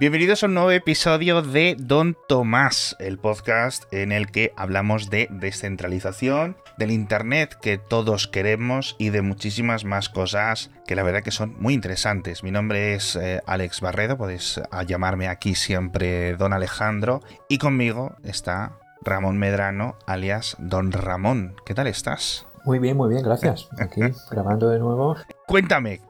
Bienvenidos 0.00 0.44
a 0.44 0.46
un 0.46 0.54
nuevo 0.54 0.70
episodio 0.70 1.42
de 1.42 1.74
Don 1.76 2.16
Tomás, 2.28 2.94
el 3.00 3.18
podcast 3.18 3.92
en 3.92 4.12
el 4.12 4.30
que 4.30 4.52
hablamos 4.54 5.10
de 5.10 5.26
descentralización, 5.28 6.56
del 6.76 6.92
Internet 6.92 7.56
que 7.60 7.78
todos 7.78 8.28
queremos 8.28 8.94
y 9.00 9.10
de 9.10 9.22
muchísimas 9.22 9.84
más 9.84 10.08
cosas 10.08 10.70
que 10.86 10.94
la 10.94 11.02
verdad 11.02 11.24
que 11.24 11.32
son 11.32 11.56
muy 11.58 11.74
interesantes. 11.74 12.44
Mi 12.44 12.52
nombre 12.52 12.94
es 12.94 13.16
eh, 13.16 13.42
Alex 13.44 13.80
Barredo, 13.80 14.16
podéis 14.16 14.60
ah, 14.70 14.84
llamarme 14.84 15.26
aquí 15.26 15.56
siempre 15.56 16.36
Don 16.36 16.52
Alejandro 16.52 17.20
y 17.48 17.58
conmigo 17.58 18.14
está 18.22 18.78
Ramón 19.02 19.36
Medrano, 19.36 19.96
alias 20.06 20.54
Don 20.60 20.92
Ramón. 20.92 21.56
¿Qué 21.66 21.74
tal 21.74 21.88
estás? 21.88 22.46
Muy 22.64 22.78
bien, 22.78 22.96
muy 22.96 23.08
bien, 23.08 23.24
gracias. 23.24 23.68
Aquí 23.80 24.00
grabando 24.30 24.68
de 24.68 24.78
nuevo. 24.78 25.16
Cuéntame, 25.48 26.02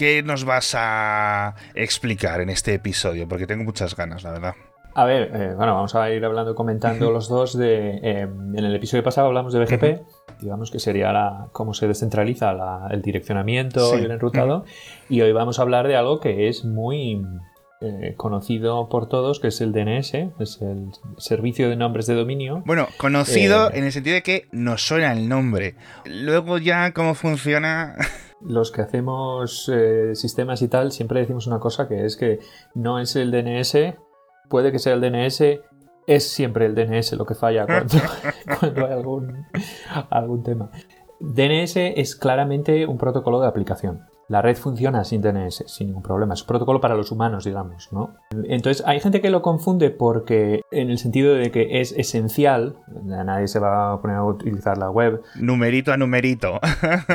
¿qué 0.00 0.22
nos 0.22 0.46
vas 0.46 0.74
a 0.78 1.54
explicar 1.74 2.40
en 2.40 2.48
este 2.48 2.72
episodio? 2.72 3.28
Porque 3.28 3.46
tengo 3.46 3.64
muchas 3.64 3.94
ganas, 3.94 4.22
la 4.22 4.30
verdad. 4.30 4.54
A 4.94 5.04
ver, 5.04 5.30
eh, 5.34 5.52
bueno, 5.54 5.74
vamos 5.74 5.94
a 5.94 6.10
ir 6.10 6.24
hablando, 6.24 6.54
comentando 6.54 7.10
los 7.10 7.28
dos 7.28 7.54
de... 7.54 8.00
Eh, 8.02 8.20
en 8.22 8.64
el 8.64 8.74
episodio 8.74 9.04
pasado 9.04 9.26
hablamos 9.26 9.52
de 9.52 9.62
BGP, 9.62 10.40
digamos 10.40 10.70
que 10.70 10.78
sería 10.78 11.12
la, 11.12 11.48
cómo 11.52 11.74
se 11.74 11.86
descentraliza 11.86 12.50
el 12.90 13.02
direccionamiento 13.02 13.98
y 13.98 14.04
el 14.04 14.10
enrutado, 14.10 14.64
y 15.10 15.20
hoy 15.20 15.32
vamos 15.32 15.58
a 15.58 15.62
hablar 15.62 15.86
de 15.86 15.96
algo 15.96 16.18
que 16.18 16.48
es 16.48 16.64
muy 16.64 17.22
eh, 17.82 18.14
conocido 18.16 18.88
por 18.88 19.06
todos, 19.06 19.38
que 19.38 19.48
es 19.48 19.60
el 19.60 19.72
DNS, 19.72 20.14
es 20.38 20.62
el 20.62 20.92
Servicio 21.18 21.68
de 21.68 21.76
Nombres 21.76 22.06
de 22.06 22.14
Dominio. 22.14 22.62
Bueno, 22.64 22.88
conocido 22.96 23.70
en 23.70 23.84
el 23.84 23.92
sentido 23.92 24.14
de 24.14 24.22
que 24.22 24.48
nos 24.50 24.80
suena 24.80 25.12
el 25.12 25.28
nombre. 25.28 25.74
Luego 26.06 26.56
ya 26.56 26.94
cómo 26.94 27.12
funciona... 27.14 27.96
los 28.40 28.70
que 28.70 28.82
hacemos 28.82 29.70
eh, 29.72 30.14
sistemas 30.14 30.62
y 30.62 30.68
tal 30.68 30.92
siempre 30.92 31.20
decimos 31.20 31.46
una 31.46 31.58
cosa 31.58 31.88
que 31.88 32.04
es 32.04 32.16
que 32.16 32.40
no 32.74 32.98
es 32.98 33.16
el 33.16 33.30
DNS, 33.30 33.96
puede 34.48 34.72
que 34.72 34.78
sea 34.78 34.94
el 34.94 35.00
DNS, 35.00 35.42
es 36.06 36.28
siempre 36.28 36.66
el 36.66 36.74
DNS 36.74 37.12
lo 37.14 37.26
que 37.26 37.34
falla 37.34 37.66
cuando, 37.66 37.96
cuando 38.60 38.86
hay 38.86 38.92
algún, 38.92 39.46
algún 40.10 40.42
tema. 40.42 40.70
DNS 41.20 41.76
es 41.76 42.16
claramente 42.16 42.86
un 42.86 42.98
protocolo 42.98 43.40
de 43.40 43.46
aplicación 43.46 44.09
la 44.30 44.42
red 44.42 44.56
funciona 44.56 45.02
sin 45.02 45.20
DNS, 45.22 45.64
sin 45.66 45.88
ningún 45.88 46.04
problema. 46.04 46.34
Es 46.34 46.42
un 46.42 46.46
protocolo 46.46 46.80
para 46.80 46.94
los 46.94 47.10
humanos, 47.10 47.44
digamos, 47.44 47.88
¿no? 47.90 48.14
Entonces, 48.44 48.84
hay 48.86 49.00
gente 49.00 49.20
que 49.20 49.28
lo 49.28 49.42
confunde 49.42 49.90
porque, 49.90 50.60
en 50.70 50.88
el 50.88 50.98
sentido 50.98 51.34
de 51.34 51.50
que 51.50 51.80
es 51.80 51.90
esencial, 51.90 52.76
nadie 53.04 53.48
se 53.48 53.58
va 53.58 53.94
a 53.94 54.00
poner 54.00 54.18
a 54.18 54.24
utilizar 54.24 54.78
la 54.78 54.88
web. 54.88 55.20
Numerito 55.34 55.92
a 55.92 55.96
numerito. 55.96 56.60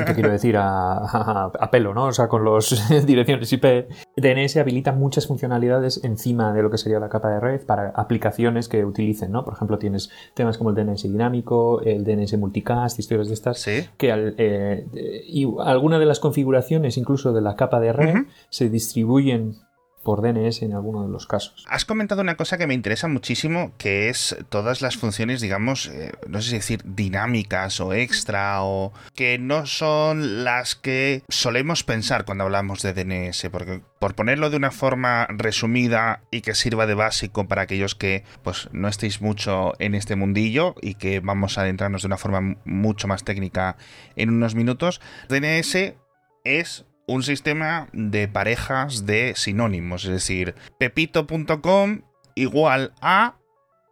¿Qué 0.08 0.13
quiero 0.13 0.30
decir? 0.30 0.58
A, 0.58 1.69
pelo, 1.71 1.93
¿no? 1.93 2.08
O 2.08 2.11
sea, 2.11 2.27
con 2.27 2.43
las 2.43 2.75
direcciones 3.05 3.52
IP. 3.53 3.88
DNS 4.17 4.58
habilita 4.58 4.91
muchas 4.91 5.25
funcionalidades 5.25 6.03
encima 6.03 6.52
de 6.52 6.63
lo 6.63 6.69
que 6.69 6.77
sería 6.77 6.99
la 6.99 7.08
capa 7.08 7.30
de 7.30 7.39
red 7.39 7.61
para 7.66 7.91
aplicaciones 7.91 8.67
que 8.67 8.83
utilicen, 8.83 9.31
¿no? 9.31 9.45
Por 9.45 9.53
ejemplo, 9.53 9.77
tienes 9.77 10.11
temas 10.33 10.58
como 10.58 10.71
el 10.71 10.75
DNS 10.75 11.03
dinámico, 11.03 11.80
el 11.80 12.03
DNS 12.03 12.38
multicast, 12.38 12.99
historias 12.99 13.30
de 13.30 13.33
estas. 13.36 13.61
Sí. 13.61 13.86
Que 13.97 14.33
eh, 14.38 14.86
y 15.27 15.47
alguna 15.63 15.97
de 15.97 16.05
las 16.05 16.19
configuraciones, 16.19 16.97
incluso 17.06 17.34
de 17.34 17.42
la 17.42 17.56
capa 17.56 17.80
de 17.80 17.94
red, 17.94 18.25
se 18.50 18.70
distribuyen 18.70 19.58
por 20.06 20.22
DNS 20.22 20.61
en 20.61 20.73
alguno 20.73 21.02
de 21.02 21.09
los 21.09 21.25
casos. 21.25 21.66
Has 21.67 21.84
comentado 21.84 22.22
una 22.22 22.38
cosa 22.38 22.59
que 22.59 22.67
me 22.67 22.75
interesa 22.75 23.08
muchísimo, 23.08 23.72
que 23.80 24.09
es 24.09 24.38
todas 24.50 24.84
las 24.84 24.98
funciones, 24.98 25.42
digamos, 25.42 25.88
eh, 25.88 26.11
no 26.28 26.44
sé 26.44 26.50
si 26.50 26.56
decir 26.58 26.81
dinámicas 26.86 27.80
o 27.80 27.92
extra, 27.92 28.64
o 28.64 28.94
que 29.16 29.39
no 29.39 29.66
son 29.66 30.44
las 30.44 30.76
que 30.76 31.23
solemos 31.28 31.83
pensar 31.83 32.23
cuando 32.23 32.44
hablamos 32.44 32.83
de 32.83 32.94
DNS, 32.94 33.50
porque 33.52 33.81
por 33.98 34.14
ponerlo 34.14 34.52
de 34.52 34.58
una 34.58 34.70
forma 34.70 35.26
resumida 35.28 36.22
y 36.30 36.42
que 36.42 36.53
sirva 36.53 36.86
de 36.86 36.94
básico 36.94 37.48
para 37.48 37.64
aquellos 37.64 37.95
que 37.95 38.23
pues 38.44 38.70
no 38.73 38.88
estéis 38.88 39.22
mucho 39.22 39.73
en 39.80 39.95
este 39.95 40.16
mundillo 40.16 40.76
y 40.83 40.95
que 40.95 41.20
vamos 41.20 41.58
a 41.58 41.61
adentrarnos 41.61 42.03
de 42.03 42.08
una 42.08 42.17
forma 42.17 42.58
mucho 42.64 43.08
más 43.08 43.23
técnica 43.23 43.76
en 44.15 44.30
unos 44.30 44.54
minutos, 44.54 45.02
DNS 45.30 45.95
es 46.44 46.86
un 47.08 47.23
sistema 47.23 47.88
de 47.93 48.27
parejas 48.27 49.05
de 49.05 49.33
sinónimos, 49.36 50.05
es 50.05 50.11
decir, 50.11 50.55
pepito.com 50.80 52.02
igual 52.36 52.93
a 53.02 53.36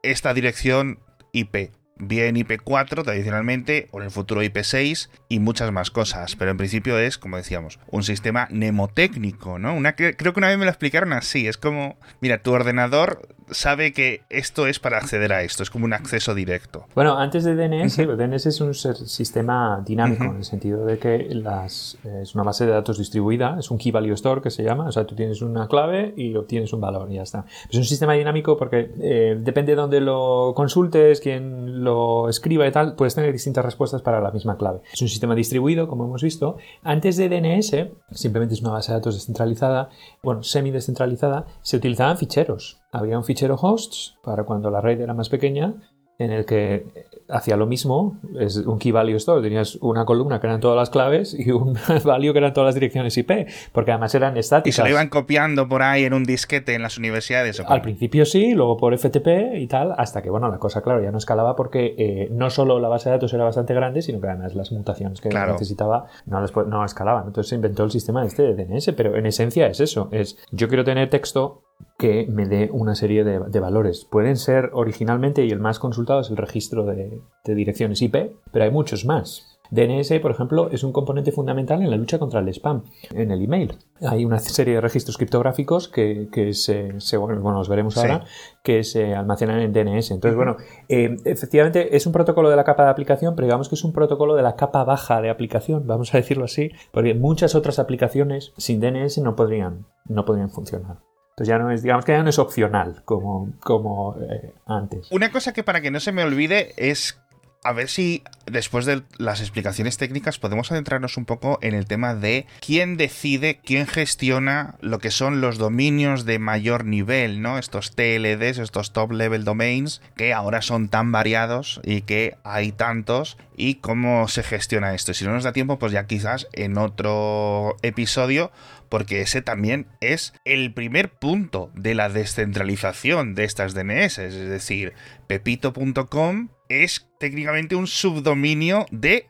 esta 0.02 0.34
dirección 0.34 1.00
IP 1.32 1.72
bien 1.98 2.36
IP4 2.36 3.04
tradicionalmente 3.04 3.88
o 3.92 4.00
en 4.00 4.06
el 4.06 4.12
futuro 4.12 4.42
IP6 4.42 5.10
y 5.30 5.40
muchas 5.40 5.72
más 5.72 5.92
cosas, 5.92 6.36
pero 6.36 6.52
en 6.52 6.58
principio 6.58 6.98
es, 6.98 7.18
como 7.18 7.38
decíamos, 7.38 7.80
un 7.88 8.04
sistema 8.04 8.48
mnemotécnico, 8.50 9.60
¿no? 9.60 9.74
Una, 9.74 9.96
creo 9.96 10.16
que 10.16 10.40
una 10.40 10.50
vez 10.50 10.58
me 10.58 10.66
lo 10.66 10.72
explicaron 10.72 11.14
así, 11.14 11.48
es 11.48 11.58
como, 11.58 11.98
mira, 12.22 12.40
tu 12.42 12.52
ordenador 12.52 13.28
sabe 13.52 13.94
que 13.94 14.22
esto 14.30 14.68
es 14.68 14.80
para 14.80 14.98
acceder 14.98 15.34
a 15.34 15.44
esto, 15.44 15.64
es 15.64 15.70
como 15.70 15.86
un 15.86 15.94
acceso 15.94 16.36
directo. 16.36 16.86
Bueno, 16.96 17.18
antes 17.18 17.44
de 17.44 17.56
DNS, 17.56 17.98
DNS 17.98 18.46
es 18.46 18.62
un 18.62 18.74
sistema 18.74 19.82
dinámico 19.86 20.26
en 20.26 20.38
el 20.38 20.44
sentido 20.44 20.86
de 20.86 20.98
que 20.98 21.30
las, 21.32 21.98
es 22.22 22.36
una 22.36 22.44
base 22.44 22.66
de 22.66 22.72
datos 22.72 22.98
distribuida, 22.98 23.58
es 23.60 23.72
un 23.72 23.78
Key 23.78 23.92
Value 23.92 24.14
Store 24.14 24.42
que 24.42 24.50
se 24.50 24.64
llama, 24.64 24.88
o 24.88 24.92
sea, 24.92 25.06
tú 25.06 25.16
tienes 25.16 25.42
una 25.42 25.68
clave 25.68 26.14
y 26.16 26.36
obtienes 26.36 26.74
un 26.74 26.82
valor 26.82 27.12
y 27.12 27.16
ya 27.16 27.24
está. 27.24 27.46
Es 27.70 27.78
un 27.78 27.86
sistema 27.86 28.14
dinámico 28.14 28.58
porque 28.58 28.92
eh, 29.02 29.38
depende 29.40 29.74
de 29.74 29.76
dónde 29.76 30.02
lo 30.02 30.54
consultes, 30.56 31.20
quién 31.20 31.84
lo 31.84 32.30
escriba 32.30 32.68
y 32.68 32.72
tal, 32.72 32.96
puedes 32.96 33.16
tener 33.16 33.32
distintas 33.32 33.66
respuestas 33.66 34.02
para 34.02 34.22
la 34.22 34.32
misma 34.32 34.58
clave. 34.58 34.82
Es 34.92 35.02
un 35.02 35.10
sistema 35.10 35.36
distribuido, 35.36 35.88
como 35.88 36.06
hemos 36.06 36.24
visto. 36.24 36.58
Antes 36.84 37.18
de 37.18 37.30
DNS, 37.30 37.76
simplemente 38.12 38.56
es 38.56 38.62
una 38.62 38.72
base 38.72 38.92
de 38.92 38.98
datos 38.98 39.16
descentralizada, 39.16 39.90
bueno, 40.22 40.44
semi 40.44 40.72
descentralizada, 40.72 41.46
se 41.62 41.78
utilizaban 41.78 42.18
ficheros. 42.18 42.83
Había 42.94 43.18
un 43.18 43.24
fichero 43.24 43.56
hosts 43.56 44.18
para 44.24 44.44
cuando 44.44 44.70
la 44.70 44.80
red 44.80 45.02
era 45.02 45.16
más 45.16 45.28
pequeña 45.28 45.74
en 46.20 46.32
el 46.32 46.46
que 46.46 46.86
hacía 47.28 47.58
lo 47.58 47.66
mismo, 47.66 48.20
es 48.40 48.58
un 48.58 48.78
key 48.78 48.92
value 48.92 49.16
store, 49.16 49.42
tenías 49.42 49.78
una 49.82 50.06
columna 50.06 50.40
que 50.40 50.46
eran 50.46 50.60
todas 50.60 50.78
las 50.78 50.92
claves 50.92 51.36
y 51.38 51.50
un 51.50 51.76
value 52.04 52.34
que 52.34 52.38
eran 52.38 52.54
todas 52.54 52.68
las 52.68 52.76
direcciones 52.76 53.18
IP, 53.18 53.48
porque 53.72 53.92
además 53.92 54.14
eran 54.14 54.38
estáticas. 54.38 54.68
Y 54.68 54.78
se 54.78 54.84
lo 54.84 54.90
iban 54.90 55.10
copiando 55.10 55.68
por 55.68 55.82
ahí 55.82 56.04
en 56.04 56.14
un 56.14 56.24
disquete 56.24 56.76
en 56.76 56.84
las 56.84 57.00
universidades. 57.00 57.60
Al 57.62 57.82
principio 57.82 58.26
sí, 58.26 58.54
luego 58.54 58.78
por 58.78 58.96
FTP 58.96 59.56
y 59.56 59.66
tal, 59.68 59.96
hasta 59.98 60.22
que, 60.22 60.30
bueno, 60.30 60.50
la 60.50 60.60
cosa, 60.60 60.82
claro, 60.82 61.02
ya 61.02 61.12
no 61.12 61.18
escalaba 61.18 61.56
porque 61.56 61.96
eh, 61.98 62.28
no 62.32 62.52
solo 62.52 62.80
la 62.80 62.90
base 62.90 63.10
de 63.10 63.16
datos 63.16 63.34
era 63.34 63.44
bastante 63.44 63.74
grande, 63.74 64.04
sino 64.04 64.22
que 64.22 64.28
además 64.28 64.54
las 64.54 64.72
mutaciones 64.72 65.20
que 65.20 65.30
necesitaba 65.30 66.06
no, 66.28 66.46
no 66.68 66.86
escalaban. 66.86 67.26
Entonces 67.28 67.50
se 67.50 67.56
inventó 67.56 67.84
el 67.84 67.92
sistema 67.92 68.24
este 68.24 68.54
de 68.54 68.66
DNS, 68.66 68.92
pero 68.96 69.16
en 69.16 69.26
esencia 69.26 69.66
es 69.68 69.80
eso, 69.80 70.10
es 70.12 70.38
yo 70.52 70.68
quiero 70.68 70.84
tener 70.84 71.10
texto 71.10 71.64
que 71.98 72.28
me 72.30 72.46
dé 72.46 72.70
una 72.72 72.96
serie 72.96 73.24
de, 73.24 73.60
valores. 73.60 74.06
Pueden 74.06 74.38
ser 74.38 74.72
originalmente, 74.74 75.46
y 75.46 75.52
el 75.52 75.60
más 75.60 75.80
consultado 75.80 76.22
es 76.22 76.30
el 76.30 76.38
registro 76.38 76.86
de, 76.86 77.22
direcciones 77.46 78.02
IP, 78.02 78.16
pero 78.52 78.66
hay 78.66 78.72
muchos 78.72 79.06
más. 79.06 79.54
DNS, 79.72 80.20
por 80.22 80.30
ejemplo, 80.30 80.70
es 80.70 80.84
un 80.84 80.92
componente 80.92 81.32
fundamental 81.32 81.82
en 81.82 81.90
la 81.90 81.98
lucha 81.98 82.20
contra 82.20 82.42
el 82.42 82.50
spam 82.50 82.84
en 83.12 83.32
el 83.32 83.42
email. 83.42 83.74
Hay 84.02 84.24
una 84.24 84.38
serie 84.38 84.76
de 84.76 84.82
registros 84.82 85.18
criptográficos 85.18 85.88
que, 85.88 86.28
se, 86.54 87.18
bueno, 87.18 87.52
los 87.54 87.70
veremos 87.70 87.98
ahora, 87.98 88.24
que 88.62 88.84
se 88.84 89.16
almacenan 89.16 89.62
en 89.62 89.74
DNS. 89.74 90.12
Entonces, 90.12 90.36
bueno, 90.36 90.58
eh, 90.90 91.18
efectivamente 91.26 91.96
es 91.96 92.06
un 92.06 92.14
protocolo 92.14 92.52
de 92.52 92.56
la 92.56 92.64
capa 92.64 92.84
de 92.84 92.92
aplicación, 92.92 93.36
pero 93.36 93.48
digamos 93.48 93.68
que 93.68 93.76
es 93.76 93.84
un 93.84 93.94
protocolo 93.94 94.36
de 94.36 94.44
la 94.44 94.56
capa 94.56 94.84
baja 94.84 95.22
de 95.22 95.32
aplicación, 95.32 95.88
vamos 95.88 96.14
a 96.14 96.18
decirlo 96.18 96.46
así, 96.46 96.72
porque 96.92 97.16
muchas 97.16 97.56
otras 97.56 97.80
aplicaciones 97.80 98.54
sin 98.58 98.80
DNS 98.80 99.18
no 99.20 99.36
podrían, 99.36 99.88
no 100.06 100.26
podrían 100.26 100.52
funcionar. 100.52 100.98
Entonces 101.34 101.48
ya 101.48 101.58
no 101.58 101.72
es, 101.72 101.82
digamos 101.82 102.06
que 102.06 102.12
ya 102.12 102.22
no 102.22 102.30
es 102.30 102.38
opcional 102.38 103.02
como, 103.06 103.50
como 103.60 104.16
eh, 104.22 104.54
antes. 104.68 105.12
Una 105.12 105.32
cosa 105.32 105.52
que 105.52 105.64
para 105.64 105.82
que 105.82 105.90
no 105.90 106.00
se 106.00 106.12
me 106.12 106.24
olvide 106.24 106.74
es 106.78 107.20
a 107.64 107.74
ver 107.74 107.90
si 107.90 108.24
después 108.46 108.86
de 108.86 109.04
las 109.18 109.40
explicaciones 109.40 109.98
técnicas 109.98 110.40
podemos 110.40 110.72
adentrarnos 110.72 111.18
un 111.18 111.26
poco 111.26 111.60
en 111.62 111.74
el 111.74 111.86
tema 111.86 112.14
de 112.14 112.46
quién 112.60 112.98
decide, 112.98 113.60
quién 113.64 113.88
gestiona 113.88 114.76
lo 114.82 115.00
que 115.00 115.12
son 115.12 115.42
los 115.42 115.58
dominios 115.58 116.26
de 116.26 116.40
mayor 116.40 116.86
nivel, 116.86 117.42
¿no? 117.42 117.58
Estos 117.58 117.96
TLDs, 117.96 118.58
estos 118.58 118.92
top 118.92 119.12
level 119.14 119.44
domains, 119.44 120.02
que 120.16 120.34
ahora 120.34 120.62
son 120.62 120.90
tan 120.90 121.12
variados 121.12 121.80
y 121.84 122.02
que 122.02 122.38
hay 122.44 122.72
tantos, 122.72 123.38
y 123.56 123.76
cómo 123.76 124.28
se 124.28 124.44
gestiona 124.44 124.94
esto. 124.94 125.14
Si 125.14 125.26
no 125.26 125.34
nos 125.34 125.44
da 125.44 125.54
tiempo, 125.54 125.80
pues 125.80 125.92
ya 125.92 126.08
quizás 126.08 126.48
en 126.54 126.78
otro 126.78 127.78
episodio 127.82 128.52
porque 128.90 129.22
ese 129.22 129.42
también 129.42 129.88
es 130.02 130.34
el 130.46 130.72
primer 130.72 131.10
punto 131.10 131.72
de 131.74 131.96
la 131.96 132.10
descentralización 132.10 133.34
de 133.34 133.44
estas 133.44 133.74
DNS, 133.74 134.20
es 134.20 134.36
decir, 134.36 134.94
pepito.com 135.26 136.50
es 136.70 137.10
técnicamente 137.20 137.76
un 137.76 137.88
subdominio 137.88 138.86
de 138.92 139.28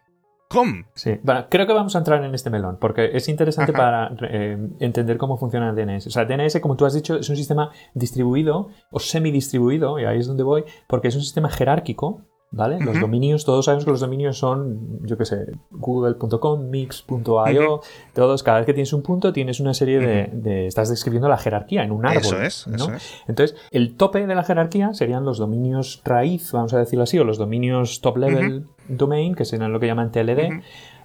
com. 0.49 0.83
Sí, 0.93 1.19
bueno, 1.23 1.47
creo 1.49 1.65
que 1.65 1.73
vamos 1.73 1.95
a 1.95 1.97
entrar 1.97 2.23
en 2.23 2.33
este 2.35 2.49
melón, 2.49 2.77
porque 2.79 3.09
es 3.13 3.27
interesante 3.27 3.73
para 3.73 4.15
eh, 4.29 4.57
entender 4.79 5.17
cómo 5.17 5.37
funciona 5.37 5.69
el 5.69 5.75
DNS. 5.75 6.07
O 6.07 6.11
sea, 6.11 6.25
DNS, 6.25 6.59
como 6.59 6.75
tú 6.75 6.85
has 6.85 6.93
dicho, 6.93 7.15
es 7.15 7.27
un 7.29 7.35
sistema 7.35 7.71
distribuido 7.95 8.69
o 8.91 8.99
semidistribuido, 8.99 9.99
y 9.99 10.05
ahí 10.05 10.19
es 10.19 10.27
donde 10.27 10.43
voy, 10.43 10.63
porque 10.87 11.07
es 11.07 11.15
un 11.15 11.21
sistema 11.21 11.49
jerárquico 11.49 12.25
¿vale? 12.53 12.79
Los 12.79 12.99
dominios, 12.99 13.43
todos 13.45 13.65
sabemos 13.65 13.83
que 13.83 13.91
los 13.91 13.99
dominios 13.99 14.37
son, 14.37 14.99
yo 15.01 15.17
qué 15.17 15.25
sé, 15.25 15.47
google.com, 15.71 16.69
mix.io, 16.69 17.81
todos, 18.13 18.43
cada 18.43 18.59
vez 18.59 18.65
que 18.67 18.73
tienes 18.73 18.93
un 18.93 19.01
punto 19.01 19.33
tienes 19.33 19.59
una 19.59 19.73
serie 19.73 19.99
de, 19.99 20.67
estás 20.67 20.89
describiendo 20.89 21.27
la 21.27 21.37
jerarquía 21.37 21.83
en 21.83 21.91
un 21.91 22.05
árbol. 22.05 22.21
Eso 22.21 22.41
es, 22.41 22.67
eso 22.67 22.93
es. 22.93 23.23
Entonces, 23.27 23.57
el 23.71 23.95
tope 23.95 24.25
de 24.25 24.35
la 24.35 24.43
jerarquía 24.43 24.93
serían 24.93 25.25
los 25.25 25.39
dominios 25.39 26.01
raíz, 26.05 26.51
vamos 26.51 26.73
a 26.73 26.77
decirlo 26.77 27.03
así, 27.03 27.17
o 27.17 27.23
los 27.23 27.37
dominios 27.37 28.01
top 28.01 28.17
level 28.17 28.67
domain, 28.87 29.33
que 29.33 29.45
serían 29.45 29.73
lo 29.73 29.79
que 29.79 29.87
llaman 29.87 30.11
TLD. 30.11 30.61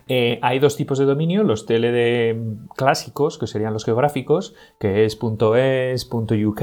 Eh, 0.09 0.39
hay 0.43 0.59
dos 0.59 0.77
tipos 0.77 0.99
de 0.99 1.05
dominio, 1.05 1.45
los 1.45 1.67
TLD 1.67 2.69
clásicos, 2.77 3.39
que 3.39 3.47
serían 3.47 3.75
los 3.75 3.85
geográficos, 3.85 4.55
que 4.81 5.05
es 5.05 5.19
.es, 5.21 6.09
.uk, 6.11 6.63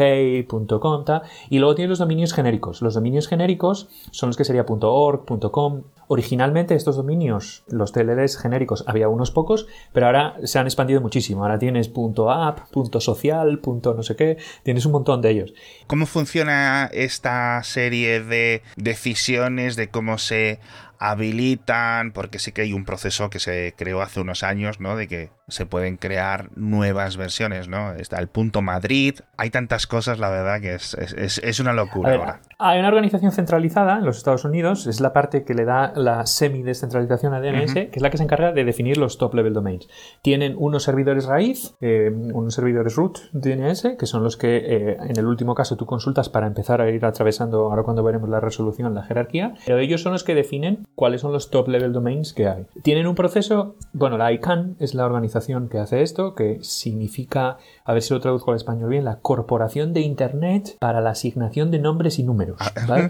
.com, 0.80 1.06
y 1.50 1.59
luego 1.59 1.75
tienes 1.75 1.89
los 1.89 2.00
dominios 2.00 2.33
genéricos. 2.33 2.81
Los 2.81 2.95
dominios 2.95 3.27
genéricos 3.27 3.88
son 4.12 4.30
los 4.30 4.38
que 4.38 4.45
sería 4.45 4.65
.org, 4.68 5.25
.com. 5.51 5.83
Originalmente 6.07 6.75
estos 6.75 6.97
dominios, 6.97 7.63
los 7.68 7.92
TLDs 7.92 8.38
genéricos, 8.38 8.83
había 8.88 9.09
unos 9.09 9.31
pocos, 9.31 9.68
pero 9.91 10.06
ahora 10.07 10.36
se 10.44 10.59
han 10.59 10.65
expandido 10.68 11.01
muchísimo. 11.01 11.44
Ahora 11.44 11.59
tienes 11.59 11.91
.app, 12.27 12.59
.social, 13.00 13.62
no 13.65 14.03
sé 14.03 14.15
qué, 14.15 14.38
tienes 14.63 14.86
un 14.86 14.91
montón 14.91 15.21
de 15.21 15.31
ellos. 15.31 15.53
¿Cómo 15.88 16.06
funciona 16.06 16.89
esta 16.94 17.62
serie 17.63 18.21
de 18.21 18.62
decisiones 18.75 19.75
de 19.75 19.89
cómo 19.89 20.18
se 20.18 20.59
habilitan, 21.00 22.12
porque 22.12 22.39
sí 22.39 22.51
que 22.51 22.62
hay 22.62 22.74
un 22.74 22.86
proceso 22.86 23.30
que 23.30 23.39
se 23.39 23.74
creó 23.77 24.01
hace 24.01 24.19
unos 24.19 24.44
años, 24.44 24.80
¿no? 24.80 24.95
De 24.95 25.07
que 25.07 25.30
se 25.47 25.65
pueden 25.65 25.97
crear 25.97 26.50
nuevas 26.56 27.18
versiones, 27.18 27.68
¿no? 27.68 27.94
Está 27.94 28.19
el 28.19 28.27
punto 28.27 28.62
Madrid, 28.62 29.19
hay 29.38 29.50
tantas 29.51 29.86
cosas, 29.86 30.19
la 30.19 30.30
verdad, 30.30 30.59
que 30.59 30.74
es, 30.74 30.95
es, 30.95 31.59
una 31.59 31.74
locura 31.74 32.15
ahora. 32.15 32.42
Hay 32.57 32.80
una 32.80 32.88
organización 32.88 33.31
centralizada 33.31 33.97
en 33.97 34.06
los 34.06 34.18
Estados 34.18 34.45
Unidos, 34.45 34.88
es 34.88 35.00
la 35.01 35.13
parte 35.13 35.44
que 35.44 35.53
le 35.53 35.65
da 35.65 35.94
la 35.95 36.25
semi-descentralización 36.25 37.33
a 37.33 37.41
DNS, 37.41 37.74
que 37.74 37.91
es 37.94 38.01
la 38.01 38.09
que 38.09 38.18
se 38.18 38.24
encarga 38.24 38.51
de 38.53 38.63
definir 38.63 38.98
los 38.98 39.18
top-level 39.18 39.53
domains. 39.53 39.88
Tienen 40.21 40.56
unos 40.57 40.83
servidores 40.83 41.25
raíz, 41.25 41.75
eh, 41.81 42.12
unos 42.12 42.56
servidores 42.56 42.95
root 42.95 43.19
DNS, 43.33 43.95
que 44.00 44.06
son 44.06 44.24
los 44.24 44.38
que 44.38 44.57
eh, 44.57 44.98
en 45.00 45.18
el 45.18 45.25
último 45.25 45.53
caso 45.53 45.75
tú 45.75 45.86
consultas 45.86 46.30
para 46.30 46.48
empezar 46.48 46.81
a 46.81 46.89
ir 46.89 47.06
atravesando, 47.06 47.69
ahora 47.69 47.83
cuando 47.83 48.03
veremos 48.03 48.30
la 48.30 48.39
resolución, 48.39 48.95
la 48.95 49.03
jerarquía, 49.03 49.53
pero 49.65 49.77
ellos 49.80 50.01
son 50.01 50.13
los 50.13 50.24
que 50.24 50.36
definen 50.36 50.85
cuáles 50.94 51.22
son 51.22 51.34
los 51.34 51.50
top-level 51.50 51.94
domains 51.94 52.34
que 52.34 52.48
hay. 52.48 52.66
Tienen 52.84 53.08
un 53.08 53.16
proceso, 53.16 53.76
bueno, 53.94 54.18
la 54.18 54.32
ICANN 54.32 54.76
es 54.80 54.94
la 54.94 55.06
organización 55.06 55.70
que 55.70 55.80
hace 55.80 56.02
esto, 56.02 56.36
que 56.36 56.60
significa, 56.62 57.58
a 57.84 57.94
ver 57.94 58.02
si 58.02 58.14
lo 58.14 58.20
traduzco 58.20 58.52
al 58.52 58.58
español 58.58 58.90
bien, 58.90 59.06
la 59.06 59.20
Corporación 59.20 59.94
de 59.94 60.02
Internet 60.02 60.78
para 60.80 61.02
la 61.02 61.12
asignación 61.12 61.72
de 61.72 61.80
nombres 61.80 62.20
y 62.20 62.24
números. 62.24 62.58
Ah. 62.60 63.10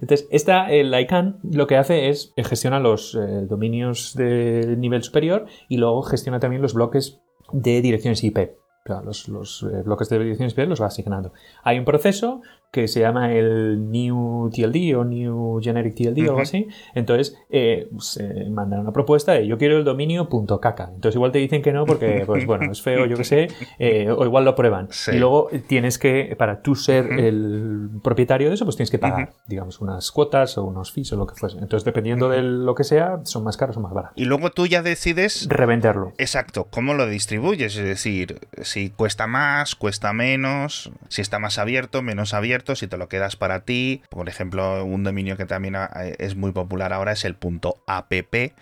Entonces, 0.00 0.28
esta, 0.30 0.70
el 0.70 0.98
ICANN 0.98 1.40
lo 1.42 1.66
que 1.66 1.76
hace 1.76 2.08
es 2.08 2.32
eh, 2.36 2.44
gestiona 2.44 2.80
los 2.80 3.14
eh, 3.14 3.46
dominios 3.48 4.14
de 4.14 4.76
nivel 4.78 5.02
superior 5.02 5.46
y 5.68 5.76
luego 5.76 6.02
gestiona 6.02 6.40
también 6.40 6.62
los 6.62 6.74
bloques 6.74 7.20
de 7.52 7.80
direcciones 7.80 8.22
IP. 8.24 8.38
los, 9.04 9.28
los 9.28 9.62
eh, 9.62 9.82
bloques 9.82 10.08
de 10.08 10.18
direcciones 10.18 10.52
IP 10.52 10.68
los 10.68 10.80
va 10.80 10.86
asignando. 10.86 11.32
Hay 11.62 11.78
un 11.78 11.84
proceso 11.84 12.42
que 12.70 12.86
se 12.86 13.00
llama 13.00 13.32
el 13.32 13.90
New 13.90 14.50
TLD 14.50 14.94
o 14.96 15.04
New 15.04 15.60
Generic 15.62 15.94
TLD 15.94 16.26
o 16.26 16.30
algo 16.30 16.40
así. 16.40 16.68
Entonces, 16.94 17.34
eh, 17.48 17.88
se 17.98 18.50
mandan 18.50 18.80
una 18.80 18.92
propuesta 18.92 19.32
de 19.32 19.46
yo 19.46 19.56
quiero 19.56 19.78
el 19.78 19.84
dominio 19.84 20.28
.caca. 20.60 20.90
Entonces, 20.94 21.14
igual 21.16 21.32
te 21.32 21.38
dicen 21.38 21.62
que 21.62 21.72
no 21.72 21.86
porque, 21.86 22.22
pues 22.26 22.44
bueno, 22.44 22.70
es 22.70 22.82
feo, 22.82 23.06
yo 23.06 23.16
qué 23.16 23.24
sé, 23.24 23.48
eh, 23.78 24.10
o 24.10 24.24
igual 24.24 24.44
lo 24.44 24.54
prueban. 24.54 24.88
Y 25.10 25.16
luego 25.16 25.48
tienes 25.66 25.98
que, 25.98 26.34
para 26.38 26.60
tú 26.60 26.74
ser 26.74 27.06
el 27.12 27.88
propietario 28.02 28.48
de 28.48 28.54
eso, 28.54 28.64
pues 28.64 28.76
tienes 28.76 28.90
que 28.90 28.98
pagar, 28.98 29.32
digamos, 29.46 29.80
unas 29.80 30.10
cuotas 30.10 30.58
o 30.58 30.64
unos 30.64 30.92
fees 30.92 31.12
o 31.12 31.16
lo 31.16 31.26
que 31.26 31.34
fuese. 31.36 31.58
Entonces, 31.58 31.84
dependiendo 31.84 32.28
de 32.28 32.42
lo 32.42 32.74
que 32.74 32.84
sea, 32.84 33.20
son 33.24 33.44
más 33.44 33.56
caros 33.56 33.78
o 33.78 33.80
más 33.80 33.94
baratos. 33.94 34.18
Y 34.18 34.26
luego 34.26 34.50
tú 34.50 34.66
ya 34.66 34.82
decides... 34.82 35.48
Revenderlo. 35.48 36.12
Exacto. 36.18 36.66
¿Cómo 36.70 36.92
lo 36.92 37.06
distribuyes? 37.06 37.76
Es 37.76 37.84
decir, 37.84 38.40
si 38.60 38.90
cuesta 38.90 39.26
más, 39.26 39.74
cuesta 39.74 40.12
menos, 40.12 40.90
si 41.08 41.22
está 41.22 41.38
más 41.38 41.58
abierto, 41.58 42.02
menos 42.02 42.34
abierto 42.34 42.57
si 42.74 42.86
te 42.86 42.96
lo 42.96 43.08
quedas 43.08 43.36
para 43.36 43.60
ti. 43.60 44.02
Por 44.10 44.28
ejemplo, 44.28 44.84
un 44.84 45.04
dominio 45.04 45.36
que 45.36 45.46
también 45.46 45.76
es 46.18 46.36
muy 46.36 46.52
popular 46.52 46.92
ahora 46.92 47.12
es 47.12 47.24
el 47.24 47.34
punto 47.34 47.82
.app. 47.86 48.12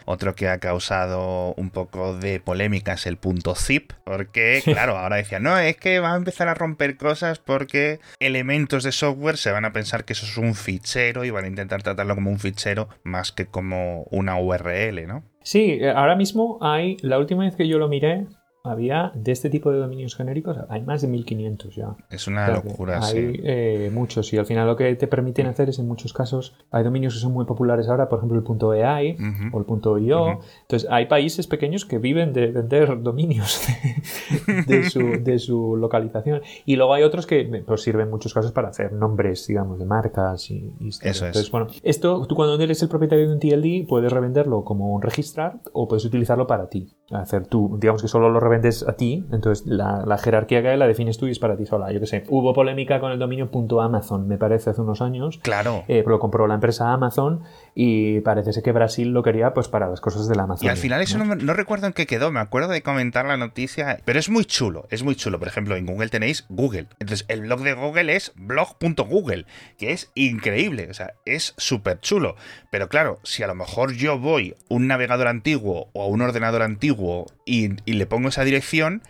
Otro 0.05 0.35
que 0.35 0.49
ha 0.49 0.59
causado 0.59 1.55
un 1.57 1.71
poco 1.71 2.17
de 2.17 2.41
polémica 2.41 2.95
es 2.95 3.07
el 3.07 3.17
punto 3.17 3.55
.zip, 3.55 3.93
porque 4.05 4.61
claro, 4.65 4.97
ahora 4.99 5.17
decían, 5.17 5.43
no, 5.43 5.59
es 5.59 5.77
que 5.77 6.01
va 6.01 6.13
a 6.13 6.17
empezar 6.17 6.49
a 6.49 6.55
romper 6.55 6.97
cosas 6.97 7.39
porque 7.39 8.01
elementos 8.21 8.85
de 8.85 8.93
software 8.93 9.37
se 9.37 9.51
van 9.51 9.65
a 9.65 9.73
pensar 9.73 10.05
que 10.05 10.13
eso 10.13 10.27
es 10.27 10.37
un 10.37 10.55
fichero 10.55 11.25
y 11.25 11.31
van 11.31 11.45
a 11.45 11.49
intentar 11.49 11.83
tratarlo 11.83 12.15
como 12.15 12.31
un 12.31 12.39
fichero 12.39 12.89
más 13.03 13.33
que 13.33 13.47
como 13.47 14.05
una 14.11 14.39
URL, 14.39 15.07
¿no? 15.07 15.25
Sí, 15.43 15.79
eh, 15.81 15.91
ahora 15.91 16.17
mismo 16.17 16.59
hay, 16.61 16.97
la 17.03 17.19
última 17.19 17.45
vez 17.45 17.55
que 17.55 17.69
yo 17.69 17.79
lo 17.79 17.89
miré, 17.89 18.27
había 18.69 19.13
de 19.15 19.33
este 19.33 19.51
tipo 19.51 19.71
de 19.71 19.79
dominios 19.79 20.15
genéricos, 20.17 20.57
hay 20.69 20.83
más 20.83 21.03
de 21.03 21.09
1500 21.09 21.75
ya. 21.75 21.97
Es 22.11 22.27
una 22.27 22.49
locura, 22.49 23.01
hay, 23.03 23.35
sí. 23.35 23.41
Eh, 23.45 23.91
muchos 23.93 24.33
y 24.33 24.39
al 24.39 24.47
final 24.47 24.67
lo 24.67 24.77
que 24.77 24.95
te 24.97 25.07
permiten 25.07 25.47
hacer 25.47 25.69
es 25.69 25.79
en 25.79 25.87
muchos 25.87 26.13
casos, 26.13 26.55
hay 26.71 26.85
dominios 26.85 27.15
que 27.15 27.21
son 27.21 27.33
muy 27.33 27.45
populares 27.45 27.89
ahora, 27.89 28.09
por 28.09 28.19
ejemplo 28.19 28.39
el 28.39 28.45
punto 28.45 28.73
.ai 28.73 29.17
o 29.53 29.59
el 29.59 29.65
punto 29.65 29.99
.io. 29.99 30.41
Entonces 30.63 30.89
hay 30.91 31.07
países 31.07 31.47
pequeños 31.47 31.85
que 31.85 31.99
viven 31.99 32.33
de 32.33 32.49
vender 32.49 33.03
dominios 33.03 33.61
de, 34.67 34.89
su, 34.91 35.23
de, 35.23 35.39
su, 35.39 35.77
localización. 35.77 36.43
Y 36.65 36.77
luego 36.77 36.95
hay 36.95 37.03
otros 37.03 37.27
que 37.27 37.63
pues, 37.67 37.83
sirven 37.83 38.07
en 38.07 38.11
muchos 38.11 38.35
casos 38.35 38.53
para 38.53 38.69
hacer 38.69 38.93
nombres, 38.93 39.47
digamos, 39.47 39.79
de 39.79 39.85
marcas 39.85 40.51
y, 40.51 40.73
Eso 41.03 41.27
Entonces, 41.27 41.51
bueno, 41.51 41.69
esto 41.83 42.27
tú 42.27 42.35
cuando 42.35 42.61
eres 42.63 42.83
el 42.83 42.89
propietario 42.89 43.29
de 43.29 43.35
un 43.35 43.41
TLD 43.41 43.89
puedes 43.89 44.13
revenderlo 44.13 44.65
como 44.65 44.95
un 44.95 45.03
registrar 45.03 45.61
o 45.73 45.89
puedes 45.89 46.05
utilizarlo 46.05 46.47
para 46.47 46.69
ti. 46.69 46.96
Hacer 47.13 47.47
tú, 47.47 47.79
digamos 47.81 48.03
que 48.03 48.09
solo 48.09 48.31
lo 48.31 48.41
revendes 48.41 48.85
a 48.87 48.95
ti, 48.95 49.25
entonces 49.31 49.65
la, 49.67 50.19
jerarquía 50.19 50.61
que 50.61 50.69
hay 50.69 50.77
la 50.77 50.89
defines 50.89 51.19
tú 51.19 51.29
y 51.29 51.31
es 51.31 51.39
para 51.39 51.57
ti 51.57 51.65
sola. 51.65 51.93
Yo 51.93 52.01
qué 52.01 52.07
sé, 52.07 52.25
hubo 52.29 52.53
polémica 52.53 52.99
con 52.99 53.13
el 53.13 53.19
dominio 53.19 53.49
.amazon, 53.81 54.27
me 54.27 54.39
parece, 54.39 54.71
hace 54.71 54.81
unos 54.81 55.01
años. 55.01 55.39
Claro. 55.43 55.85
Eh, 55.87 56.03
lo 56.05 56.19
compró 56.19 56.47
la 56.49 56.55
empresa 56.55 56.93
Amazon 56.93 57.43
y 57.75 58.21
parece 58.21 58.53
ser 58.53 58.63
que 58.63 58.73
Brasil 58.73 59.13
lo 59.13 59.23
quería 59.23 59.55
pues 59.55 59.69
para 59.69 59.89
las 59.89 60.01
cosas 60.01 60.27
de 60.29 60.35
la 60.35 60.45
Amazon. 60.45 60.67
Y 60.67 60.69
al 60.69 60.77
final 60.77 61.01
eso 61.01 61.19
no, 61.19 61.55
recuerdo 61.55 61.87
en 61.87 61.93
qué 61.93 62.07
quedó, 62.07 62.33
me 62.33 62.41
acuerdo 62.41 62.69
de 62.71 62.83
comentar 62.83 63.27
la 63.27 63.37
noticia, 63.37 64.01
pero 64.05 64.19
es 64.19 64.29
muy 64.29 64.45
chulo, 64.45 64.87
es 64.91 65.05
muy 65.05 65.15
chulo. 65.15 65.39
Por 65.39 65.47
ejemplo, 65.47 65.77
en 65.77 65.87
Google 65.87 66.09
tenéis 66.09 66.45
Google. 66.49 66.89
Entonces 66.99 67.25
el 67.29 67.43
blog 67.43 67.61
de 67.61 67.75
Google 67.75 68.17
es 68.17 68.33
blog.google, 68.35 69.47
que 69.79 69.93
es 69.93 70.11
increíble, 70.15 70.89
o 70.91 70.95
sea, 70.95 71.15
es 71.25 71.55
súper 71.57 72.01
chulo. 72.01 72.35
Pero 72.71 72.89
claro, 72.89 73.21
si 73.23 73.43
a 73.43 73.47
lo 73.47 73.55
mejor 73.55 73.93
yo 73.93 74.19
voy 74.19 74.57
un 74.69 74.87
navegador 74.87 75.29
antiguo 75.29 75.89
o 75.93 76.03
a 76.03 76.07
un 76.07 76.21
ordenador 76.23 76.63
antiguo, 76.63 76.96
y, 77.45 77.69
le 77.93 78.07
pongo 78.07 78.29
esa 78.29 78.45
dirección, 78.45 79.03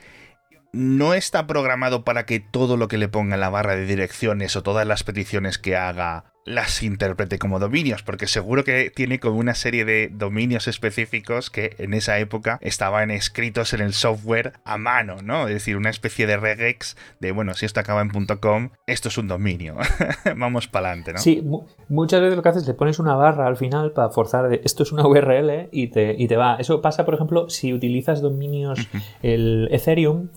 no 0.73 1.15
está 1.15 1.47
programado 1.47 2.05
para 2.05 2.27
que 2.27 2.41
todo 2.41 2.77
lo 2.77 2.89
que 2.89 2.99
le 2.99 3.09
ponga 3.09 3.35
en 3.35 3.41
la 3.41 3.51
barra 3.51 3.77
de 3.77 3.87
direcciones 3.87 4.57
o 4.57 4.63
todas 4.63 4.87
las 4.87 5.05
peticiones 5.05 5.59
que 5.59 5.77
haga 5.77 6.36
las 6.47 6.83
interprete 6.85 7.39
como 7.39 7.59
dominios, 7.59 8.03
porque 8.05 8.29
seguro 8.29 8.65
que 8.65 8.91
tiene 8.95 9.19
como 9.19 9.39
una 9.39 9.55
serie 9.55 9.85
de 9.85 10.09
dominios 10.13 10.69
específicos 10.69 11.51
que 11.51 11.75
en 11.79 11.93
esa 11.93 12.19
época 12.21 12.59
estaban 12.63 13.11
escritos 13.11 13.75
en 13.75 13.81
el 13.81 13.93
software 13.93 14.53
a 14.65 14.79
mano, 14.79 15.17
¿no? 15.23 15.49
Es 15.49 15.55
decir, 15.55 15.77
una 15.77 15.91
especie 15.91 16.27
de 16.27 16.37
regex 16.37 16.97
de, 17.19 17.33
bueno, 17.33 17.55
si 17.55 17.67
esto 17.67 17.81
acaba 17.81 18.01
en 18.01 18.11
.com, 18.41 18.71
esto 18.87 19.09
es 19.09 19.19
un 19.19 19.27
dominio, 19.27 19.77
vamos 20.37 20.69
para 20.69 20.89
adelante, 20.89 21.13
¿no? 21.13 21.19
Sí, 21.19 21.45
muchas 21.89 22.21
veces 22.21 22.37
lo 22.37 22.43
que 22.43 22.49
haces 22.49 22.63
es 22.63 22.69
le 22.69 22.75
pones 22.75 23.01
una 23.01 23.17
barra 23.17 23.49
al 23.49 23.57
final 23.57 23.93
para 23.93 24.11
forzar 24.11 24.49
de, 24.49 24.61
esto 24.65 24.85
es 24.85 24.93
una 24.93 25.07
URL 25.07 25.69
y 25.73 25.89
te, 25.89 26.15
y 26.17 26.29
te 26.29 26.37
va. 26.37 26.57
Eso 26.61 26.81
pasa, 26.81 27.05
por 27.05 27.15
ejemplo, 27.15 27.51
si 27.51 27.73
utilizas 27.73 28.21
dominios, 28.21 28.89
el 29.23 29.69
Ethereum, 29.73 30.29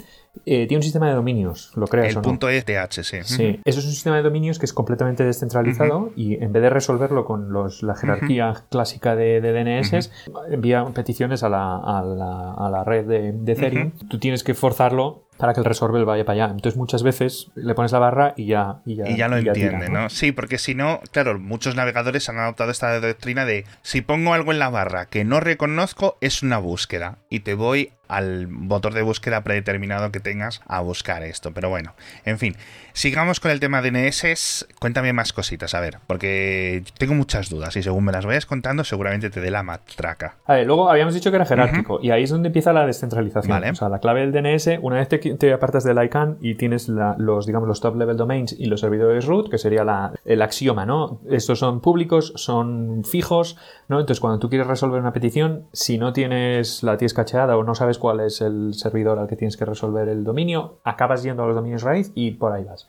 eh, 0.45 0.67
tiene 0.67 0.77
un 0.77 0.83
sistema 0.83 1.07
de 1.07 1.13
dominios, 1.13 1.71
lo 1.75 1.87
creas 1.87 2.15
El 2.15 2.21
punto 2.21 2.49
ETH, 2.49 2.91
sí. 2.91 3.17
Sí, 3.23 3.59
eso 3.65 3.79
es 3.79 3.85
un 3.85 3.91
sistema 3.91 4.17
de 4.17 4.23
dominios 4.23 4.57
que 4.59 4.65
es 4.65 4.73
completamente 4.73 5.23
descentralizado 5.23 6.11
y 6.15 6.41
en 6.41 6.51
vez 6.53 6.63
de 6.63 6.69
resolverlo 6.69 7.25
con 7.25 7.51
los, 7.51 7.83
la 7.83 7.95
jerarquía 7.95 8.63
clásica 8.69 9.15
de, 9.15 9.41
DNS, 9.41 10.11
envía 10.49 10.85
peticiones 10.85 11.43
a 11.43 11.49
la, 11.49 11.77
a 11.77 12.03
la, 12.03 12.53
a 12.53 12.69
la 12.69 12.83
red 12.83 13.05
de, 13.05 13.51
Ethereum. 13.51 13.91
Tú 14.09 14.19
tienes 14.19 14.43
que 14.43 14.53
forzarlo 14.53 15.28
para 15.39 15.53
que 15.53 15.61
el 15.61 15.65
resolver 15.65 16.03
vaya 16.03 16.25
para 16.25 16.43
allá. 16.43 16.51
Entonces 16.53 16.75
muchas 16.77 17.01
veces 17.01 17.47
le 17.55 17.73
pones 17.73 17.93
la 17.93 17.99
barra 17.99 18.33
y 18.35 18.45
ya... 18.45 18.81
Y 18.85 18.97
ya, 18.97 19.29
lo 19.29 19.37
entiende, 19.37 19.89
¿no? 19.89 20.09
Sí, 20.09 20.33
porque 20.33 20.57
si 20.57 20.75
no, 20.75 20.99
claro, 21.11 21.39
muchos 21.39 21.75
navegadores 21.75 22.27
han 22.27 22.37
adoptado 22.37 22.71
esta 22.71 22.99
doctrina 22.99 23.45
de 23.45 23.65
si 23.81 24.01
pongo 24.01 24.33
algo 24.33 24.51
en 24.51 24.59
la 24.59 24.69
barra 24.69 25.05
que 25.05 25.23
no 25.23 25.39
reconozco, 25.39 26.17
es 26.19 26.43
una 26.43 26.57
búsqueda 26.57 27.19
y 27.29 27.39
te 27.39 27.53
voy 27.53 27.93
al 28.09 28.47
motor 28.47 28.93
de 28.93 29.03
búsqueda 29.03 29.43
predeterminado 29.43 30.11
que 30.11 30.19
tengas 30.19 30.61
a 30.67 30.81
buscar 30.81 31.23
esto. 31.23 31.53
Pero 31.53 31.69
bueno, 31.69 31.93
en 32.25 32.39
fin, 32.39 32.55
sigamos 32.91 33.39
con 33.39 33.51
el 33.51 33.59
tema 33.59 33.81
de 33.81 33.91
DNS. 33.91 34.67
Cuéntame 34.79 35.13
más 35.13 35.31
cositas, 35.31 35.75
a 35.75 35.79
ver, 35.79 35.99
porque 36.07 36.83
tengo 36.97 37.13
muchas 37.13 37.49
dudas 37.49 37.75
y 37.77 37.83
según 37.83 38.03
me 38.03 38.11
las 38.11 38.25
vayas 38.25 38.47
contando, 38.47 38.83
seguramente 38.83 39.29
te 39.29 39.39
dé 39.39 39.51
la 39.51 39.61
matraca. 39.61 40.37
A 40.45 40.55
ver, 40.55 40.65
luego 40.65 40.89
habíamos 40.89 41.13
dicho 41.13 41.29
que 41.29 41.35
era 41.35 41.45
jerárquico 41.45 41.99
y 42.01 42.09
ahí 42.09 42.23
es 42.23 42.31
donde 42.31 42.47
empieza 42.47 42.73
la 42.73 42.85
descentralización. 42.85 43.63
O 43.63 43.75
sea, 43.75 43.89
la 43.89 43.99
clave 43.99 44.27
del 44.27 44.31
DNS, 44.31 44.79
una 44.81 44.97
vez 44.97 45.07
te, 45.37 45.53
apartas 45.53 45.83
del 45.83 46.03
ICANN 46.03 46.37
y 46.41 46.55
tienes 46.55 46.89
los, 46.89 47.45
digamos, 47.45 47.67
los 47.67 47.81
top 47.81 47.95
level 47.95 48.17
domains 48.17 48.53
y 48.57 48.65
los 48.65 48.81
servidores 48.81 49.25
root, 49.25 49.49
que 49.49 49.57
sería 49.57 49.83
la, 49.83 50.13
el 50.25 50.41
axioma, 50.41 50.85
¿no? 50.85 51.19
Estos 51.29 51.59
son 51.59 51.81
públicos, 51.81 52.33
son 52.35 53.03
fijos, 53.03 53.57
¿no? 53.87 53.99
Entonces, 53.99 54.19
cuando 54.19 54.39
tú 54.39 54.49
quieres 54.49 54.67
resolver 54.67 54.99
una 54.99 55.13
petición, 55.13 55.67
si 55.73 55.97
no 55.97 56.13
tienes 56.13 56.83
la 56.83 56.97
tienes 56.97 57.13
cacheada 57.13 57.57
o 57.57 57.63
no 57.63 57.75
sabes 57.75 57.97
cuál 57.97 58.19
es 58.19 58.41
el 58.41 58.73
servidor 58.73 59.19
al 59.19 59.27
que 59.27 59.35
tienes 59.35 59.57
que 59.57 59.65
resolver 59.65 60.07
el 60.09 60.23
dominio, 60.23 60.79
acabas 60.83 61.23
yendo 61.23 61.43
a 61.43 61.47
los 61.47 61.55
dominios 61.55 61.83
raíz 61.83 62.11
y 62.15 62.31
por 62.31 62.51
ahí 62.51 62.63
vas. 62.63 62.87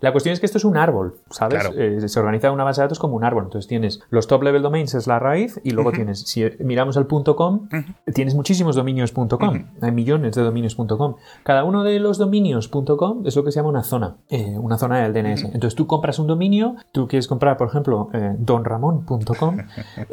La 0.00 0.12
cuestión 0.12 0.32
es 0.32 0.40
que 0.40 0.46
esto 0.46 0.58
es 0.58 0.64
un 0.64 0.76
árbol, 0.76 1.16
¿sabes? 1.30 1.70
Eh, 1.76 2.08
se 2.08 2.20
organiza 2.20 2.50
una 2.50 2.64
base 2.64 2.80
de 2.80 2.84
datos 2.84 2.98
como 2.98 3.16
un 3.16 3.24
árbol. 3.24 3.44
Entonces 3.44 3.68
tienes 3.68 4.00
los 4.10 4.26
top 4.26 4.42
level 4.42 4.62
domains, 4.62 4.94
es 4.94 5.06
la 5.06 5.18
raíz, 5.18 5.60
y 5.62 5.70
luego 5.70 5.92
tienes, 5.92 6.20
si 6.20 6.44
miramos 6.60 6.96
el 6.96 7.06
.com, 7.06 7.68
tienes 8.14 8.34
muchísimos 8.34 8.76
dominios 8.76 9.12
.com. 9.12 9.66
Hay 9.80 9.92
millones 9.92 10.34
de 10.34 10.42
dominios 10.42 10.74
.com. 10.74 11.16
Cada 11.42 11.64
uno 11.64 11.84
de 11.84 12.00
los 12.00 12.18
dominios 12.18 12.68
.com 12.68 13.26
es 13.26 13.36
lo 13.36 13.44
que 13.44 13.52
se 13.52 13.60
llama 13.60 13.68
una 13.68 13.82
zona, 13.82 14.16
eh, 14.28 14.56
una 14.58 14.78
zona 14.78 14.98
del 15.02 15.12
DNS. 15.12 15.44
Entonces 15.44 15.74
tú 15.74 15.86
compras 15.86 16.18
un 16.18 16.26
dominio, 16.26 16.76
tú 16.92 17.06
quieres 17.06 17.28
comprar, 17.28 17.56
por 17.56 17.68
ejemplo, 17.68 18.08
eh, 18.12 18.34
donramon.com, 18.38 19.58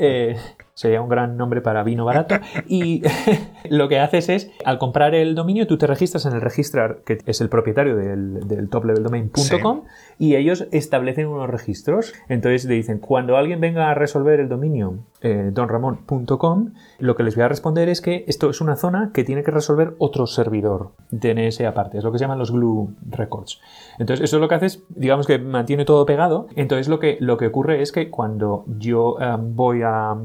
sería 0.78 1.02
un 1.02 1.10
gran 1.10 1.38
nombre 1.38 1.62
para 1.62 1.82
vino 1.82 2.06
barato. 2.06 2.36
Y 2.68 3.02
lo 3.70 3.90
que 3.90 4.00
haces 4.00 4.30
es, 4.30 4.52
al 4.64 4.78
comprar 4.78 5.16
el 5.16 5.34
dominio, 5.34 5.66
tú 5.66 5.80
te 5.80 5.88
registras 5.88 6.28
en 6.28 6.34
el 6.34 6.42
registrar, 6.42 7.00
que 7.04 7.18
es 7.26 7.42
el 7.42 7.50
propietario 7.50 7.96
del, 7.96 8.48
del 8.48 8.70
topleveldomain.com, 8.70 9.86
y 10.20 10.36
ellos 10.36 10.68
establecen 10.72 11.28
unos 11.28 11.50
registros. 11.50 12.14
Entonces 12.30 12.66
le 12.66 12.76
dicen, 12.76 13.00
cuando 13.00 13.38
alguien 13.38 13.60
venga 13.60 13.90
a 13.90 13.96
resolver 13.96 14.40
el 14.40 14.50
dominio 14.50 15.00
eh, 15.22 15.50
donramon.com, 15.52 16.74
lo 17.00 17.16
que 17.16 17.24
les 17.24 17.34
voy 17.34 17.44
a 17.44 17.48
responder 17.48 17.90
es 17.90 18.02
que 18.02 18.24
esto 18.28 18.48
es 18.52 18.62
una 18.62 18.76
zona 18.76 19.10
que 19.16 19.24
tiene 19.24 19.42
que 19.42 19.50
resolver 19.50 19.96
otro 19.98 20.28
servidor 20.28 20.92
DNS 21.10 21.60
aparte. 21.62 21.98
Es 21.98 22.04
lo 22.04 22.12
que 22.12 22.20
se 22.20 22.26
llaman 22.26 22.38
los 22.38 22.52
glue 22.52 22.90
records. 23.10 23.60
Entonces, 23.98 24.24
eso 24.24 24.38
es 24.38 24.42
lo 24.42 24.48
que 24.48 24.56
haces, 24.56 24.84
digamos 24.90 25.26
que 25.26 25.40
mantiene 25.40 25.86
todo 25.86 26.06
pegado. 26.06 26.46
Entonces, 26.56 26.88
lo 26.88 27.00
que, 27.00 27.18
lo 27.20 27.38
que 27.38 27.48
ocurre 27.48 27.82
es 27.82 27.92
que 27.92 28.12
cuando 28.12 28.64
yo 28.68 29.18
eh, 29.20 29.38
voy 29.40 29.82
a 29.84 30.16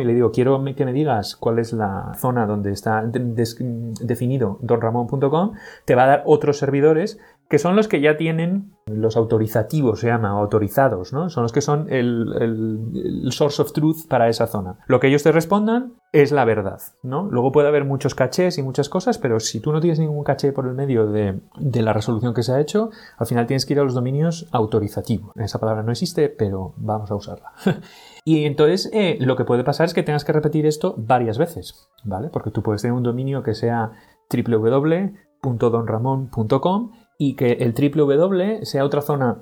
y 0.00 0.04
le 0.04 0.14
digo, 0.14 0.30
quiero 0.30 0.62
que 0.76 0.84
me 0.84 0.92
digas 0.92 1.36
cuál 1.36 1.58
es 1.58 1.72
la 1.72 2.12
zona 2.16 2.46
donde 2.46 2.72
está 2.72 3.02
definido 3.04 4.58
donramon.com, 4.62 5.52
te 5.84 5.94
va 5.94 6.04
a 6.04 6.06
dar 6.06 6.22
otros 6.26 6.58
servidores 6.58 7.18
que 7.48 7.58
son 7.58 7.76
los 7.76 7.88
que 7.88 8.00
ya 8.00 8.16
tienen 8.16 8.74
los 8.86 9.16
autorizativos, 9.16 10.00
se 10.00 10.08
llama, 10.08 10.30
autorizados, 10.30 11.12
¿no? 11.12 11.30
Son 11.30 11.42
los 11.42 11.52
que 11.52 11.62
son 11.62 11.86
el, 11.88 13.26
source 13.30 13.62
of 13.62 13.72
truth 13.72 14.06
para 14.06 14.28
esa 14.28 14.46
zona. 14.46 14.78
Lo 14.86 15.00
que 15.00 15.08
ellos 15.08 15.22
te 15.22 15.32
respondan 15.32 15.94
es 16.12 16.30
la 16.30 16.44
verdad, 16.44 16.80
¿no? 17.02 17.28
Luego 17.30 17.50
puede 17.50 17.68
haber 17.68 17.84
muchos 17.84 18.14
cachés 18.14 18.58
y 18.58 18.62
muchas 18.62 18.88
cosas, 18.88 19.18
pero 19.18 19.40
si 19.40 19.60
tú 19.60 19.72
no 19.72 19.80
tienes 19.80 19.98
ningún 19.98 20.24
caché 20.24 20.52
por 20.52 20.66
el 20.66 20.74
medio 20.74 21.06
de, 21.06 21.40
la 21.58 21.92
resolución 21.92 22.34
que 22.34 22.42
se 22.42 22.52
ha 22.52 22.60
hecho, 22.60 22.90
al 23.16 23.26
final 23.26 23.46
tienes 23.46 23.64
que 23.64 23.72
ir 23.72 23.80
a 23.80 23.84
los 23.84 23.94
dominios 23.94 24.46
autorizativos. 24.52 25.34
Esa 25.36 25.58
palabra 25.58 25.82
no 25.82 25.92
existe, 25.92 26.28
pero 26.28 26.74
vamos 26.76 27.10
a 27.10 27.14
usarla. 27.14 27.52
y 28.28 28.44
entonces 28.44 28.90
eh, 28.92 29.16
lo 29.20 29.36
que 29.36 29.46
puede 29.46 29.64
pasar 29.64 29.86
es 29.86 29.94
que 29.94 30.02
tengas 30.02 30.22
que 30.22 30.32
repetir 30.32 30.66
esto 30.66 30.94
varias 30.98 31.38
veces, 31.38 31.88
¿vale? 32.04 32.28
Porque 32.28 32.50
tú 32.50 32.62
puedes 32.62 32.82
tener 32.82 32.92
un 32.92 33.02
dominio 33.02 33.42
que 33.42 33.54
sea 33.54 33.92
www.donramon.com 34.30 36.92
y 37.16 37.36
que 37.36 37.52
el 37.52 37.72
www 37.72 38.66
sea 38.66 38.84
otra 38.84 39.00
zona 39.00 39.38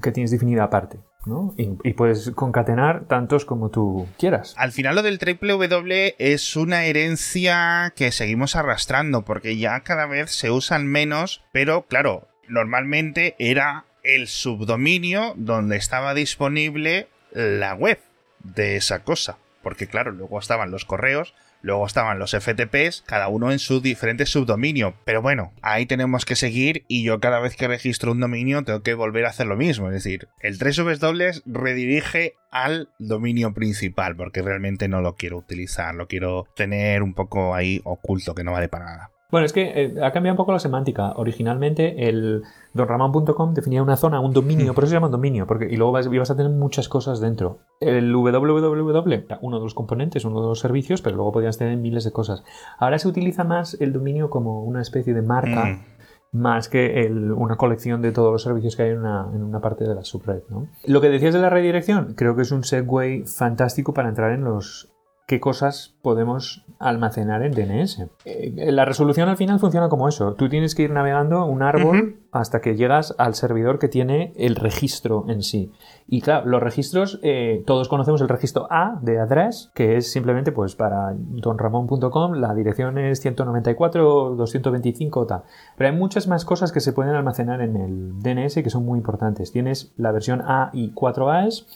que 0.00 0.12
tienes 0.12 0.30
definida 0.30 0.62
aparte. 0.62 1.00
¿no? 1.26 1.54
Y, 1.56 1.92
puedes 1.94 2.30
concatenar 2.30 3.08
tantos 3.08 3.44
como 3.44 3.70
tú 3.70 4.06
quieras. 4.16 4.54
Al 4.56 4.70
final 4.70 4.94
lo 4.94 5.02
del 5.02 5.18
www 5.18 6.14
es 6.18 6.54
una 6.54 6.84
herencia 6.84 7.92
que 7.96 8.12
seguimos 8.12 8.54
arrastrando 8.54 9.24
porque 9.24 9.58
ya 9.58 9.80
cada 9.80 10.06
vez 10.06 10.30
se 10.30 10.52
usan 10.52 10.86
menos, 10.86 11.42
pero 11.52 11.86
claro, 11.88 12.28
normalmente 12.48 13.34
era 13.40 13.86
el 14.04 14.28
subdominio 14.28 15.34
donde 15.36 15.76
estaba 15.76 16.14
disponible 16.14 17.08
la 17.32 17.74
web 17.74 17.98
de 18.42 18.76
esa 18.76 19.04
cosa. 19.04 19.38
Porque 19.62 19.86
claro, 19.86 20.10
luego 20.10 20.38
estaban 20.38 20.70
los 20.70 20.84
correos, 20.84 21.34
Luego 21.62 21.86
estaban 21.86 22.18
los 22.18 22.30
FTPs, 22.30 23.02
cada 23.06 23.28
uno 23.28 23.52
en 23.52 23.58
su 23.58 23.80
diferente 23.80 24.24
subdominio. 24.24 24.94
Pero 25.04 25.20
bueno, 25.20 25.52
ahí 25.62 25.86
tenemos 25.86 26.24
que 26.24 26.36
seguir 26.36 26.84
y 26.88 27.02
yo 27.02 27.20
cada 27.20 27.38
vez 27.38 27.56
que 27.56 27.68
registro 27.68 28.12
un 28.12 28.20
dominio 28.20 28.62
tengo 28.64 28.82
que 28.82 28.94
volver 28.94 29.26
a 29.26 29.30
hacer 29.30 29.46
lo 29.46 29.56
mismo. 29.56 29.88
Es 29.88 29.94
decir, 29.94 30.28
el 30.40 30.58
3W 30.58 31.42
redirige 31.44 32.34
al 32.50 32.88
dominio 32.98 33.52
principal 33.52 34.16
porque 34.16 34.42
realmente 34.42 34.88
no 34.88 35.02
lo 35.02 35.16
quiero 35.16 35.36
utilizar, 35.36 35.94
lo 35.94 36.08
quiero 36.08 36.46
tener 36.56 37.02
un 37.02 37.14
poco 37.14 37.54
ahí 37.54 37.80
oculto 37.84 38.34
que 38.34 38.44
no 38.44 38.52
vale 38.52 38.68
para 38.68 38.86
nada. 38.86 39.10
Bueno, 39.30 39.46
es 39.46 39.52
que 39.52 39.72
eh, 39.74 39.94
ha 40.02 40.10
cambiado 40.12 40.34
un 40.34 40.36
poco 40.36 40.52
la 40.52 40.58
semántica. 40.58 41.12
Originalmente 41.16 42.08
el 42.08 42.42
donramon.com 42.74 43.54
definía 43.54 43.82
una 43.82 43.96
zona, 43.96 44.20
un 44.20 44.32
dominio, 44.32 44.74
por 44.74 44.84
eso 44.84 44.90
se 44.90 44.96
llama 44.96 45.08
dominio, 45.08 45.46
porque 45.46 45.66
y 45.70 45.76
luego 45.76 45.92
vas, 45.92 46.06
ibas 46.06 46.30
a 46.30 46.36
tener 46.36 46.52
muchas 46.52 46.88
cosas 46.88 47.20
dentro. 47.20 47.60
El 47.80 48.12
www, 48.12 49.26
uno 49.40 49.58
de 49.58 49.62
los 49.62 49.74
componentes, 49.74 50.24
uno 50.24 50.40
de 50.40 50.48
los 50.48 50.60
servicios, 50.60 51.02
pero 51.02 51.16
luego 51.16 51.32
podías 51.32 51.58
tener 51.58 51.76
miles 51.76 52.04
de 52.04 52.12
cosas. 52.12 52.42
Ahora 52.78 52.98
se 52.98 53.08
utiliza 53.08 53.44
más 53.44 53.76
el 53.80 53.92
dominio 53.92 54.30
como 54.30 54.64
una 54.64 54.82
especie 54.82 55.14
de 55.14 55.22
marca. 55.22 55.64
Mm. 55.64 56.00
Más 56.32 56.68
que 56.68 57.10
una 57.36 57.56
colección 57.56 58.02
de 58.02 58.12
todos 58.12 58.30
los 58.30 58.44
servicios 58.44 58.76
que 58.76 58.84
hay 58.84 58.90
en 58.90 58.98
una, 58.98 59.28
en 59.34 59.42
una 59.42 59.60
parte 59.60 59.82
de 59.82 59.96
la 59.96 60.04
subred. 60.04 60.42
¿no? 60.48 60.68
Lo 60.86 61.00
que 61.00 61.08
decías 61.08 61.34
de 61.34 61.40
la 61.40 61.50
redirección, 61.50 62.14
creo 62.14 62.36
que 62.36 62.42
es 62.42 62.52
un 62.52 62.62
segue 62.62 63.24
fantástico 63.26 63.92
para 63.92 64.10
entrar 64.10 64.30
en 64.30 64.44
los 64.44 64.89
qué 65.30 65.38
cosas 65.38 65.94
podemos 66.02 66.64
almacenar 66.80 67.44
en 67.44 67.52
DNS. 67.52 68.04
Eh, 68.24 68.72
la 68.72 68.84
resolución 68.84 69.28
al 69.28 69.36
final 69.36 69.60
funciona 69.60 69.88
como 69.88 70.08
eso. 70.08 70.34
Tú 70.34 70.48
tienes 70.48 70.74
que 70.74 70.82
ir 70.82 70.90
navegando 70.90 71.44
un 71.44 71.62
árbol 71.62 72.16
hasta 72.32 72.60
que 72.60 72.74
llegas 72.74 73.14
al 73.16 73.36
servidor 73.36 73.78
que 73.78 73.86
tiene 73.86 74.32
el 74.36 74.56
registro 74.56 75.26
en 75.28 75.44
sí. 75.44 75.70
Y 76.08 76.20
claro, 76.20 76.46
los 76.46 76.60
registros, 76.60 77.20
eh, 77.22 77.62
todos 77.64 77.88
conocemos 77.88 78.20
el 78.22 78.28
registro 78.28 78.66
A 78.70 78.98
de 79.02 79.20
address, 79.20 79.70
que 79.72 79.96
es 79.96 80.10
simplemente 80.10 80.50
pues 80.50 80.74
para 80.74 81.14
donramon.com, 81.14 82.32
la 82.32 82.52
dirección 82.52 82.98
es 82.98 83.20
194, 83.20 84.34
225 84.34 85.26
tal. 85.26 85.42
Pero 85.76 85.90
hay 85.90 85.96
muchas 85.96 86.26
más 86.26 86.44
cosas 86.44 86.72
que 86.72 86.80
se 86.80 86.92
pueden 86.92 87.14
almacenar 87.14 87.60
en 87.60 87.76
el 87.76 88.20
DNS 88.20 88.54
que 88.54 88.70
son 88.70 88.84
muy 88.84 88.98
importantes. 88.98 89.52
Tienes 89.52 89.92
la 89.96 90.10
versión 90.10 90.42
A 90.44 90.70
y 90.72 90.90
4As 90.92 91.66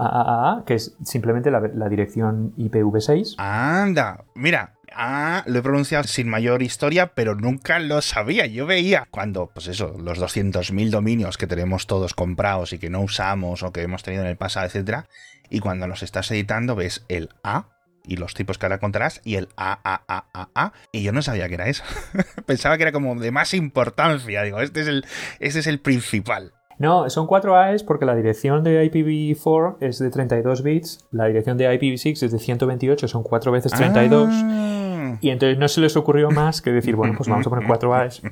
AAA, 0.00 0.64
que 0.64 0.74
es 0.74 0.96
simplemente 1.04 1.50
la, 1.50 1.88
dirección 1.88 2.54
IPv6. 2.56 3.34
Anda, 3.38 4.24
mira, 4.34 4.74
Ah, 4.92 5.44
lo 5.46 5.60
he 5.60 5.62
pronunciado 5.62 6.04
sin 6.04 6.28
mayor 6.28 6.62
historia, 6.62 7.14
pero 7.14 7.36
nunca 7.36 7.78
lo 7.78 8.02
sabía. 8.02 8.46
Yo 8.46 8.66
veía 8.66 9.06
cuando, 9.10 9.46
pues 9.54 9.68
eso, 9.68 9.96
los 9.98 10.18
200.000 10.18 10.90
dominios 10.90 11.38
que 11.38 11.46
tenemos 11.46 11.86
todos 11.86 12.12
comprados 12.12 12.72
y 12.72 12.78
que 12.78 12.90
no 12.90 13.00
usamos 13.00 13.62
o 13.62 13.72
que 13.72 13.82
hemos 13.82 14.02
tenido 14.02 14.24
en 14.24 14.30
el 14.30 14.36
pasado, 14.36 14.66
etcétera, 14.66 15.06
y 15.48 15.60
cuando 15.60 15.86
los 15.86 16.02
estás 16.02 16.30
editando 16.30 16.74
ves 16.74 17.04
el 17.08 17.30
A 17.44 17.66
y 18.04 18.16
los 18.16 18.34
tipos 18.34 18.58
que 18.58 18.66
ahora 18.66 18.78
contarás 18.78 19.20
y 19.24 19.36
el 19.36 19.48
AAAAA 19.56 20.72
y 20.92 21.02
yo 21.02 21.12
no 21.12 21.22
sabía 21.22 21.48
que 21.48 21.54
era 21.54 21.68
eso. 21.68 21.84
Pensaba 22.46 22.76
que 22.76 22.84
era 22.84 22.92
como 22.92 23.14
de 23.14 23.30
más 23.30 23.54
importancia. 23.54 24.42
Digo, 24.42 24.60
este 24.60 24.80
es 24.80 24.88
el, 24.88 25.06
este 25.38 25.60
es 25.60 25.66
el 25.66 25.80
principal. 25.80 26.54
No, 26.80 27.10
son 27.10 27.26
4 27.26 27.56
AES 27.56 27.84
porque 27.84 28.06
la 28.06 28.16
dirección 28.16 28.64
de 28.64 28.90
IPv4 28.90 29.76
es 29.80 29.98
de 29.98 30.08
32 30.08 30.62
bits, 30.62 31.06
la 31.12 31.26
dirección 31.26 31.58
de 31.58 31.70
IPv6 31.78 32.22
es 32.22 32.32
de 32.32 32.38
128, 32.38 33.06
son 33.06 33.22
4 33.22 33.52
veces 33.52 33.72
32. 33.72 34.28
Ah. 34.32 35.18
Y 35.20 35.28
entonces 35.28 35.58
no 35.58 35.68
se 35.68 35.82
les 35.82 35.94
ocurrió 35.98 36.30
más 36.30 36.62
que 36.62 36.72
decir, 36.72 36.96
bueno, 36.96 37.12
pues 37.18 37.28
vamos 37.28 37.46
a 37.46 37.50
poner 37.50 37.66
4 37.66 37.94
AES. 37.94 38.22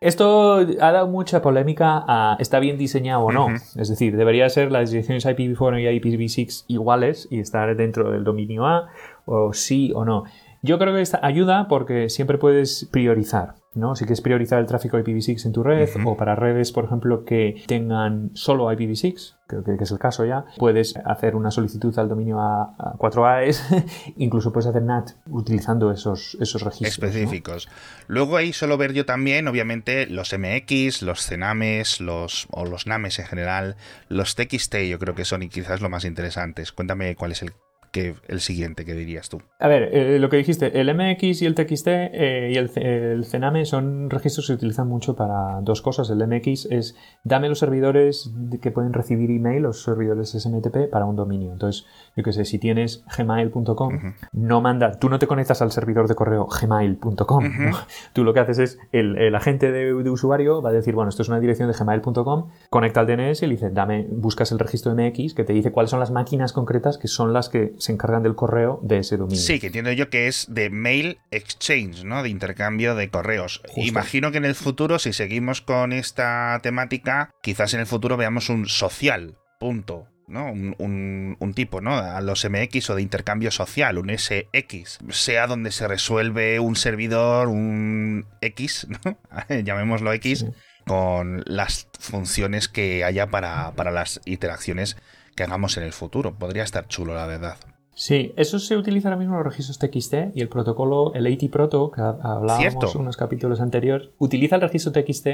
Esto 0.00 0.58
ha 0.80 0.92
dado 0.92 1.08
mucha 1.08 1.42
polémica 1.42 2.04
a 2.06 2.36
está 2.38 2.60
bien 2.60 2.78
diseñado 2.78 3.22
o 3.22 3.32
no. 3.32 3.48
Es 3.74 3.88
decir, 3.88 4.16
debería 4.16 4.48
ser 4.48 4.70
las 4.70 4.92
direcciones 4.92 5.26
IPv4 5.26 5.80
y 5.82 6.00
IPv6 6.00 6.66
iguales 6.68 7.26
y 7.32 7.40
estar 7.40 7.74
dentro 7.74 8.12
del 8.12 8.22
dominio 8.22 8.64
A, 8.64 8.90
o 9.24 9.52
sí 9.52 9.90
o 9.92 10.04
no. 10.04 10.22
Yo 10.62 10.78
creo 10.78 10.94
que 10.94 11.00
esta 11.00 11.18
ayuda 11.26 11.66
porque 11.66 12.10
siempre 12.10 12.38
puedes 12.38 12.88
priorizar. 12.92 13.56
¿No? 13.74 13.94
Si 13.94 14.04
quieres 14.04 14.20
priorizar 14.20 14.58
el 14.58 14.66
tráfico 14.66 14.98
IPv6 14.98 15.46
en 15.46 15.52
tu 15.52 15.62
red 15.62 15.88
o 16.04 16.16
para 16.16 16.34
redes, 16.34 16.72
por 16.72 16.84
ejemplo, 16.84 17.24
que 17.24 17.62
tengan 17.66 18.30
solo 18.34 18.70
IPv6, 18.72 19.36
creo 19.46 19.64
que, 19.64 19.76
es 19.82 19.90
el 19.90 19.98
caso 19.98 20.24
ya, 20.24 20.44
puedes 20.56 20.96
hacer 21.04 21.36
una 21.36 21.50
solicitud 21.50 21.96
al 21.98 22.08
dominio 22.08 22.40
a, 22.40 22.74
4AES, 22.98 23.86
incluso 24.16 24.52
puedes 24.52 24.68
hacer 24.68 24.82
NAT 24.82 25.10
utilizando 25.30 25.92
esos, 25.92 26.36
esos 26.40 26.62
registros. 26.62 27.10
Específicos. 27.10 27.68
Luego 28.06 28.36
ahí 28.36 28.52
solo 28.52 28.76
ver 28.76 28.92
yo 28.92 29.06
también, 29.06 29.48
obviamente, 29.48 30.06
los 30.06 30.32
MX, 30.36 31.02
los 31.02 31.26
CNAMES, 31.26 32.00
los, 32.00 32.48
o 32.50 32.64
los 32.64 32.86
NAMES 32.86 33.18
en 33.20 33.26
general, 33.26 33.76
los 34.08 34.34
TXT 34.34 34.76
yo 34.88 34.98
creo 34.98 35.14
que 35.14 35.24
son 35.24 35.42
y 35.42 35.48
quizás 35.48 35.80
lo 35.80 35.88
más 35.88 36.04
interesantes. 36.04 36.72
Cuéntame 36.72 37.14
cuál 37.16 37.32
es 37.32 37.42
el 37.42 37.52
que 37.90 38.14
el 38.28 38.40
siguiente 38.40 38.84
que 38.84 38.94
dirías 38.94 39.28
tú. 39.28 39.40
A 39.58 39.68
ver, 39.68 39.94
eh, 39.94 40.18
lo 40.18 40.28
que 40.28 40.36
dijiste, 40.36 40.80
el 40.80 40.94
MX 40.94 41.42
y 41.42 41.46
el 41.46 41.54
TXT 41.54 41.86
eh, 41.88 42.50
y 42.52 42.56
el, 42.56 42.70
el, 42.76 43.24
CENAME 43.24 43.64
son 43.64 44.10
registros 44.10 44.46
que 44.46 44.52
se 44.52 44.54
utilizan 44.54 44.88
mucho 44.88 45.16
para 45.16 45.60
dos 45.62 45.82
cosas. 45.82 46.10
El 46.10 46.26
MX 46.26 46.66
es 46.66 46.96
dame 47.24 47.48
los 47.48 47.58
servidores 47.58 48.32
que 48.60 48.70
pueden 48.70 48.92
recibir 48.92 49.30
email, 49.30 49.62
los 49.62 49.82
servidores 49.82 50.30
SMTP 50.30 50.90
para 50.90 51.06
un 51.06 51.16
dominio. 51.16 51.52
Entonces, 51.52 51.86
yo 52.16 52.22
qué 52.22 52.32
sé, 52.32 52.44
si 52.44 52.58
tienes 52.58 53.04
gmail.com, 53.16 54.14
no 54.32 54.60
manda, 54.60 54.92
tú 54.92 55.08
no 55.08 55.18
te 55.18 55.26
conectas 55.26 55.62
al 55.62 55.72
servidor 55.72 56.08
de 56.08 56.14
correo 56.14 56.46
gmail.com. 56.46 57.44
Tú 58.12 58.24
lo 58.24 58.34
que 58.34 58.40
haces 58.40 58.58
es, 58.58 58.78
el, 58.92 59.34
agente 59.34 59.70
de, 59.72 59.92
usuario 60.10 60.62
va 60.62 60.70
a 60.70 60.72
decir, 60.72 60.94
bueno, 60.94 61.08
esto 61.08 61.22
es 61.22 61.28
una 61.28 61.40
dirección 61.40 61.70
de 61.70 61.76
gmail.com, 61.78 62.48
conecta 62.70 63.00
al 63.00 63.06
DNS 63.06 63.42
y 63.42 63.46
le 63.46 63.54
dice, 63.54 63.70
dame, 63.70 64.06
buscas 64.10 64.52
el 64.52 64.58
registro 64.58 64.94
MX 64.94 65.34
que 65.34 65.44
te 65.44 65.52
dice 65.52 65.72
cuáles 65.72 65.90
son 65.90 66.00
las 66.00 66.10
máquinas 66.10 66.52
concretas 66.52 66.98
que 66.98 67.08
son 67.08 67.32
las 67.32 67.48
que 67.48 67.74
se 67.78 67.92
encargan 67.92 68.22
del 68.22 68.34
correo 68.34 68.80
de 68.82 68.98
ese 68.98 69.16
dominio. 69.16 69.40
Sí, 69.40 69.58
que 69.60 69.66
entiendo 69.66 69.92
yo 69.92 70.10
que 70.10 70.28
es 70.28 70.46
de 70.48 70.70
mail 70.70 71.18
exchange, 71.30 72.04
¿no? 72.04 72.22
De 72.22 72.28
intercambio 72.28 72.94
de 72.94 73.08
correos. 73.10 73.62
Imagino 73.76 74.30
que 74.30 74.38
en 74.38 74.44
el 74.44 74.54
futuro, 74.54 74.98
si 74.98 75.12
seguimos 75.12 75.60
con 75.62 75.92
esta 75.92 76.58
temática, 76.62 77.30
quizás 77.42 77.74
en 77.74 77.80
el 77.80 77.86
futuro 77.86 78.16
veamos 78.16 78.48
un 78.48 78.66
social, 78.66 79.38
punto. 79.58 80.08
¿no? 80.28 80.52
Un, 80.52 81.52
tipo, 81.54 81.80
¿no? 81.80 81.96
A 81.96 82.20
los 82.20 82.46
MX 82.48 82.90
o 82.90 82.94
de 82.94 83.02
intercambio 83.02 83.50
social, 83.50 83.96
un 83.96 84.10
SX, 84.10 84.98
sea 85.10 85.46
donde 85.46 85.72
se 85.72 85.88
resuelve 85.88 86.60
un 86.60 86.76
servidor, 86.76 87.48
un 87.48 88.26
X, 88.42 88.86
¿no? 89.04 89.18
llamémoslo 89.64 90.12
X, 90.12 90.44
con 90.86 91.42
las 91.46 91.88
funciones 91.98 92.68
que 92.68 93.04
haya 93.04 93.28
para, 93.28 93.72
para 93.72 93.90
las 93.90 94.20
interacciones 94.26 94.96
que 95.34 95.44
hagamos 95.44 95.76
en 95.76 95.84
el 95.84 95.92
futuro. 95.92 96.34
Podría 96.34 96.64
estar 96.64 96.88
chulo, 96.88 97.14
la 97.14 97.26
verdad. 97.26 97.56
Sí, 97.98 98.32
eso 98.36 98.60
se 98.60 98.76
utiliza 98.76 99.08
ahora 99.08 99.18
mismo 99.18 99.34
en 99.34 99.42
los 99.42 99.46
registros 99.52 99.76
TXT 99.80 100.36
y 100.36 100.40
el 100.40 100.48
protocolo, 100.48 101.12
el 101.14 101.26
AT 101.26 101.50
Proto, 101.50 101.90
que 101.90 102.00
hablábamos 102.00 102.94
en 102.94 103.00
unos 103.00 103.16
capítulos 103.16 103.60
anteriores, 103.60 104.10
utiliza 104.18 104.54
el 104.54 104.62
registro 104.62 104.92
TXT 104.92 105.26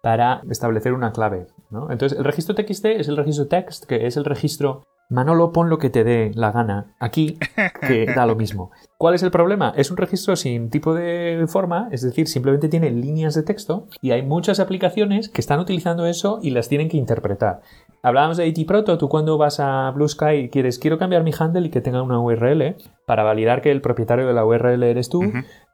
para 0.00 0.40
establecer 0.50 0.94
una 0.94 1.12
clave. 1.12 1.48
¿no? 1.68 1.90
Entonces, 1.90 2.18
el 2.18 2.24
registro 2.24 2.54
TXT 2.54 2.86
es 2.86 3.08
el 3.08 3.18
registro 3.18 3.46
text, 3.46 3.84
que 3.84 4.06
es 4.06 4.16
el 4.16 4.24
registro 4.24 4.84
Manolo, 5.10 5.52
pon 5.52 5.70
lo 5.70 5.78
que 5.78 5.88
te 5.88 6.04
dé 6.04 6.32
la 6.34 6.52
gana 6.52 6.94
aquí, 6.98 7.38
que 7.80 8.04
da 8.14 8.26
lo 8.26 8.36
mismo. 8.36 8.70
¿Cuál 8.98 9.14
es 9.14 9.22
el 9.22 9.30
problema? 9.30 9.72
Es 9.74 9.90
un 9.90 9.96
registro 9.96 10.36
sin 10.36 10.68
tipo 10.68 10.92
de 10.92 11.46
forma, 11.48 11.88
es 11.90 12.02
decir, 12.02 12.28
simplemente 12.28 12.68
tiene 12.68 12.90
líneas 12.90 13.34
de 13.34 13.42
texto 13.42 13.86
y 14.02 14.10
hay 14.10 14.20
muchas 14.20 14.60
aplicaciones 14.60 15.30
que 15.30 15.40
están 15.40 15.60
utilizando 15.60 16.04
eso 16.04 16.40
y 16.42 16.50
las 16.50 16.68
tienen 16.68 16.90
que 16.90 16.98
interpretar. 16.98 17.62
Hablábamos 18.02 18.36
de 18.36 18.48
AT 18.48 18.66
Proto, 18.66 18.98
tú 18.98 19.08
cuando 19.08 19.38
vas 19.38 19.60
a 19.60 19.90
Blue 19.92 20.08
Sky 20.08 20.34
y 20.34 20.48
quieres, 20.50 20.78
quiero 20.78 20.98
cambiar 20.98 21.24
mi 21.24 21.32
handle 21.36 21.66
y 21.66 21.70
que 21.70 21.80
tenga 21.80 22.02
una 22.02 22.20
URL, 22.20 22.76
para 23.06 23.22
validar 23.22 23.62
que 23.62 23.70
el 23.70 23.80
propietario 23.80 24.26
de 24.26 24.34
la 24.34 24.44
URL 24.44 24.82
eres 24.82 25.08
tú, 25.08 25.22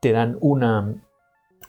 te 0.01 0.13
dan 0.13 0.39
una, 0.41 0.95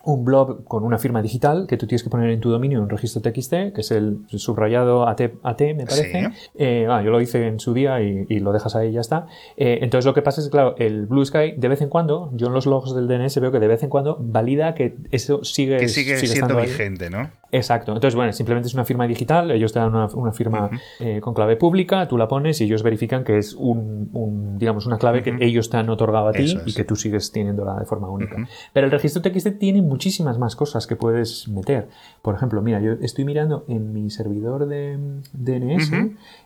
un 0.06 0.24
blog 0.24 0.64
con 0.66 0.84
una 0.84 0.98
firma 0.98 1.22
digital 1.22 1.66
que 1.68 1.78
tú 1.78 1.88
tienes 1.88 2.04
que 2.04 2.10
poner 2.10 2.30
en 2.30 2.40
tu 2.40 2.52
dominio 2.52 2.82
un 2.82 2.90
registro 2.90 3.22
TXT, 3.22 3.74
que 3.74 3.82
es 3.82 3.92
el 3.92 4.20
subrayado 4.28 5.08
AT, 5.08 5.22
AT 5.44 5.62
me 5.76 5.86
parece. 5.86 6.30
Eh, 6.56 6.88
yo 6.88 7.12
lo 7.12 7.20
hice 7.22 7.48
en 7.48 7.60
su 7.60 7.74
día 7.74 8.02
y, 8.02 8.40
lo 8.40 8.52
dejas 8.52 8.76
ahí 8.76 8.90
y 8.90 8.92
ya 8.94 9.02
está. 9.02 9.26
Eh, 9.58 9.80
entonces 9.82 10.06
lo 10.06 10.14
que 10.14 10.22
pasa 10.22 10.42
es 10.42 10.48
que, 10.48 10.52
claro, 10.52 10.76
el 10.78 11.08
Blue 11.08 11.26
Sky 11.26 11.54
de 11.58 11.68
vez 11.68 11.82
en 11.82 11.90
cuando, 11.90 12.30
yo 12.34 12.48
en 12.48 12.54
los 12.54 12.68
logs 12.68 12.94
del 12.94 13.08
DNS 13.08 13.40
veo 13.40 13.52
que 13.52 13.60
de 13.60 13.68
vez 13.68 13.82
en 13.82 13.90
cuando 13.90 14.18
valida 14.20 14.76
que 14.76 14.96
eso 15.12 15.44
sigue, 15.44 15.78
que 15.78 15.88
sigue, 15.88 16.18
siendo 16.18 16.56
vigente, 16.58 17.10
¿no? 17.10 17.30
Exacto. 17.52 17.94
Entonces, 17.94 18.16
bueno, 18.16 18.34
simplemente 18.34 18.68
es 18.68 18.74
una 18.74 18.86
firma 18.86 19.08
digital, 19.08 19.50
ellos 19.52 19.72
te 19.72 19.80
dan 19.80 19.96
una, 19.96 20.32
firma 20.32 20.70
eh, 21.00 21.22
con 21.22 21.34
clave 21.34 21.56
pública, 21.56 22.08
tú 22.08 22.18
la 22.18 22.28
pones 22.28 22.60
y 22.60 22.66
ellos 22.66 22.84
verifican 22.84 23.24
que 23.24 23.38
es 23.38 23.54
un, 23.54 24.58
digamos, 24.58 24.86
una 24.86 24.98
clave 24.98 25.24
que 25.24 25.36
ellos 25.40 25.70
te 25.70 25.78
han 25.78 25.90
otorgado 25.90 26.28
a 26.28 26.34
ti 26.34 26.58
y 26.66 26.74
que 26.74 26.84
tú 26.84 26.96
sigues 26.96 27.32
teniéndola 27.32 27.80
de 27.80 27.86
forma 27.86 28.10
única. 28.10 28.36
Pero 28.74 28.88
el 28.88 28.92
registro 28.92 29.22
TXT 29.22 29.58
tiene 29.58 29.82
muchísimas 29.96 30.38
más 30.38 30.58
cosas 30.58 30.88
que 30.88 30.98
puedes 30.98 31.48
meter. 31.48 31.88
Por 32.22 32.36
ejemplo, 32.36 32.62
mira, 32.62 32.82
yo 32.82 32.94
estoy 33.02 33.24
mirando 33.24 33.64
en 33.70 33.94
mi 33.94 34.10
servidor 34.10 34.68
de 34.68 35.00
DNS 35.32 35.90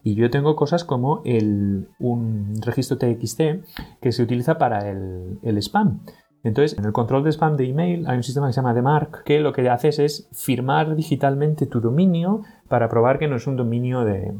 y 0.03 0.13
yo 0.13 0.29
tengo 0.29 0.56
cosas 0.56 0.84
como 0.84 1.24
el, 1.25 1.88
un 1.98 2.53
registro 2.62 3.00
TXT 3.00 3.41
que 4.01 4.12
se 4.12 4.22
utiliza 4.22 4.60
para 4.60 4.88
el, 4.88 5.39
el 5.41 5.58
spam. 5.58 6.01
Entonces, 6.44 6.77
en 6.77 6.86
el 6.86 6.94
control 6.94 7.24
de 7.24 7.32
spam 7.32 7.58
de 7.58 7.68
email 7.68 8.08
hay 8.08 8.18
un 8.18 8.24
sistema 8.24 8.48
que 8.48 8.53
se 8.53 8.62
llama 8.62 8.75
DMARC 8.75 9.24
que 9.24 9.39
lo 9.39 9.51
que 9.51 9.68
haces 9.68 9.98
es 9.98 10.29
firmar 10.32 10.96
digitalmente 10.96 11.65
tu 11.65 11.82
dominio 11.82 12.44
para 12.68 12.88
probar 12.88 13.18
que 13.18 13.27
no 13.27 13.36
es 13.36 13.48
un 13.48 13.58
dominio 13.58 14.06
de, 14.06 14.32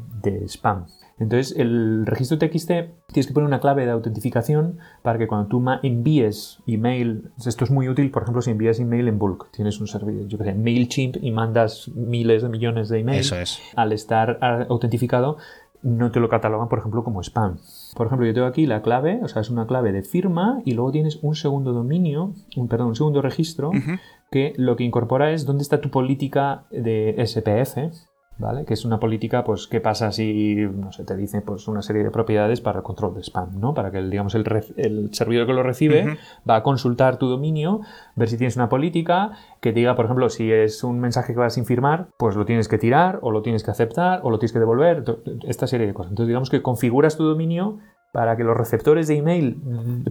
spam. 0.46 0.86
Entonces, 1.20 1.54
el 1.56 2.06
registro 2.06 2.38
TXT 2.38 2.66
tienes 3.12 3.26
que 3.26 3.32
poner 3.34 3.46
una 3.46 3.60
clave 3.60 3.84
de 3.84 3.92
autentificación 3.92 4.78
para 5.02 5.18
que 5.18 5.28
cuando 5.28 5.48
tú 5.48 5.62
envíes 5.82 6.60
email, 6.66 7.30
esto 7.44 7.64
es 7.64 7.70
muy 7.70 7.88
útil, 7.88 8.10
por 8.10 8.22
ejemplo, 8.22 8.40
si 8.40 8.50
envías 8.50 8.80
email 8.80 9.06
en 9.06 9.18
bulk, 9.18 9.50
tienes 9.52 9.80
un 9.80 9.86
servidor, 9.86 10.26
yo 10.28 10.38
qué 10.38 10.44
sé, 10.44 10.54
MailChimp 10.54 11.18
y 11.20 11.30
mandas 11.30 11.90
miles 11.94 12.42
de 12.42 12.48
millones 12.48 12.88
de 12.88 13.00
emails, 13.00 13.32
es. 13.32 13.60
al 13.76 13.92
estar 13.92 14.38
autentificado, 14.70 15.36
no 15.82 16.10
te 16.10 16.20
lo 16.20 16.28
catalogan, 16.28 16.68
por 16.68 16.78
ejemplo, 16.78 17.04
como 17.04 17.22
spam. 17.22 17.58
Por 17.96 18.06
ejemplo, 18.06 18.26
yo 18.26 18.34
tengo 18.34 18.46
aquí 18.46 18.66
la 18.66 18.82
clave, 18.82 19.20
o 19.22 19.28
sea, 19.28 19.42
es 19.42 19.50
una 19.50 19.66
clave 19.66 19.92
de 19.92 20.02
firma 20.02 20.60
y 20.64 20.72
luego 20.72 20.90
tienes 20.90 21.18
un 21.22 21.34
segundo 21.34 21.72
dominio, 21.72 22.34
un, 22.56 22.68
perdón, 22.68 22.88
un 22.88 22.96
segundo 22.96 23.22
registro, 23.22 23.70
que 24.30 24.54
lo 24.56 24.76
que 24.76 24.84
incorpora 24.84 25.32
es 25.32 25.46
dónde 25.46 25.62
está 25.62 25.80
tu 25.80 25.90
política 25.90 26.64
de 26.70 27.14
SPF, 27.26 27.94
¿vale? 28.40 28.64
Que 28.64 28.74
es 28.74 28.84
una 28.84 28.98
política, 28.98 29.44
pues, 29.44 29.66
¿qué 29.66 29.80
pasa 29.80 30.10
si, 30.10 30.56
no 30.56 30.90
sé, 30.92 31.04
te 31.04 31.16
dice 31.16 31.42
pues 31.42 31.68
una 31.68 31.82
serie 31.82 32.02
de 32.02 32.10
propiedades 32.10 32.60
para 32.60 32.78
el 32.78 32.82
control 32.82 33.14
de 33.14 33.22
spam, 33.22 33.60
¿no? 33.60 33.74
Para 33.74 33.90
que, 33.90 34.02
digamos, 34.02 34.34
el, 34.34 34.44
el 34.76 35.14
servidor 35.14 35.46
que 35.46 35.52
lo 35.52 35.62
recibe 35.62 36.18
va 36.48 36.56
a 36.56 36.62
consultar 36.62 37.18
tu 37.18 37.28
dominio, 37.28 37.80
ver 38.16 38.28
si 38.28 38.36
tienes 38.36 38.56
una 38.56 38.68
política 38.68 39.32
que 39.60 39.72
te 39.72 39.80
diga, 39.80 39.94
por 39.94 40.06
ejemplo, 40.06 40.28
si 40.30 40.50
es 40.50 40.82
un 40.82 40.98
mensaje 41.00 41.34
que 41.34 41.40
va 41.40 41.50
sin 41.50 41.66
firmar, 41.66 42.08
pues 42.16 42.34
lo 42.34 42.46
tienes 42.46 42.68
que 42.68 42.78
tirar, 42.78 43.18
o 43.22 43.30
lo 43.30 43.42
tienes 43.42 43.62
que 43.62 43.70
aceptar, 43.70 44.20
o 44.24 44.30
lo 44.30 44.38
tienes 44.38 44.52
que 44.52 44.58
devolver, 44.58 45.04
esta 45.46 45.66
serie 45.66 45.86
de 45.86 45.94
cosas. 45.94 46.12
Entonces, 46.12 46.28
digamos 46.28 46.50
que 46.50 46.62
configuras 46.62 47.16
tu 47.16 47.24
dominio 47.24 47.78
para 48.12 48.36
que 48.36 48.44
los 48.44 48.56
receptores 48.56 49.06
de 49.08 49.16
email 49.16 49.56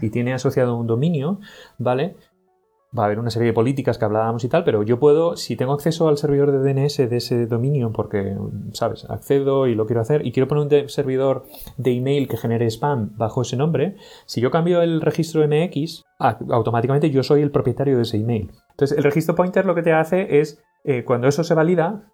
y 0.02 0.10
tiene 0.10 0.34
asociado 0.34 0.76
un 0.76 0.86
dominio, 0.86 1.40
¿vale? 1.78 2.16
Va 2.96 3.04
a 3.04 3.06
haber 3.06 3.20
una 3.20 3.30
serie 3.30 3.48
de 3.48 3.52
políticas 3.52 3.98
que 3.98 4.04
hablábamos 4.04 4.42
y 4.44 4.48
tal, 4.48 4.64
pero 4.64 4.82
yo 4.82 4.98
puedo, 4.98 5.36
si 5.36 5.56
tengo 5.56 5.72
acceso 5.72 6.08
al 6.08 6.18
servidor 6.18 6.50
de 6.50 6.58
DNS 6.58 6.96
de 6.96 7.16
ese 7.16 7.46
dominio, 7.46 7.92
porque, 7.92 8.36
¿sabes? 8.72 9.08
Accedo 9.08 9.66
y 9.68 9.74
lo 9.74 9.86
quiero 9.86 10.00
hacer, 10.00 10.26
y 10.26 10.32
quiero 10.32 10.48
poner 10.48 10.82
un 10.82 10.88
servidor 10.88 11.44
de 11.76 11.92
email 11.92 12.26
que 12.26 12.36
genere 12.36 12.66
spam 12.68 13.16
bajo 13.16 13.42
ese 13.42 13.56
nombre, 13.56 13.96
si 14.26 14.40
yo 14.40 14.50
cambio 14.50 14.82
el 14.82 15.00
registro 15.00 15.46
MX, 15.46 16.02
automáticamente 16.18 17.10
yo 17.10 17.22
soy 17.22 17.42
el 17.42 17.50
propietario 17.50 17.96
de 17.96 18.02
ese 18.02 18.16
email. 18.16 18.50
Entonces, 18.70 18.98
el 18.98 19.04
registro 19.04 19.34
pointer 19.34 19.66
lo 19.66 19.74
que 19.74 19.82
te 19.82 19.92
hace 19.92 20.40
es, 20.40 20.60
eh, 20.84 21.04
cuando 21.04 21.28
eso 21.28 21.44
se 21.44 21.54
valida, 21.54 22.10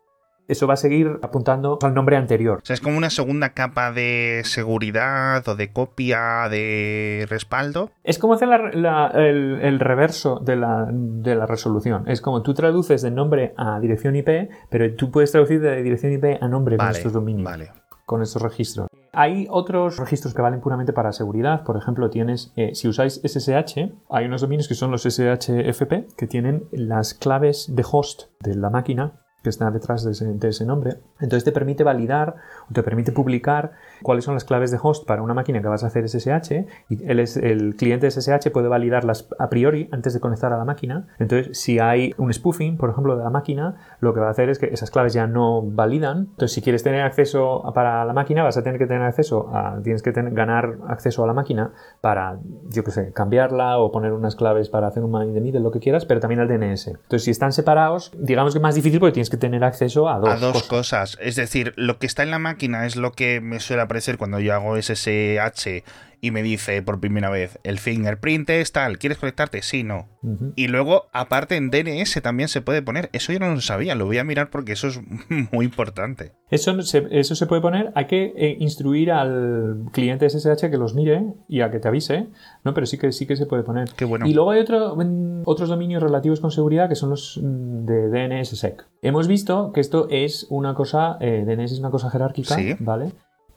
eso 0.48 0.66
va 0.66 0.74
a 0.74 0.76
seguir 0.76 1.18
apuntando 1.22 1.78
al 1.82 1.94
nombre 1.94 2.16
anterior. 2.16 2.58
O 2.62 2.66
sea, 2.66 2.74
es 2.74 2.80
como 2.80 2.96
una 2.96 3.10
segunda 3.10 3.50
capa 3.50 3.92
de 3.92 4.42
seguridad 4.44 5.46
o 5.48 5.56
de 5.56 5.72
copia 5.72 6.48
de 6.48 7.26
respaldo. 7.28 7.90
Es 8.04 8.18
como 8.18 8.34
hacer 8.34 8.48
el, 8.74 9.80
reverso 9.80 10.40
de 10.40 10.56
la, 10.56 10.86
de 10.90 11.34
la, 11.34 11.46
resolución. 11.46 12.04
Es 12.08 12.20
como 12.20 12.42
tú 12.42 12.54
traduces 12.54 13.02
de 13.02 13.10
nombre 13.10 13.54
a 13.56 13.80
dirección 13.80 14.16
IP, 14.16 14.50
pero 14.70 14.94
tú 14.94 15.10
puedes 15.10 15.32
traducir 15.32 15.60
de 15.60 15.82
dirección 15.82 16.12
IP 16.12 16.40
a 16.40 16.48
nombre 16.48 16.76
de 16.76 16.90
estos 16.90 17.12
dominios. 17.12 17.44
Vale. 17.44 17.70
Con 18.04 18.22
estos 18.22 18.40
registros. 18.40 18.86
Hay 19.12 19.48
otros 19.50 19.98
registros 19.98 20.32
que 20.32 20.40
valen 20.40 20.60
puramente 20.60 20.92
para 20.92 21.10
seguridad. 21.10 21.64
Por 21.64 21.76
ejemplo, 21.76 22.08
tienes, 22.08 22.52
eh, 22.54 22.72
si 22.74 22.86
usáis 22.86 23.20
SSH, 23.24 23.90
hay 24.10 24.26
unos 24.26 24.42
dominios 24.42 24.68
que 24.68 24.74
son 24.74 24.92
los 24.92 25.02
SHFP 25.02 26.14
que 26.16 26.26
tienen 26.28 26.68
las 26.70 27.14
claves 27.14 27.74
de 27.74 27.84
host 27.90 28.24
de 28.40 28.54
la 28.54 28.70
máquina 28.70 29.25
que 29.46 29.50
está 29.50 29.70
detrás 29.70 30.02
de 30.02 30.48
ese, 30.48 30.64
nombre. 30.64 30.96
Entonces 31.20 31.44
te 31.44 31.52
permite 31.52 31.84
validar 31.84 32.34
o 32.68 32.74
te 32.74 32.82
permite 32.82 33.12
publicar 33.12 33.70
cuáles 34.02 34.24
son 34.24 34.34
las 34.34 34.44
claves 34.44 34.72
de 34.72 34.78
host 34.82 35.06
para 35.06 35.22
una 35.22 35.34
máquina 35.34 35.62
que 35.62 35.68
vas 35.68 35.84
a 35.84 35.86
hacer 35.86 36.08
SSH 36.08 36.66
y 36.88 37.04
el, 37.08 37.20
el 37.20 37.76
cliente 37.76 38.10
SSH 38.10 38.50
puede 38.52 38.66
validarlas 38.66 39.28
a 39.38 39.48
priori 39.48 39.88
antes 39.92 40.14
de 40.14 40.20
conectar 40.20 40.52
a 40.52 40.58
la 40.58 40.64
máquina. 40.64 41.06
Entonces, 41.20 41.56
si 41.56 41.78
hay 41.78 42.12
un 42.18 42.32
spoofing, 42.32 42.76
por 42.76 42.90
ejemplo, 42.90 43.16
de 43.16 43.22
la 43.22 43.30
máquina, 43.30 43.76
lo 44.00 44.14
que 44.14 44.18
va 44.18 44.26
a 44.26 44.30
hacer 44.30 44.48
es 44.50 44.58
que 44.58 44.66
esas 44.66 44.90
claves 44.90 45.12
ya 45.12 45.28
no 45.28 45.62
validan. 45.62 46.18
Entonces, 46.30 46.52
si 46.52 46.60
quieres 46.60 46.82
tener 46.82 47.02
acceso 47.02 47.62
para 47.72 48.04
la 48.04 48.12
máquina, 48.12 48.42
vas 48.42 48.56
a 48.56 48.64
tener 48.64 48.80
que 48.80 48.88
tener 48.88 49.02
acceso 49.02 49.48
a, 49.54 49.78
tienes 49.80 50.02
que 50.02 50.10
ganar 50.10 50.78
acceso 50.88 51.22
a 51.22 51.28
la 51.28 51.34
máquina 51.34 51.70
para, 52.00 52.40
yo 52.68 52.82
qué 52.82 52.90
sé, 52.90 53.12
cambiarla 53.12 53.78
o 53.78 53.92
poner 53.92 54.12
unas 54.12 54.34
claves 54.34 54.68
para 54.68 54.88
hacer 54.88 55.04
un 55.04 55.12
man 55.12 55.28
in 55.28 55.34
the 55.34 55.40
middle, 55.40 55.60
lo 55.60 55.70
que 55.70 55.78
quieras, 55.78 56.04
pero 56.04 56.18
también 56.18 56.40
al 56.40 56.48
DNS. 56.48 56.88
Entonces, 56.88 57.22
si 57.22 57.30
están 57.30 57.52
separados, 57.52 58.12
digamos 58.18 58.54
que 58.54 58.58
es 58.58 58.62
más 58.62 58.74
difícil 58.74 58.98
porque 58.98 59.12
tienes 59.12 59.30
que 59.30 59.35
tener 59.36 59.64
acceso 59.64 60.08
a 60.08 60.18
dos, 60.18 60.30
a 60.30 60.36
dos 60.36 60.62
cosas. 60.64 61.18
Es 61.20 61.36
decir, 61.36 61.72
lo 61.76 61.98
que 61.98 62.06
está 62.06 62.22
en 62.22 62.30
la 62.30 62.38
máquina 62.38 62.86
es 62.86 62.96
lo 62.96 63.12
que 63.12 63.40
me 63.40 63.60
suele 63.60 63.82
aparecer 63.82 64.18
cuando 64.18 64.40
yo 64.40 64.54
hago 64.54 64.80
SSH 64.80 65.82
y 66.20 66.30
me 66.30 66.42
dice 66.42 66.82
por 66.82 67.00
primera 67.00 67.30
vez, 67.30 67.58
el 67.62 67.78
fingerprint 67.78 68.50
es 68.50 68.72
tal, 68.72 68.98
¿quieres 68.98 69.18
conectarte? 69.18 69.62
Sí, 69.62 69.82
no. 69.82 70.08
Y 70.56 70.66
luego, 70.68 71.04
aparte 71.12 71.56
en 71.56 71.70
DNS 71.70 72.20
también 72.20 72.48
se 72.48 72.60
puede 72.60 72.82
poner. 72.82 73.10
Eso 73.12 73.32
yo 73.32 73.38
no 73.38 73.54
lo 73.54 73.60
sabía, 73.60 73.94
lo 73.94 74.06
voy 74.06 74.18
a 74.18 74.24
mirar 74.24 74.50
porque 74.50 74.72
eso 74.72 74.88
es 74.88 75.00
muy 75.52 75.64
importante. 75.64 76.32
Eso 76.50 76.80
se, 76.82 77.06
eso 77.10 77.34
se 77.34 77.46
puede 77.46 77.62
poner, 77.62 77.92
hay 77.94 78.06
que 78.06 78.32
eh, 78.36 78.56
instruir 78.58 79.12
al 79.12 79.84
cliente 79.92 80.28
SSH 80.28 80.70
que 80.70 80.78
los 80.78 80.94
mire 80.94 81.34
y 81.48 81.60
a 81.60 81.70
que 81.70 81.78
te 81.78 81.88
avise, 81.88 82.28
¿no? 82.64 82.74
Pero 82.74 82.86
sí 82.86 82.98
que 82.98 83.12
sí 83.12 83.26
que 83.26 83.36
se 83.36 83.46
puede 83.46 83.62
poner. 83.62 83.88
Qué 83.96 84.04
bueno. 84.04 84.26
Y 84.26 84.34
luego 84.34 84.50
hay 84.50 84.60
otro, 84.60 84.96
otros 85.44 85.68
dominios 85.68 86.02
relativos 86.02 86.40
con 86.40 86.50
seguridad 86.50 86.88
que 86.88 86.94
son 86.94 87.10
los 87.10 87.40
mm, 87.42 87.84
de 87.84 88.08
DNSSEC. 88.08 88.84
Hemos 89.02 89.28
visto 89.28 89.72
que 89.72 89.80
esto 89.80 90.08
es 90.10 90.46
una 90.50 90.74
cosa, 90.74 91.18
eh, 91.20 91.44
DNS 91.46 91.72
es 91.72 91.78
una 91.78 91.90
cosa 91.90 92.10
jerárquica, 92.10 92.56
¿vale? 92.80 93.12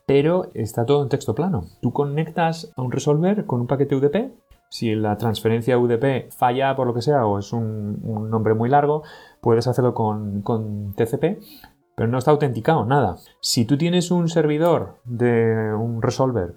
Pero 0.10 0.50
está 0.56 0.88
todo 0.88 1.04
en 1.04 1.10
texto 1.10 1.36
plano. 1.36 1.67
Tú 1.84 1.93
conectas 1.93 2.74
a 2.76 2.82
un 2.82 2.91
resolver 2.91 3.45
con 3.45 3.62
un 3.62 3.67
paquete 3.67 3.95
UDP. 3.95 4.32
Si 4.67 4.95
la 4.95 5.15
transferencia 5.17 5.78
UDP 5.78 6.32
falla 6.32 6.76
por 6.76 6.88
lo 6.88 6.95
que 6.95 7.04
sea 7.04 7.28
o 7.28 7.38
es 7.38 7.54
un, 7.54 8.02
nombre 8.32 8.56
muy 8.56 8.69
largo, 8.69 9.04
puedes 9.39 9.67
hacerlo 9.67 9.93
con, 9.93 10.41
con 10.41 10.95
TCP, 10.95 11.38
pero 11.95 12.10
no 12.10 12.17
está 12.17 12.32
autenticado, 12.32 12.86
nada. 12.86 13.17
Si 13.39 13.65
tú 13.65 13.78
tienes 13.78 14.10
un 14.10 14.30
servidor 14.30 14.95
de 15.04 15.76
un 15.76 16.02
resolver 16.02 16.56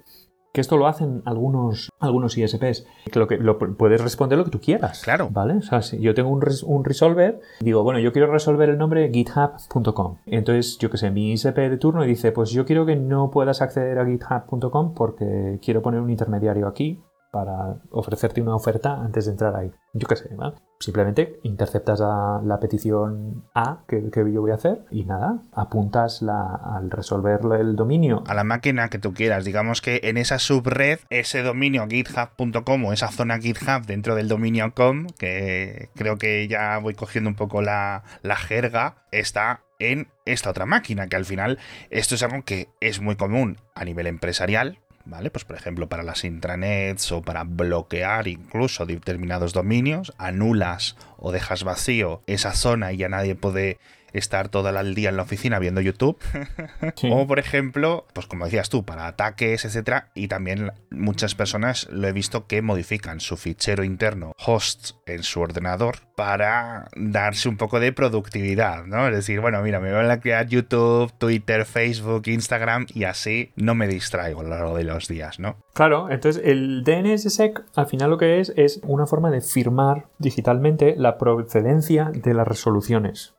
que 0.52 0.60
esto 0.60 0.76
lo 0.76 0.86
hacen 0.86 1.22
algunos, 1.24 1.90
algunos 1.98 2.36
ISPs, 2.36 2.86
que 3.10 3.18
lo 3.18 3.26
que 3.26 3.38
lo, 3.38 3.58
puedes 3.58 4.00
responder 4.02 4.38
lo 4.38 4.44
que 4.44 4.50
tú 4.50 4.60
quieras. 4.60 5.02
Claro. 5.02 5.28
¿Vale? 5.30 5.54
O 5.54 5.62
sea, 5.62 5.80
si 5.82 5.98
yo 6.00 6.14
tengo 6.14 6.30
un, 6.30 6.44
un 6.66 6.84
resolver, 6.84 7.40
digo, 7.60 7.82
bueno, 7.82 8.00
yo 8.00 8.12
quiero 8.12 8.30
resolver 8.30 8.68
el 8.68 8.78
nombre 8.78 9.10
github.com. 9.10 10.18
Entonces, 10.26 10.78
yo 10.78 10.90
que 10.90 10.98
sé, 10.98 11.10
mi 11.10 11.32
ISP 11.32 11.56
de 11.56 11.78
turno 11.78 12.02
dice, 12.02 12.32
pues 12.32 12.50
yo 12.50 12.66
quiero 12.66 12.84
que 12.84 12.96
no 12.96 13.30
puedas 13.30 13.62
acceder 13.62 13.98
a 13.98 14.06
github.com 14.06 14.94
porque 14.94 15.58
quiero 15.62 15.80
poner 15.80 16.00
un 16.00 16.10
intermediario 16.10 16.66
aquí 16.68 17.02
para 17.32 17.76
ofrecerte 17.90 18.42
una 18.42 18.54
oferta 18.54 19.00
antes 19.00 19.24
de 19.24 19.32
entrar 19.32 19.56
ahí. 19.56 19.72
Yo 19.94 20.06
qué 20.06 20.16
sé, 20.16 20.28
simplemente 20.78 21.40
interceptas 21.42 22.00
la 22.00 22.58
petición 22.60 23.44
A 23.54 23.84
que, 23.88 24.10
yo 24.14 24.40
voy 24.42 24.50
a 24.50 24.56
hacer 24.56 24.84
y 24.90 25.04
nada, 25.04 25.40
apuntas 25.52 26.20
la, 26.20 26.54
al 26.54 26.90
resolver 26.90 27.40
el 27.58 27.74
dominio. 27.74 28.22
A 28.26 28.34
la 28.34 28.44
máquina 28.44 28.90
que 28.90 28.98
tú 28.98 29.14
quieras. 29.14 29.44
Digamos 29.44 29.80
que 29.80 30.00
en 30.04 30.18
esa 30.18 30.38
subred, 30.38 31.00
ese 31.08 31.42
dominio 31.42 31.86
github.com 31.88 32.84
o 32.84 32.92
esa 32.92 33.08
zona 33.08 33.38
GitHub 33.38 33.86
dentro 33.86 34.14
del 34.14 34.28
dominio 34.28 34.74
com, 34.74 35.06
que 35.18 35.88
creo 35.94 36.18
que 36.18 36.46
ya 36.48 36.78
voy 36.78 36.94
cogiendo 36.94 37.30
un 37.30 37.36
poco 37.36 37.62
la, 37.62 38.04
la 38.22 38.36
jerga, 38.36 39.06
está 39.10 39.62
en 39.78 40.08
esta 40.26 40.50
otra 40.50 40.66
máquina, 40.66 41.08
que 41.08 41.16
al 41.16 41.24
final 41.24 41.58
esto 41.90 42.14
es 42.14 42.22
algo 42.22 42.44
que 42.44 42.68
es 42.80 43.00
muy 43.00 43.16
común 43.16 43.58
a 43.74 43.84
nivel 43.84 44.06
empresarial, 44.06 44.78
¿vale? 45.04 45.30
Pues 45.30 45.44
por 45.44 45.56
ejemplo 45.56 45.88
para 45.88 46.02
las 46.02 46.24
intranets 46.24 47.12
o 47.12 47.22
para 47.22 47.44
bloquear 47.44 48.28
incluso 48.28 48.86
determinados 48.86 49.52
dominios, 49.52 50.12
anulas 50.18 50.96
o 51.18 51.32
dejas 51.32 51.64
vacío 51.64 52.22
esa 52.26 52.52
zona 52.52 52.92
y 52.92 52.98
ya 52.98 53.08
nadie 53.08 53.34
puede 53.34 53.78
estar 54.12 54.48
todo 54.48 54.68
el 54.68 54.94
día 54.94 55.08
en 55.08 55.16
la 55.16 55.22
oficina 55.22 55.58
viendo 55.58 55.80
YouTube. 55.80 56.18
O, 57.10 57.26
por 57.26 57.38
ejemplo, 57.38 58.06
pues 58.12 58.26
como 58.26 58.44
decías 58.44 58.68
tú, 58.68 58.84
para 58.84 59.06
ataques, 59.06 59.64
etcétera. 59.64 60.10
Y 60.14 60.28
también 60.28 60.72
muchas 60.90 61.34
personas 61.34 61.88
lo 61.90 62.06
he 62.06 62.12
visto 62.12 62.46
que 62.46 62.62
modifican 62.62 63.20
su 63.20 63.36
fichero 63.36 63.84
interno 63.84 64.32
host 64.44 64.92
en 65.06 65.22
su 65.22 65.40
ordenador 65.40 65.96
para 66.22 66.86
darse 66.94 67.48
un 67.48 67.56
poco 67.56 67.80
de 67.80 67.92
productividad, 67.92 68.84
¿no? 68.84 69.08
Es 69.08 69.12
decir, 69.12 69.40
bueno, 69.40 69.60
mira, 69.60 69.80
me 69.80 69.92
voy 69.92 70.08
a 70.08 70.20
crear 70.20 70.46
YouTube, 70.46 71.12
Twitter, 71.18 71.64
Facebook, 71.64 72.22
Instagram 72.26 72.86
y 72.94 73.02
así 73.02 73.50
no 73.56 73.74
me 73.74 73.88
distraigo 73.88 74.38
a 74.38 74.44
lo 74.44 74.50
largo 74.50 74.76
de 74.76 74.84
los 74.84 75.08
días, 75.08 75.40
¿no? 75.40 75.56
Claro, 75.74 76.10
entonces 76.10 76.40
el 76.44 76.84
DNSSEC 76.84 77.64
al 77.74 77.86
final 77.86 78.10
lo 78.10 78.18
que 78.18 78.38
es 78.38 78.52
es 78.56 78.80
una 78.84 79.06
forma 79.06 79.32
de 79.32 79.40
firmar 79.40 80.10
digitalmente 80.18 80.94
la 80.96 81.18
procedencia 81.18 82.12
de 82.14 82.34
las 82.34 82.46
resoluciones. 82.46 83.34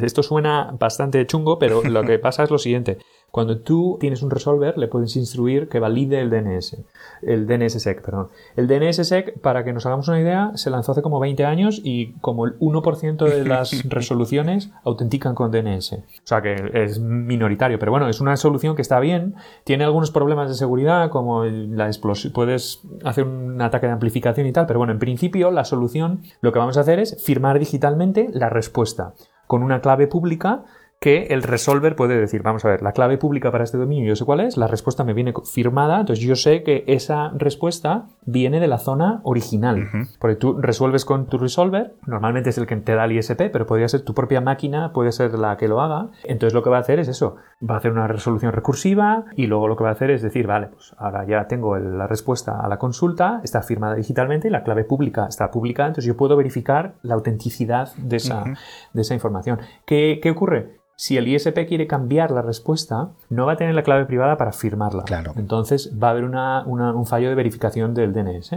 Esto 0.00 0.22
suena 0.22 0.70
bastante 0.78 1.26
chungo, 1.26 1.58
pero 1.58 1.82
lo 1.82 2.04
que 2.04 2.18
pasa 2.20 2.44
es 2.44 2.52
lo 2.52 2.58
siguiente. 2.58 2.98
Cuando 3.38 3.58
tú 3.58 3.98
tienes 4.00 4.24
un 4.24 4.30
resolver, 4.30 4.76
le 4.76 4.88
puedes 4.88 5.14
instruir 5.14 5.68
que 5.68 5.78
valide 5.78 6.20
el 6.20 6.28
DNS, 6.28 6.76
el 7.22 7.46
DNSSEC, 7.46 8.02
perdón. 8.02 8.30
El 8.56 8.66
DNSSEC, 8.66 9.38
para 9.40 9.62
que 9.62 9.72
nos 9.72 9.86
hagamos 9.86 10.08
una 10.08 10.20
idea, 10.20 10.50
se 10.56 10.70
lanzó 10.70 10.90
hace 10.90 11.02
como 11.02 11.20
20 11.20 11.44
años 11.44 11.80
y 11.84 12.14
como 12.14 12.46
el 12.46 12.58
1% 12.58 13.28
de 13.28 13.44
las 13.44 13.84
resoluciones 13.88 14.72
autentican 14.82 15.36
con 15.36 15.52
DNS. 15.52 15.92
O 15.92 16.02
sea 16.24 16.42
que 16.42 16.56
es 16.74 16.98
minoritario, 16.98 17.78
pero 17.78 17.92
bueno, 17.92 18.08
es 18.08 18.20
una 18.20 18.36
solución 18.36 18.74
que 18.74 18.82
está 18.82 18.98
bien, 18.98 19.36
tiene 19.62 19.84
algunos 19.84 20.10
problemas 20.10 20.48
de 20.48 20.56
seguridad, 20.56 21.08
como 21.08 21.44
la 21.44 21.86
explosión, 21.86 22.32
puedes 22.32 22.80
hacer 23.04 23.22
un 23.22 23.62
ataque 23.62 23.86
de 23.86 23.92
amplificación 23.92 24.48
y 24.48 24.52
tal, 24.52 24.66
pero 24.66 24.80
bueno, 24.80 24.92
en 24.92 24.98
principio 24.98 25.52
la 25.52 25.64
solución, 25.64 26.22
lo 26.40 26.52
que 26.52 26.58
vamos 26.58 26.76
a 26.76 26.80
hacer 26.80 26.98
es 26.98 27.22
firmar 27.24 27.60
digitalmente 27.60 28.30
la 28.32 28.48
respuesta 28.48 29.14
con 29.46 29.62
una 29.62 29.80
clave 29.80 30.06
pública 30.06 30.64
que 31.00 31.28
el 31.30 31.44
resolver 31.44 31.94
puede 31.94 32.18
decir, 32.18 32.42
vamos 32.42 32.64
a 32.64 32.68
ver, 32.68 32.82
la 32.82 32.92
clave 32.92 33.18
pública 33.18 33.52
para 33.52 33.62
este 33.62 33.78
dominio 33.78 34.08
yo 34.08 34.16
sé 34.16 34.24
cuál 34.24 34.40
es, 34.40 34.56
la 34.56 34.66
respuesta 34.66 35.04
me 35.04 35.14
viene 35.14 35.32
firmada, 35.44 36.00
entonces 36.00 36.24
yo 36.24 36.34
sé 36.34 36.64
que 36.64 36.82
esa 36.88 37.30
respuesta 37.36 38.08
viene 38.24 38.58
de 38.58 38.66
la 38.66 38.78
zona 38.78 39.20
original. 39.22 39.88
Porque 40.18 40.34
tú 40.34 40.58
resuelves 40.58 41.04
con 41.04 41.26
tu 41.26 41.38
resolver, 41.38 41.94
normalmente 42.06 42.50
es 42.50 42.58
el 42.58 42.66
que 42.66 42.76
te 42.76 42.94
da 42.96 43.04
el 43.04 43.12
ISP, 43.12 43.50
pero 43.52 43.66
podría 43.66 43.88
ser 43.88 44.02
tu 44.02 44.12
propia 44.12 44.40
máquina, 44.40 44.92
puede 44.92 45.12
ser 45.12 45.38
la 45.38 45.56
que 45.56 45.68
lo 45.68 45.80
haga. 45.80 46.08
Entonces 46.24 46.52
lo 46.52 46.62
que 46.62 46.70
va 46.70 46.78
a 46.78 46.80
hacer 46.80 46.98
es 46.98 47.06
eso, 47.06 47.36
va 47.68 47.76
a 47.76 47.78
hacer 47.78 47.92
una 47.92 48.08
resolución 48.08 48.52
recursiva 48.52 49.24
y 49.36 49.46
luego 49.46 49.68
lo 49.68 49.76
que 49.76 49.84
va 49.84 49.90
a 49.90 49.92
hacer 49.92 50.10
es 50.10 50.22
decir, 50.22 50.48
vale, 50.48 50.66
pues 50.66 50.96
ahora 50.98 51.24
ya 51.26 51.46
tengo 51.46 51.78
la 51.78 52.08
respuesta 52.08 52.60
a 52.60 52.68
la 52.68 52.78
consulta, 52.78 53.40
está 53.44 53.62
firmada 53.62 53.94
digitalmente 53.94 54.48
y 54.48 54.50
la 54.50 54.64
clave 54.64 54.82
pública 54.82 55.26
está 55.28 55.50
publicada, 55.52 55.88
entonces 55.90 56.08
yo 56.08 56.16
puedo 56.16 56.36
verificar 56.36 56.94
la 57.02 57.14
autenticidad 57.14 57.94
de 57.96 58.16
esa, 58.16 58.44
de 58.92 59.00
esa 59.00 59.14
información. 59.14 59.60
¿Qué, 59.86 60.18
¿Qué 60.20 60.30
ocurre? 60.30 60.78
Si 61.00 61.16
el 61.16 61.28
ISP 61.28 61.68
quiere 61.68 61.86
cambiar 61.86 62.32
la 62.32 62.42
respuesta, 62.42 63.12
no 63.30 63.46
va 63.46 63.52
a 63.52 63.56
tener 63.56 63.72
la 63.72 63.84
clave 63.84 64.04
privada 64.04 64.36
para 64.36 64.52
firmarla. 64.52 65.04
Claro. 65.04 65.32
Entonces 65.36 65.92
va 65.96 66.08
a 66.08 66.10
haber 66.10 66.24
un 66.24 67.06
fallo 67.06 67.28
de 67.28 67.36
verificación 67.36 67.94
del 67.94 68.12
DNS. 68.12 68.50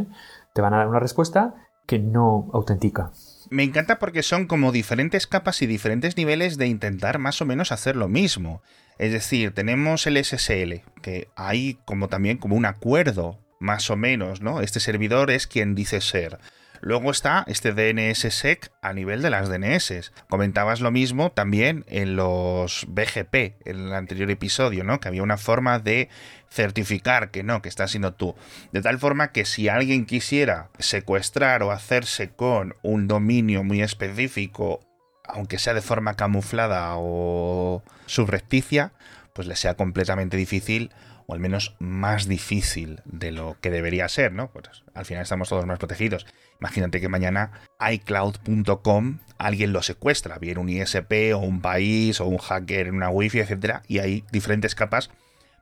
Te 0.51 0.61
van 0.61 0.73
a 0.73 0.77
dar 0.77 0.87
una 0.87 0.99
respuesta 0.99 1.53
que 1.85 1.99
no 1.99 2.49
autentica. 2.51 3.11
Me 3.51 3.61
encanta 3.61 3.99
porque 3.99 4.23
son 4.23 4.47
como 4.47 4.71
diferentes 4.71 5.27
capas 5.27 5.61
y 5.61 5.67
diferentes 5.67 6.17
niveles 6.17 6.57
de 6.57 6.65
intentar 6.65 7.19
más 7.19 7.43
o 7.43 7.45
menos 7.45 7.71
hacer 7.71 7.95
lo 7.95 8.07
mismo. 8.07 8.63
Es 8.97 9.11
decir, 9.11 9.53
tenemos 9.53 10.07
el 10.07 10.17
SSL, 10.17 10.81
que 11.03 11.27
hay 11.35 11.77
como 11.85 12.07
también 12.07 12.39
como 12.39 12.55
un 12.55 12.65
acuerdo, 12.65 13.37
más 13.59 13.91
o 13.91 13.97
menos, 13.97 14.41
¿no? 14.41 14.61
Este 14.61 14.79
servidor 14.79 15.29
es 15.29 15.45
quien 15.45 15.75
dice 15.75 16.01
ser. 16.01 16.39
Luego 16.81 17.11
está 17.11 17.43
este 17.47 17.73
DNSSEC 17.73 18.71
a 18.81 18.93
nivel 18.93 19.21
de 19.21 19.29
las 19.29 19.49
DNS. 19.49 20.11
Comentabas 20.29 20.81
lo 20.81 20.91
mismo 20.91 21.31
también 21.31 21.85
en 21.87 22.15
los 22.15 22.85
BGP, 22.87 23.35
en 23.65 23.87
el 23.87 23.93
anterior 23.93 24.29
episodio, 24.31 24.83
¿no? 24.83 24.99
Que 24.99 25.07
había 25.07 25.23
una 25.23 25.37
forma 25.37 25.79
de 25.79 26.09
certificar 26.49 27.31
que 27.31 27.43
no, 27.43 27.61
que 27.61 27.69
está 27.69 27.87
siendo 27.87 28.13
tú. 28.13 28.35
De 28.71 28.81
tal 28.81 28.99
forma 28.99 29.31
que 29.31 29.45
si 29.45 29.69
alguien 29.69 30.05
quisiera 30.05 30.69
secuestrar 30.79 31.63
o 31.63 31.71
hacerse 31.71 32.31
con 32.31 32.75
un 32.81 33.07
dominio 33.07 33.63
muy 33.63 33.81
específico 33.81 34.79
aunque 35.23 35.59
sea 35.59 35.73
de 35.73 35.81
forma 35.81 36.15
camuflada 36.15 36.93
o 36.97 37.83
subrepticia, 38.05 38.91
pues 39.33 39.47
le 39.47 39.55
sea 39.55 39.75
completamente 39.75 40.37
difícil 40.37 40.91
o 41.27 41.33
al 41.33 41.39
menos 41.39 41.75
más 41.79 42.27
difícil 42.27 43.01
de 43.05 43.31
lo 43.31 43.57
que 43.61 43.69
debería 43.69 44.09
ser, 44.09 44.33
¿no? 44.33 44.51
Pues 44.51 44.83
al 44.93 45.05
final 45.05 45.23
estamos 45.23 45.49
todos 45.49 45.65
más 45.65 45.79
protegidos. 45.79 46.25
Imagínate 46.61 47.01
que 47.01 47.09
mañana 47.09 47.51
iCloud.com 47.91 49.17
alguien 49.37 49.73
lo 49.73 49.81
secuestra, 49.81 50.37
bien 50.37 50.59
un 50.59 50.69
ISP 50.69 51.33
o 51.33 51.39
un 51.39 51.59
país 51.59 52.21
o 52.21 52.27
un 52.27 52.37
hacker 52.37 52.87
en 52.87 52.95
una 52.95 53.09
wifi, 53.09 53.39
etcétera, 53.39 53.81
y 53.87 53.99
hay 53.99 54.23
diferentes 54.31 54.75
capas 54.75 55.09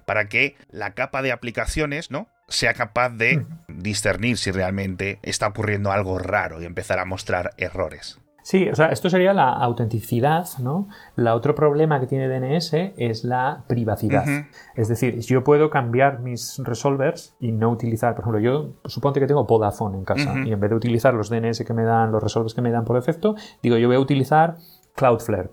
para 0.06 0.28
que 0.28 0.56
la 0.70 0.94
capa 0.94 1.22
de 1.22 1.32
aplicaciones, 1.32 2.12
¿no? 2.12 2.28
sea 2.50 2.74
capaz 2.74 3.10
de 3.10 3.46
discernir 3.68 4.38
si 4.38 4.52
realmente 4.52 5.20
está 5.22 5.48
ocurriendo 5.48 5.92
algo 5.92 6.20
raro 6.20 6.62
y 6.62 6.66
empezar 6.66 7.00
a 7.00 7.06
mostrar 7.06 7.54
errores. 7.58 8.20
Sí, 8.50 8.68
o 8.68 8.74
sea, 8.74 8.88
esto 8.88 9.12
sería 9.12 9.32
la 9.32 9.52
autenticidad, 9.52 10.48
¿no? 10.58 10.88
La 11.16 11.36
otro 11.36 11.54
problema 11.54 12.00
que 12.00 12.08
tiene 12.08 12.28
DNS 12.28 12.74
es 12.98 13.24
la 13.24 13.64
privacidad. 13.68 14.26
Es 14.76 14.88
decir, 14.88 15.20
yo 15.20 15.44
puedo 15.44 15.70
cambiar 15.70 16.22
mis 16.22 16.60
resolvers 16.66 17.36
y 17.40 17.52
no 17.52 17.70
utilizar, 17.70 18.16
por 18.16 18.24
ejemplo, 18.24 18.40
yo 18.40 18.74
suponte 18.86 19.20
que 19.20 19.28
tengo 19.28 19.46
Vodafone 19.46 20.00
en 20.00 20.04
casa 20.04 20.34
y 20.44 20.52
en 20.52 20.60
vez 20.60 20.72
de 20.72 20.76
utilizar 20.76 21.14
los 21.14 21.30
DNS 21.30 21.64
que 21.64 21.76
me 21.76 21.84
dan, 21.84 22.12
los 22.12 22.24
resolvers 22.24 22.56
que 22.56 22.64
me 22.64 22.72
dan 22.72 22.86
por 22.86 22.96
defecto, 22.96 23.36
digo, 23.62 23.78
yo 23.78 23.86
voy 23.88 23.98
a 23.98 24.00
utilizar 24.00 24.56
Cloudflare 24.96 25.52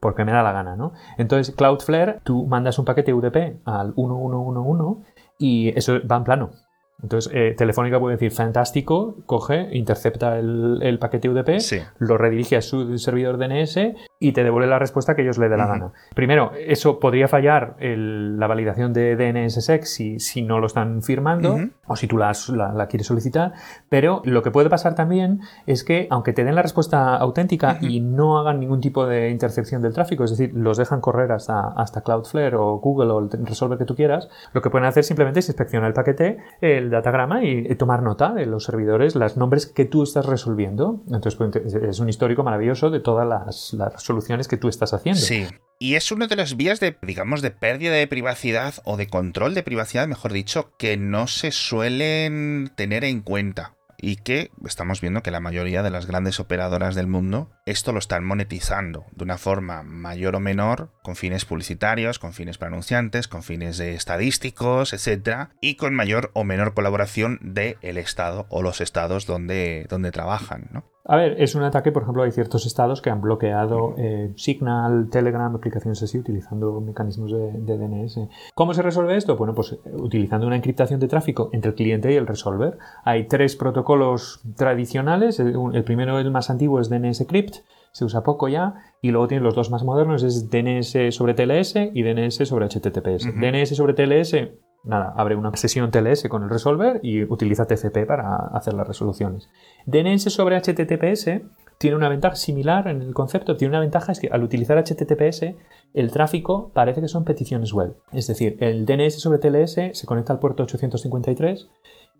porque 0.00 0.24
me 0.24 0.32
da 0.32 0.42
la 0.42 0.50
gana, 0.50 0.74
¿no? 0.74 0.94
Entonces, 1.18 1.54
Cloudflare, 1.54 2.22
tú 2.24 2.48
mandas 2.48 2.76
un 2.76 2.84
paquete 2.84 3.14
UDP 3.14 3.60
al 3.64 3.94
1111 3.96 5.00
y 5.38 5.68
eso 5.78 6.00
va 6.10 6.16
en 6.16 6.24
plano. 6.24 6.50
Entonces, 7.02 7.32
eh, 7.34 7.54
Telefónica 7.56 7.98
puede 7.98 8.16
decir, 8.16 8.30
fantástico, 8.30 9.16
coge, 9.26 9.68
intercepta 9.72 10.38
el, 10.38 10.98
paquete 11.00 11.28
UDP, 11.28 11.58
lo 11.98 12.16
redirige 12.16 12.56
a 12.56 12.62
su 12.62 12.96
servidor 12.98 13.38
DNS 13.38 13.76
y 14.22 14.30
te 14.30 14.44
devuelve 14.44 14.68
la 14.68 14.78
respuesta 14.78 15.16
que 15.16 15.22
ellos 15.22 15.36
le 15.38 15.48
dé 15.48 15.56
la 15.56 15.66
gana. 15.66 15.90
Primero, 16.14 16.52
eso 16.56 17.00
podría 17.00 17.26
fallar 17.26 17.74
la 17.80 18.46
validación 18.46 18.92
de 18.92 19.16
DNSSEC 19.16 19.82
si, 19.82 20.20
si 20.20 20.42
no 20.42 20.60
lo 20.60 20.68
están 20.68 21.02
firmando 21.02 21.58
o 21.88 21.96
si 21.96 22.06
tú 22.06 22.16
la, 22.16 22.32
la, 22.72 22.86
quieres 22.86 23.08
solicitar, 23.08 23.52
pero 23.88 24.22
lo 24.24 24.42
que 24.42 24.52
puede 24.52 24.70
pasar 24.70 24.94
también 24.94 25.40
es 25.66 25.82
que, 25.82 26.06
aunque 26.08 26.32
te 26.32 26.44
den 26.44 26.54
la 26.54 26.62
respuesta 26.62 27.16
auténtica 27.16 27.78
y 27.80 27.98
no 27.98 28.38
hagan 28.38 28.60
ningún 28.60 28.80
tipo 28.80 29.06
de 29.06 29.30
intercepción 29.30 29.82
del 29.82 29.92
tráfico, 29.92 30.22
es 30.22 30.30
decir, 30.30 30.52
los 30.54 30.76
dejan 30.76 31.00
correr 31.00 31.32
hasta, 31.32 31.68
hasta 31.72 32.02
Cloudflare 32.02 32.54
o 32.54 32.78
Google 32.78 33.10
o 33.10 33.18
el 33.18 33.30
resolver 33.44 33.76
que 33.76 33.84
tú 33.84 33.96
quieras, 33.96 34.28
lo 34.52 34.62
que 34.62 34.70
pueden 34.70 34.86
hacer 34.86 35.02
simplemente 35.02 35.40
es 35.40 35.48
inspeccionar 35.48 35.88
el 35.88 35.94
paquete, 35.94 36.38
el 36.60 36.90
datagrama 36.90 37.42
y, 37.44 37.72
tomar 37.74 38.02
nota 38.02 38.32
de 38.32 38.46
los 38.46 38.64
servidores, 38.64 39.16
los 39.16 39.36
nombres 39.36 39.66
que 39.66 39.84
tú 39.84 40.04
estás 40.04 40.26
resolviendo. 40.26 41.00
Entonces 41.06 41.34
pues, 41.34 41.74
es 41.74 41.98
un 41.98 42.08
histórico 42.08 42.44
maravilloso 42.44 42.90
de 42.90 43.00
todas 43.00 43.26
las, 43.26 43.72
las 43.72 43.92
soluciones 44.12 44.48
que 44.48 44.56
tú 44.56 44.68
estás 44.68 44.92
haciendo. 44.92 45.20
Sí. 45.20 45.46
Y 45.78 45.96
es 45.96 46.12
una 46.12 46.28
de 46.28 46.36
las 46.36 46.56
vías 46.56 46.78
de, 46.78 46.96
digamos, 47.02 47.42
de 47.42 47.50
pérdida 47.50 47.94
de 47.94 48.06
privacidad 48.06 48.74
o 48.84 48.96
de 48.96 49.08
control 49.08 49.54
de 49.54 49.64
privacidad, 49.64 50.06
mejor 50.06 50.32
dicho, 50.32 50.70
que 50.78 50.96
no 50.96 51.26
se 51.26 51.50
suelen 51.50 52.70
tener 52.76 53.02
en 53.04 53.20
cuenta 53.20 53.74
y 54.02 54.16
que 54.16 54.50
estamos 54.66 55.00
viendo 55.00 55.22
que 55.22 55.30
la 55.30 55.40
mayoría 55.40 55.82
de 55.82 55.90
las 55.90 56.06
grandes 56.06 56.40
operadoras 56.40 56.94
del 56.94 57.06
mundo 57.06 57.48
esto 57.64 57.92
lo 57.92 58.00
están 58.00 58.24
monetizando 58.24 59.06
de 59.12 59.24
una 59.24 59.38
forma 59.38 59.84
mayor 59.84 60.36
o 60.36 60.40
menor 60.40 60.90
con 61.02 61.14
fines 61.14 61.44
publicitarios, 61.44 62.18
con 62.18 62.32
fines 62.32 62.58
para 62.58 62.70
anunciantes, 62.70 63.28
con 63.28 63.44
fines 63.44 63.78
de 63.78 63.94
estadísticos, 63.94 64.92
etcétera, 64.92 65.50
y 65.60 65.76
con 65.76 65.94
mayor 65.94 66.32
o 66.34 66.42
menor 66.44 66.74
colaboración 66.74 67.38
del 67.40 67.78
el 67.80 67.96
Estado 67.96 68.46
o 68.48 68.62
los 68.62 68.80
estados 68.80 69.26
donde, 69.26 69.86
donde 69.88 70.10
trabajan, 70.10 70.68
¿no? 70.72 70.92
A 71.04 71.16
ver, 71.16 71.40
es 71.42 71.56
un 71.56 71.64
ataque, 71.64 71.90
por 71.90 72.02
ejemplo, 72.02 72.22
hay 72.22 72.30
ciertos 72.30 72.64
estados 72.64 73.02
que 73.02 73.10
han 73.10 73.20
bloqueado 73.20 73.94
eh, 73.98 74.32
Signal, 74.36 75.08
Telegram, 75.10 75.52
aplicaciones 75.52 76.00
así, 76.00 76.16
utilizando 76.16 76.80
mecanismos 76.80 77.32
de, 77.32 77.76
DNS. 77.76 78.20
¿Cómo 78.54 78.72
se 78.72 78.82
resuelve 78.82 79.16
esto? 79.16 79.36
Bueno, 79.36 79.52
pues 79.52 79.76
utilizando 79.94 80.46
una 80.46 80.54
encriptación 80.54 81.00
de 81.00 81.08
tráfico 81.08 81.50
entre 81.52 81.70
el 81.70 81.74
cliente 81.74 82.12
y 82.12 82.16
el 82.16 82.28
resolver. 82.28 82.78
Hay 83.04 83.26
tres 83.26 83.56
protocolos 83.56 83.91
tradicionales. 84.56 85.40
El, 85.40 85.84
primero, 85.84 86.18
el 86.18 86.30
más 86.30 86.50
antiguo, 86.50 86.80
es 86.80 86.88
DNS 86.88 87.24
Crypt, 87.26 87.56
se 87.92 88.04
usa 88.04 88.22
poco 88.22 88.48
ya. 88.48 88.74
Y 89.00 89.10
luego 89.10 89.28
tienen 89.28 89.44
los 89.44 89.54
dos 89.54 89.70
más 89.70 89.84
modernos, 89.84 90.22
es 90.22 90.50
DNS 90.50 91.14
sobre 91.14 91.34
TLS 91.34 91.74
y 91.92 92.02
DNS 92.02 92.48
sobre 92.48 92.66
HTTPS. 92.66 93.26
DNS 93.34 93.76
sobre 93.76 93.94
TLS 93.94 94.34
nada, 94.84 95.12
abre 95.16 95.36
una 95.36 95.54
sesión 95.56 95.90
TLS 95.90 96.28
con 96.28 96.42
el 96.42 96.50
resolver 96.50 97.00
y 97.02 97.22
utiliza 97.22 97.66
TCP 97.66 98.06
para 98.06 98.36
hacer 98.52 98.74
las 98.74 98.86
resoluciones. 98.86 99.48
DNS 99.86 100.22
sobre 100.32 100.60
HTTPS 100.60 101.42
tiene 101.78 101.96
una 101.96 102.08
ventaja 102.08 102.36
similar 102.36 102.88
en 102.88 103.02
el 103.02 103.14
concepto, 103.14 103.56
tiene 103.56 103.70
una 103.70 103.80
ventaja 103.80 104.12
es 104.12 104.20
que 104.20 104.28
al 104.28 104.42
utilizar 104.42 104.78
HTTPS 104.78 105.54
el 105.94 106.10
tráfico 106.10 106.70
parece 106.72 107.00
que 107.00 107.08
son 107.08 107.24
peticiones 107.24 107.72
web. 107.72 107.96
Es 108.12 108.26
decir, 108.26 108.56
el 108.60 108.86
DNS 108.86 109.20
sobre 109.20 109.38
TLS 109.38 109.96
se 109.98 110.06
conecta 110.06 110.32
al 110.32 110.38
puerto 110.38 110.62
853 110.62 111.68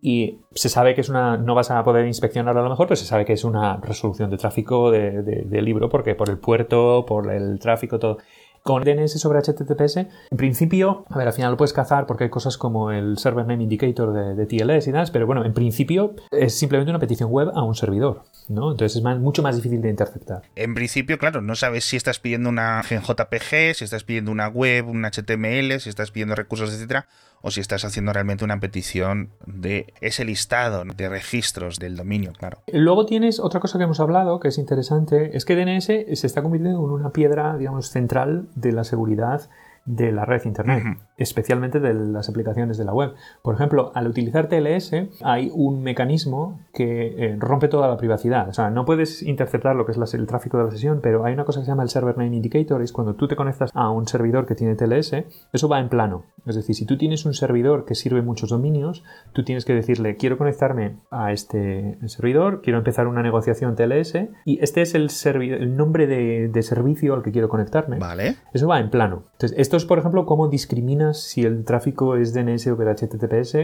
y 0.05 0.41
se 0.53 0.69
sabe 0.69 0.97
que 0.97 1.01
es 1.01 1.09
una, 1.09 1.37
no 1.37 1.55
vas 1.55 1.71
a 1.71 1.83
poder 1.85 2.05
inspeccionarlo 2.07 2.61
a 2.61 2.65
lo 2.65 2.71
mejor, 2.71 2.89
pero 2.89 2.97
se 2.97 3.07
sabe 3.07 3.25
que 3.25 3.35
es 3.35 3.45
una 3.45 3.77
resolución 3.77 4.31
de 4.31 4.37
tráfico 4.37 4.91
de, 4.91 5.23
de 5.23 5.63
libro 5.63 5.89
porque 5.89 6.17
por 6.17 6.29
el 6.29 6.39
puerto, 6.39 7.07
por 7.07 7.33
el 7.33 7.61
tráfico, 7.61 8.01
todo. 8.01 8.19
Con 8.63 8.85
DNS 8.85 9.21
sobre 9.21 9.41
HTTPS, 9.41 9.97
en 9.97 10.37
principio, 10.37 11.05
a 11.11 11.19
ver, 11.19 11.27
al 11.27 11.33
final 11.33 11.51
lo 11.51 11.57
puedes 11.57 11.73
cazar 11.73 12.07
porque 12.07 12.25
hay 12.25 12.31
cosas 12.31 12.57
como 12.57 12.93
el 12.93 13.19
Server 13.19 13.45
Name 13.45 13.65
Indicator 13.65 14.37
de, 14.37 14.47
TLS 14.47 14.87
y 14.87 14.93
demás, 14.93 15.11
pero 15.11 15.27
bueno, 15.27 15.45
en 15.45 15.53
principio 15.53 16.15
es 16.31 16.57
simplemente 16.57 16.91
una 16.91 17.01
petición 17.01 17.29
web 17.31 17.51
a 17.57 17.63
un 17.65 17.75
servidor, 17.75 18.23
¿no? 18.49 18.71
Entonces 18.71 18.97
es 18.97 19.19
mucho 19.19 19.43
más 19.43 19.57
difícil 19.57 19.83
de 19.83 19.91
interceptar. 19.91 20.43
En 20.55 20.75
principio, 20.75 21.19
claro, 21.19 21.43
no 21.43 21.57
sabes 21.57 21.85
si 21.85 21.97
estás 21.97 22.21
pidiendo 22.21 22.51
una 22.51 22.83
JPG, 22.83 23.75
si 23.75 23.85
estás 23.85 24.05
pidiendo 24.05 24.31
una 24.31 24.47
web, 24.47 24.87
un 24.89 25.05
HTML, 25.05 25.81
si 25.81 25.89
estás 25.89 26.13
pidiendo 26.13 26.37
recursos, 26.37 26.73
etcétera, 26.73 27.09
o 27.43 27.51
si 27.51 27.61
estás 27.61 27.85
haciendo 27.85 28.13
realmente 28.13 28.45
una 28.45 28.59
petición 28.61 29.31
de 29.47 29.93
ese 30.01 30.25
listado 30.25 30.85
de 30.85 31.09
registros 31.09 31.79
del 31.79 31.97
dominio, 31.97 32.33
claro. 32.33 32.59
Luego 32.73 33.05
tienes 33.05 33.41
otra 33.41 33.61
cosa 33.61 33.79
que 33.79 33.85
hemos 33.85 34.01
hablado 34.01 34.41
que 34.41 34.49
es 34.49 34.59
interesante, 34.59 35.37
es 35.37 35.45
que 35.45 35.57
DNS 35.57 35.87
se 35.87 36.27
está 36.27 36.43
convirtiendo 36.43 36.79
en 36.79 36.93
una 36.93 37.11
piedra, 37.11 37.57
digamos, 37.57 37.91
central 37.91 38.49
de 38.55 38.73
la 38.73 38.85
seguridad 38.85 39.51
de 39.85 40.13
la 40.13 40.25
red 40.25 40.43
Internet, 40.45 40.99
especialmente 41.17 41.81
de 41.81 41.95
las 41.95 42.29
aplicaciones 42.29 42.79
de 42.79 42.85
la 42.85 42.95
web. 42.95 43.15
Por 43.43 43.55
ejemplo, 43.55 43.93
al 43.95 44.07
utilizar 44.07 44.49
TLS 44.49 44.93
hay 45.23 45.51
un 45.53 45.83
mecanismo 45.83 46.61
que 46.73 47.15
eh, 47.17 47.37
rompe 47.39 47.69
toda 47.69 47.89
la 47.89 47.97
privacidad. 47.97 48.49
O 48.49 48.53
sea, 48.53 48.71
no 48.71 48.85
puedes 48.85 49.23
interceptar 49.23 49.77
lo 49.77 49.85
que 49.85 49.93
es 49.93 50.15
el 50.15 50.27
tráfico 50.27 50.59
de 50.59 50.65
la 50.65 50.71
sesión, 50.71 51.01
pero 51.03 51.25
hay 51.25 51.35
una 51.35 51.45
cosa 51.45 51.61
que 51.61 51.67
se 51.67 51.71
llama 51.71 51.83
el 51.83 51.89
Server 51.89 52.17
Name 52.17 52.37
Indicator, 52.37 52.83
es 52.83 52.93
cuando 52.93 53.15
tú 53.15 53.29
te 53.29 53.37
conectas 53.37 53.71
a 53.75 53.91
un 53.91 54.07
servidor 54.07 54.47
que 54.47 54.55
tiene 54.55 54.75
TLS, 54.75 55.25
eso 55.53 55.69
va 55.69 55.81
en 55.81 55.89
plano. 55.89 56.25
Es 56.47 56.57
decir, 56.57 56.75
si 56.75 56.87
tú 56.87 56.99
tienes 56.99 57.25
un 57.25 57.35
servidor 57.35 57.85
que 57.85 57.95
sirve 57.95 58.23
muchos 58.23 58.51
dominios, 58.51 59.05
tú 59.33 59.45
tienes 59.45 59.65
que 59.65 59.75
decirle, 59.75 60.17
quiero 60.17 60.39
conectarme 60.39 60.97
a 61.11 61.33
este 61.33 61.99
servidor, 62.09 62.63
quiero 62.63 62.79
empezar 62.79 63.07
una 63.07 63.23
negociación 63.23 63.77
TLS 63.77 64.15
y 64.45 64.59
este 64.61 64.83
es 64.83 64.95
el, 64.95 65.09
el 65.25 65.77
nombre 65.77 66.07
de, 66.07 66.49
de, 66.49 66.63
servicio 66.63 67.15
al 67.15 67.23
que 67.23 67.31
quiero 67.31 67.49
conectarme. 67.49 67.99
Vale. 67.99 68.37
Eso 68.53 68.67
va 68.67 68.81
en 68.81 68.91
plano. 68.91 69.25
Entonces, 69.33 69.59
esto 69.73 69.79
es, 69.79 69.87
por 69.87 69.99
ejemplo, 69.99 70.27
cómo 70.27 70.49
discriminas 70.49 71.19
si 71.19 71.45
el 71.45 71.65
tráfico 71.65 72.17
es 72.17 72.35
DNS 72.35 72.67
o 72.67 72.77
HTTPS. 72.77 73.55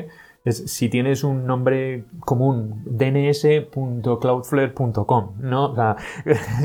Es 0.42 0.64
si 0.64 0.88
tienes 0.88 1.22
un 1.22 1.44
nombre 1.44 2.06
común, 2.20 2.82
dns.cloudflare.com, 2.86 5.32
¿no? 5.40 5.76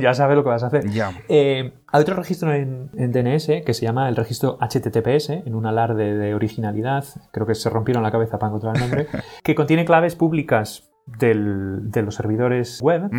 ya 0.02 0.14
sabes 0.14 0.38
lo 0.38 0.44
que 0.44 0.50
vas 0.50 0.64
a 0.64 0.68
hacer. 0.68 0.86
Eh, 1.28 1.74
hay 1.88 2.02
otro 2.02 2.16
registro 2.16 2.54
en, 2.54 2.90
DNS 2.94 3.48
que 3.66 3.74
se 3.74 3.86
llama 3.86 4.08
el 4.08 4.16
registro 4.16 4.58
HTTPS, 4.62 5.32
en 5.32 5.56
un 5.56 5.66
alarde 5.66 6.16
de 6.16 6.34
originalidad, 6.34 7.04
creo 7.34 7.46
que 7.46 7.56
se 7.56 7.70
rompieron 7.70 8.02
la 8.02 8.12
cabeza 8.12 8.40
para 8.40 8.52
encontrar 8.52 8.78
el 8.78 8.82
nombre, 8.82 9.08
que 9.44 9.56
contiene 9.56 9.84
claves 9.84 10.16
públicas 10.16 10.93
de 11.06 12.02
los 12.02 12.16
servidores 12.16 12.82
web 12.82 13.10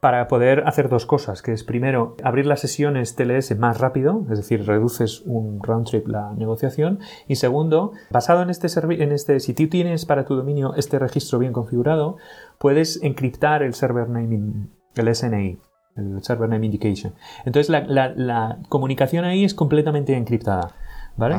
para 0.00 0.26
poder 0.26 0.64
hacer 0.66 0.88
dos 0.88 1.06
cosas, 1.06 1.40
que 1.40 1.52
es 1.52 1.62
primero 1.62 2.16
abrir 2.24 2.46
las 2.46 2.60
sesiones 2.60 3.14
TLS 3.14 3.56
más 3.56 3.78
rápido, 3.78 4.26
es 4.30 4.38
decir, 4.38 4.66
reduces 4.66 5.22
un 5.24 5.62
round 5.62 5.86
trip 5.86 6.08
la 6.08 6.32
negociación, 6.34 6.98
y 7.28 7.36
segundo, 7.36 7.92
basado 8.10 8.42
en 8.42 8.50
este, 8.50 8.66
en 9.02 9.12
este 9.12 9.38
si 9.40 9.54
tú 9.54 9.68
tienes 9.68 10.04
para 10.04 10.24
tu 10.24 10.34
dominio 10.34 10.74
este 10.74 10.98
registro 10.98 11.38
bien 11.38 11.52
configurado, 11.52 12.16
puedes 12.58 13.02
encriptar 13.02 13.62
el 13.62 13.74
server 13.74 14.08
naming, 14.08 14.70
el 14.96 15.14
SNI, 15.14 15.58
el 15.96 16.22
server 16.22 16.48
name 16.48 16.66
indication. 16.66 17.14
Entonces 17.44 17.70
la 17.70 18.58
comunicación 18.68 19.24
ahí 19.24 19.44
es 19.44 19.54
completamente 19.54 20.16
encriptada. 20.16 20.74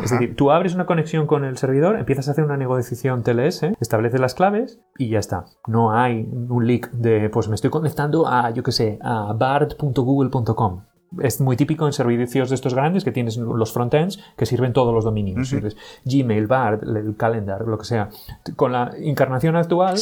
Es 0.03 0.11
decir, 0.11 0.35
tú 0.35 0.51
abres 0.51 0.75
una 0.75 0.85
conexión 0.85 1.25
con 1.25 1.45
el 1.45 1.57
servidor, 1.57 1.97
empiezas 1.97 2.27
a 2.27 2.31
hacer 2.31 2.43
una 2.43 2.57
negociación 2.57 3.23
TLS, 3.23 3.63
estableces 3.79 4.19
las 4.19 4.33
claves 4.33 4.81
y 4.97 5.09
ya 5.09 5.19
está. 5.19 5.45
No 5.67 5.93
hay 5.93 6.27
un 6.31 6.67
leak 6.67 6.91
de, 6.91 7.29
pues 7.29 7.47
me 7.47 7.55
estoy 7.55 7.69
conectando 7.69 8.27
a, 8.27 8.49
yo 8.51 8.63
qué 8.63 8.71
sé, 8.71 8.99
a 9.01 9.33
bard.google.com 9.33 10.83
es 11.21 11.41
muy 11.41 11.57
típico 11.57 11.85
en 11.87 11.93
servicios 11.93 12.49
de 12.49 12.55
estos 12.55 12.73
grandes 12.73 13.03
que 13.03 13.11
tienes 13.11 13.37
los 13.37 13.73
frontends 13.73 14.19
que 14.37 14.45
sirven 14.45 14.73
todos 14.73 14.93
los 14.93 15.03
dominios. 15.03 15.53
Gmail, 16.05 16.47
Bard, 16.47 16.83
el 16.83 17.15
calendar, 17.15 17.61
lo 17.61 17.77
que 17.77 17.85
sea. 17.85 18.09
Con 18.55 18.73
la 18.73 18.91
encarnación 18.97 19.55
actual, 19.55 19.97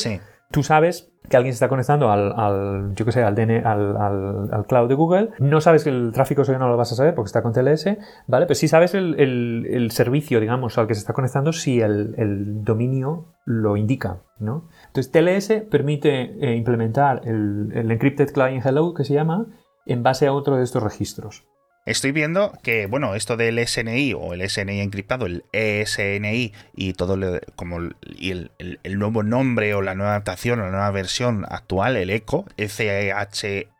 tú 0.51 0.63
sabes 0.63 1.11
que 1.29 1.37
alguien 1.37 1.53
se 1.53 1.57
está 1.57 1.69
conectando 1.69 2.11
al, 2.11 2.93
yo 2.95 3.05
que 3.05 3.11
sé, 3.11 3.23
al, 3.23 3.35
DN, 3.35 3.63
al, 3.65 4.65
cloud 4.67 4.87
de 4.87 4.95
Google, 4.95 5.29
no 5.39 5.61
sabes 5.61 5.83
que 5.83 5.89
el 5.89 6.11
tráfico 6.11 6.43
suyo 6.43 6.59
no 6.59 6.67
lo 6.67 6.77
vas 6.77 6.91
a 6.91 6.95
saber 6.95 7.15
porque 7.15 7.27
está 7.27 7.41
con 7.41 7.53
TLS, 7.53 7.97
¿vale? 8.27 8.45
Pero 8.45 8.55
sí 8.55 8.67
sabes 8.67 8.93
el, 8.93 9.89
servicio, 9.91 10.39
digamos, 10.39 10.77
al 10.77 10.87
que 10.87 10.95
se 10.95 10.99
está 10.99 11.13
conectando 11.13 11.53
si 11.53 11.81
el, 11.81 12.63
dominio 12.63 13.33
lo 13.45 13.77
indica, 13.77 14.23
¿no? 14.39 14.67
Entonces, 14.87 15.11
TLS 15.11 15.69
permite 15.69 16.35
eh, 16.41 16.55
implementar 16.55 17.21
el, 17.25 17.71
encrypted 17.73 18.31
client 18.31 18.65
hello, 18.65 18.93
que 18.93 19.03
se 19.03 19.13
llama, 19.13 19.47
en 19.85 20.03
base 20.03 20.27
a 20.27 20.33
otro 20.33 20.57
de 20.57 20.63
estos 20.63 20.83
registros. 20.83 21.45
Estoy 21.87 22.11
viendo 22.11 22.51
que, 22.63 22.85
bueno, 22.85 23.15
esto 23.15 23.37
del 23.37 23.65
SNI 23.65 24.13
o 24.13 24.33
el 24.33 24.47
SNI 24.47 24.81
encriptado, 24.81 25.25
el 25.25 25.45
ESNI 25.53 26.51
y 26.75 26.91
todo 26.91 27.15
lo, 27.15 27.39
como 27.55 27.77
el, 27.77 28.51
el, 28.59 28.99
nuevo 28.99 29.23
nombre 29.23 29.73
o 29.73 29.81
la 29.81 29.95
nueva 29.95 30.11
adaptación 30.11 30.59
o 30.59 30.65
la 30.65 30.71
nueva 30.71 30.91
versión 30.91 31.45
actual, 31.49 31.95
el 31.95 32.09
ECO, 32.09 32.45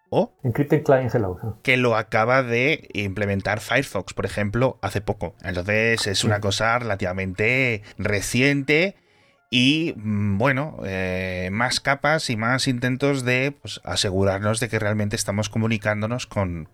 o 0.09 0.31
Encrypted 0.41 0.83
Client 0.83 1.13
Hello. 1.13 1.59
Que 1.63 1.75
lo 1.75 1.97
acaba 1.97 2.43
de 2.43 2.87
implementar 2.93 3.59
Firefox, 3.59 4.13
por 4.13 4.25
ejemplo, 4.25 4.77
hace 4.81 5.01
poco. 5.01 5.35
Entonces 5.43 6.07
es 6.07 6.23
una 6.23 6.39
cosa 6.39 6.79
relativamente 6.79 7.83
reciente 7.97 8.95
y 9.49 9.93
mm, 9.95 10.37
bueno, 10.37 10.77
eh, 10.85 11.49
más 11.51 11.79
capas 11.79 12.29
y 12.29 12.35
más 12.35 12.67
intentos 12.67 13.23
de 13.23 13.53
pues, 13.61 13.79
asegurarnos 13.83 14.59
de 14.59 14.69
que 14.69 14.79
realmente 14.79 15.15
estamos 15.15 15.49
comunicándonos 15.49 16.27
con, 16.27 16.67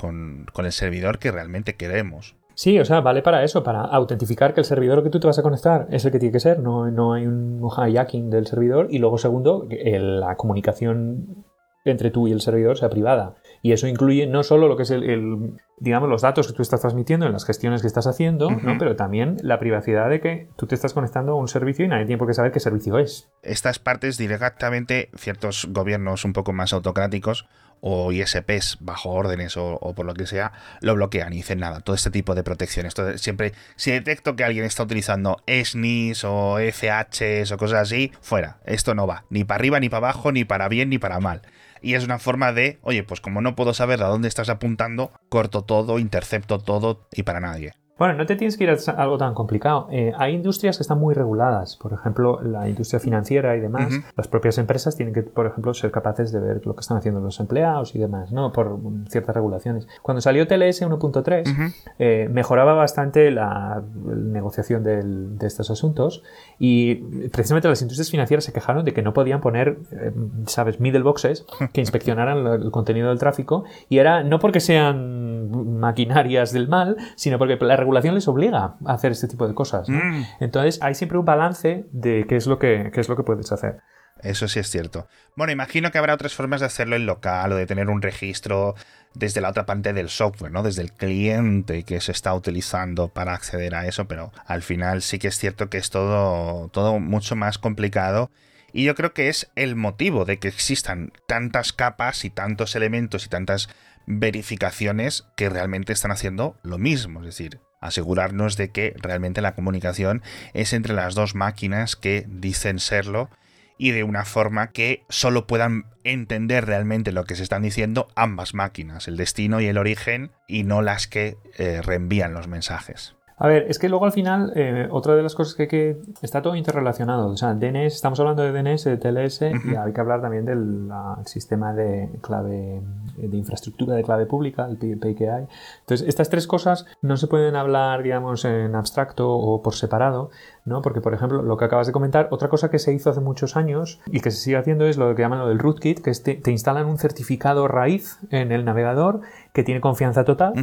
el 0.58 0.72
servidor 0.72 1.20
que 1.20 1.32
realmente 1.32 1.76
queremos. 1.76 2.36
Sí, 2.56 2.80
o 2.80 2.86
sea, 2.86 3.02
vale 3.02 3.24
para 3.24 3.44
eso, 3.44 3.64
para 3.64 3.82
autentificar 3.82 4.54
que 4.54 4.62
el 4.62 4.66
servidor 4.66 5.04
que 5.04 5.10
tú 5.10 5.20
te 5.20 5.28
vas 5.28 5.40
a 5.40 5.44
conectar 5.44 5.88
es 5.90 6.06
el 6.06 6.12
que 6.12 6.20
tiene 6.20 6.34
que 6.34 6.40
ser, 6.40 6.60
no, 6.60 6.90
no 6.92 7.14
hay 7.14 7.26
un 7.26 7.60
hijacking 7.62 8.30
del 8.30 8.46
servidor. 8.46 8.88
Y 8.92 9.00
luego, 9.00 9.18
segundo, 9.18 9.68
que 9.68 10.00
la 10.00 10.36
comunicación 10.36 11.46
entre 11.86 12.12
tú 12.12 12.28
y 12.28 12.32
el 12.32 12.42
servidor 12.42 12.78
sea 12.78 12.90
privada. 12.90 13.36
Y 13.66 13.72
eso 13.72 13.88
incluye 13.88 14.28
no 14.28 14.44
solo 14.44 14.68
lo 14.68 14.76
que 14.76 14.84
es 14.84 14.92
el, 14.92 15.54
digamos, 15.80 16.10
los 16.10 16.22
datos 16.22 16.48
que 16.48 16.54
tú 16.54 16.62
estás 16.62 16.82
transmitiendo 16.82 17.26
en 17.26 17.32
las 17.32 17.46
gestiones 17.46 17.80
que 17.80 17.88
estás 17.88 18.08
haciendo, 18.08 18.50
¿no? 18.52 18.78
pero 18.78 18.98
también 18.98 19.38
la 19.42 19.58
privacidad 19.58 20.10
de 20.10 20.20
que 20.20 20.50
tú 20.58 20.68
te 20.68 20.76
estás 20.76 20.94
conectando 20.94 21.32
a 21.32 21.36
un 21.36 21.48
servicio 21.48 21.86
y 21.86 21.88
nadie 21.88 22.06
tiene 22.06 22.18
por 22.18 22.28
qué 22.28 22.34
saber 22.34 22.52
qué 22.52 22.60
servicio 22.60 23.00
es. 23.00 23.32
Estas 23.42 23.80
partes 23.80 24.18
directamente 24.18 25.10
ciertos 25.16 25.70
gobiernos 25.72 26.26
un 26.26 26.34
poco 26.34 26.52
más 26.52 26.74
autocráticos 26.74 27.48
o 27.80 28.12
ISPs 28.12 28.80
bajo 28.82 29.12
órdenes 29.12 29.56
o, 29.56 29.80
por 29.96 30.06
lo 30.06 30.14
que 30.14 30.26
sea, 30.26 30.52
lo 30.82 30.96
bloquean 30.96 31.32
y 31.32 31.38
dicen 31.38 31.60
nada, 31.60 31.80
todo 31.80 31.96
este 31.96 32.12
tipo 32.12 32.36
de 32.36 32.44
protecciones. 32.44 32.94
siempre, 33.16 33.54
si 33.78 33.92
detecto 33.92 34.36
que 34.36 34.44
alguien 34.44 34.66
está 34.66 34.84
utilizando 34.84 35.38
SNIS 35.48 36.26
o 36.26 36.58
FHs 36.60 37.54
o 37.54 37.58
cosas 37.58 37.80
así, 37.80 38.12
fuera. 38.20 38.58
Esto 38.66 38.94
no 38.94 39.08
va, 39.08 39.24
ni 39.30 39.46
para 39.46 39.60
arriba, 39.60 39.80
ni 39.80 39.88
para 39.88 40.08
abajo, 40.08 40.34
ni 40.34 40.44
para 40.44 40.68
bien, 40.68 40.90
ni 40.90 40.98
para 40.98 41.22
mal 41.22 41.44
y 41.84 41.94
es 41.96 42.06
una 42.06 42.18
forma 42.18 42.54
de, 42.54 42.80
oye, 42.82 43.04
pues 43.04 43.22
como 43.22 43.42
no 43.42 43.56
puedo 43.56 43.74
saber 43.74 44.02
a 44.02 44.08
dónde 44.08 44.30
estás 44.30 44.50
apuntando, 44.50 45.12
corto 45.30 45.64
todo, 45.64 46.00
intercepto 46.00 46.58
todo 46.58 47.08
y 47.12 47.24
para 47.24 47.42
nadie. 47.42 47.74
Bueno, 47.98 48.16
no 48.16 48.26
te 48.26 48.36
tienes 48.36 48.58
que 48.58 48.64
ir 48.64 48.72
a 48.72 48.92
algo 48.94 49.18
tan 49.18 49.34
complicado. 49.34 49.88
Eh, 49.92 50.14
hay 50.18 50.34
industrias 50.34 50.78
que 50.78 50.82
están 50.82 51.00
muy 51.00 51.14
reguladas, 51.14 51.78
por 51.78 51.94
ejemplo, 51.94 52.42
la 52.42 52.68
industria 52.68 53.00
financiera 53.00 53.56
y 53.56 53.60
demás. 53.60 53.94
Las 54.16 54.28
propias 54.28 54.58
empresas 54.58 54.96
tienen 54.96 55.14
que, 55.14 55.22
por 55.22 55.46
ejemplo, 55.46 55.74
ser 55.74 55.92
capaces 55.92 56.32
de 56.32 56.40
ver 56.40 56.66
lo 56.66 56.76
que 56.76 56.82
están 56.82 56.98
haciendo 56.98 57.22
los 57.22 57.40
empleados 57.40 57.94
y 57.96 58.00
demás, 58.00 58.32
¿no? 58.32 58.52
Por 58.52 58.80
ciertas 59.10 59.36
regulaciones. 59.36 59.88
Cuando 60.02 60.22
salió 60.22 60.48
TLS 60.48 60.82
1.3, 60.82 61.74
eh, 62.00 62.30
mejoraba 62.32 62.74
bastante 62.74 63.30
la, 63.30 63.84
negociación 64.04 64.84
de 64.84 65.46
estos 65.46 65.70
asuntos 65.70 66.24
y 66.60 66.96
precisamente 67.30 67.68
las 67.68 67.82
industrias 67.82 68.10
financieras 68.10 68.44
se 68.44 68.54
quejaron 68.54 68.86
de 68.86 68.94
que 68.94 69.02
no 69.02 69.14
podían 69.14 69.42
poner, 69.42 69.78
eh, 69.92 70.12
¿sabes?, 70.48 70.80
middle 70.80 71.02
boxes 71.02 71.46
que 71.74 71.82
inspeccionaran 71.82 72.46
el 72.46 72.72
contenido 72.72 73.10
del 73.10 73.20
tráfico 73.20 73.66
y 73.90 73.98
era 73.98 74.24
no 74.24 74.40
porque 74.40 74.60
sean 74.60 75.52
maquinarias 75.80 76.54
del 76.54 76.68
mal, 76.68 76.98
sino 77.16 77.38
porque 77.38 77.58
la 77.58 77.76
regulación 77.84 78.16
les 78.16 78.28
obliga 78.28 78.76
a 78.86 78.94
hacer 78.94 79.12
este 79.12 79.28
tipo 79.28 79.48
de 79.48 79.54
cosas. 79.54 79.88
Mm. 79.90 80.24
Entonces 80.40 80.80
hay 80.82 80.96
siempre 80.96 81.18
un 81.18 81.26
balance 81.26 81.86
de 81.92 82.26
qué 82.28 82.36
es 82.36 82.48
lo 82.48 82.60
que, 82.60 82.92
es 82.94 83.10
lo 83.10 83.16
que 83.16 83.24
puedes 83.24 83.52
hacer. 83.52 83.82
Eso 84.22 84.48
sí 84.48 84.60
es 84.60 84.70
cierto. 84.70 85.08
Bueno, 85.36 85.52
imagino 85.52 85.92
que 85.92 85.98
habrá 85.98 86.14
otras 86.14 86.34
formas 86.34 86.62
de 86.62 86.68
hacerlo 86.68 86.96
en 86.96 87.06
local 87.06 87.52
o 87.52 87.56
de 87.56 87.66
tener 87.66 87.90
un 87.90 88.02
registro 88.02 88.76
desde 89.14 89.42
la 89.42 89.50
otra 89.50 89.66
parte 89.66 89.92
del 89.92 90.10
software, 90.10 90.52
¿no? 90.52 90.64
Desde 90.64 90.82
el 90.82 90.94
cliente 90.94 91.84
que 91.84 92.00
se 92.00 92.12
está 92.12 92.34
utilizando 92.34 93.10
para 93.10 93.34
acceder 93.34 93.76
a 93.76 93.86
eso, 93.86 94.08
pero 94.08 94.32
al 94.46 94.62
final 94.62 95.02
sí 95.02 95.20
que 95.20 95.28
es 95.28 95.38
cierto 95.38 95.70
que 95.70 95.78
es 95.78 95.90
todo, 95.90 96.70
todo 96.70 97.00
mucho 97.00 97.36
más 97.36 97.58
complicado. 97.58 98.32
Y 98.72 98.86
yo 98.86 98.96
creo 98.96 99.14
que 99.14 99.30
es 99.30 99.52
el 99.56 99.76
motivo 99.76 100.26
de 100.26 100.40
que 100.40 100.48
existan 100.48 101.12
tantas 101.28 101.74
capas 101.74 102.26
y 102.26 102.30
tantos 102.30 102.76
elementos 102.76 103.26
y 103.26 103.30
tantas 103.30 103.70
verificaciones 104.06 105.26
que 105.36 105.50
realmente 105.50 105.94
están 105.94 106.12
haciendo 106.12 106.58
lo 106.64 106.78
mismo. 106.78 107.20
Es 107.20 107.26
decir, 107.26 107.60
asegurarnos 107.86 108.58
de 108.58 108.72
que 108.72 108.96
realmente 109.02 109.42
la 109.42 109.56
comunicación 109.56 110.22
es 110.54 110.74
entre 110.74 110.94
las 110.94 111.16
dos 111.16 111.36
máquinas 111.36 111.96
que 111.96 112.26
dicen 112.28 112.80
serlo 112.80 113.30
y 113.78 113.92
de 113.92 114.04
una 114.04 114.26
forma 114.26 114.72
que 114.72 115.04
solo 115.10 115.48
puedan 115.48 115.86
entender 116.04 116.66
realmente 116.66 117.12
lo 117.12 117.26
que 117.26 117.36
se 117.36 117.44
están 117.44 117.64
diciendo 117.64 118.08
ambas 118.16 118.54
máquinas, 118.54 119.08
el 119.08 119.18
destino 119.18 119.62
y 119.62 119.66
el 119.68 119.78
origen, 119.78 120.32
y 120.48 120.64
no 120.64 120.82
las 120.82 121.08
que 121.08 121.38
eh, 121.58 121.82
reenvían 121.82 122.34
los 122.34 122.48
mensajes. 122.48 123.16
A 123.38 123.48
ver, 123.48 123.66
es 123.70 123.80
que 123.80 123.90
luego 123.90 124.06
al 124.06 124.12
final, 124.12 124.54
eh, 124.56 124.88
otra 124.92 125.16
de 125.16 125.24
las 125.24 125.36
cosas 125.36 125.56
que, 125.56 125.68
que, 125.68 125.98
está 126.22 126.42
todo 126.42 126.56
interrelacionado. 126.56 127.30
O 127.30 127.38
sea, 127.38 127.54
DNS, 127.54 127.94
estamos 127.94 128.20
hablando 128.20 128.44
de 128.44 128.52
DNS, 128.52 128.84
de 128.84 128.98
TLS, 128.98 129.42
y 129.42 129.76
hay 129.76 129.92
que 129.92 130.02
hablar 130.02 130.22
también 130.22 130.46
del 130.46 130.90
sistema 131.26 131.74
de 131.74 132.10
clave, 132.22 132.82
de 133.18 133.38
infraestructura 133.38 133.96
de 133.96 134.04
clave 134.04 134.26
pública, 134.26 134.68
el 134.68 134.78
PKI. 134.78 135.48
Entonces, 135.82 136.08
estas 136.08 136.30
tres 136.30 136.48
cosas 136.48 136.86
no 137.02 137.18
se 137.18 137.28
pueden 137.28 137.56
hablar, 137.56 138.04
digamos, 138.04 138.46
en 138.46 138.76
abstracto 138.76 139.32
o 139.32 139.62
por 139.62 139.74
separado, 139.74 140.30
¿no? 140.66 140.82
Porque, 140.82 141.02
por 141.02 141.14
ejemplo, 141.14 141.42
lo 141.42 141.58
que 141.58 141.66
acabas 141.66 141.88
de 141.88 141.94
comentar, 141.94 142.28
otra 142.32 142.50
cosa 142.50 142.70
que 142.70 142.80
se 142.80 142.94
hizo 142.94 143.10
hace 143.10 143.20
muchos 143.20 143.56
años 143.56 144.02
y 144.08 144.20
que 144.20 144.32
se 144.32 144.38
sigue 144.38 144.58
haciendo 144.58 144.86
es 144.86 144.98
lo 144.98 145.14
que 145.16 145.22
llaman 145.22 145.40
lo 145.40 145.48
del 145.48 145.60
rootkit, 145.60 146.02
que 146.02 146.10
es 146.10 146.24
te, 146.24 146.36
te 146.36 146.52
instalan 146.52 146.86
un 146.86 146.98
certificado 146.98 147.68
raíz 147.68 148.20
en 148.30 148.52
el 148.52 148.66
navegador 148.66 149.22
que 149.54 149.64
tiene 149.64 149.82
confianza 149.82 150.24
total 150.24 150.54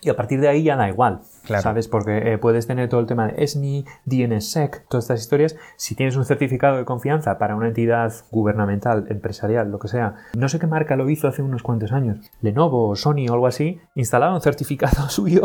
y 0.00 0.10
a 0.10 0.16
partir 0.16 0.40
de 0.40 0.48
ahí 0.48 0.62
ya 0.62 0.76
da 0.76 0.88
igual, 0.88 1.20
¿sabes? 1.60 1.88
Porque 1.88 2.32
eh, 2.32 2.38
puedes 2.38 2.66
tener 2.66 2.88
todo 2.88 3.00
el 3.00 3.06
tema 3.06 3.26
de 3.26 3.46
SNI, 3.46 3.84
DNSSEC, 4.04 4.86
todas 4.88 5.04
estas 5.04 5.20
historias. 5.20 5.56
Si 5.76 5.94
tienes 5.94 6.16
un 6.16 6.24
certificado 6.24 6.76
de 6.76 6.84
confianza 6.84 7.38
para 7.38 7.56
una 7.56 7.68
entidad 7.68 8.12
gubernamental, 8.30 9.06
empresarial, 9.08 9.70
lo 9.70 9.78
que 9.78 9.88
sea, 9.88 10.14
no 10.36 10.48
sé 10.48 10.58
qué 10.58 10.66
marca 10.66 10.96
lo 10.96 11.10
hizo 11.10 11.28
hace 11.28 11.42
unos 11.42 11.62
cuantos 11.62 11.92
años, 11.92 12.18
Lenovo, 12.40 12.94
Sony 12.94 13.26
o 13.28 13.32
algo 13.32 13.46
así, 13.46 13.80
instalaron 13.94 14.36
un 14.36 14.42
certificado 14.42 15.08
suyo 15.08 15.42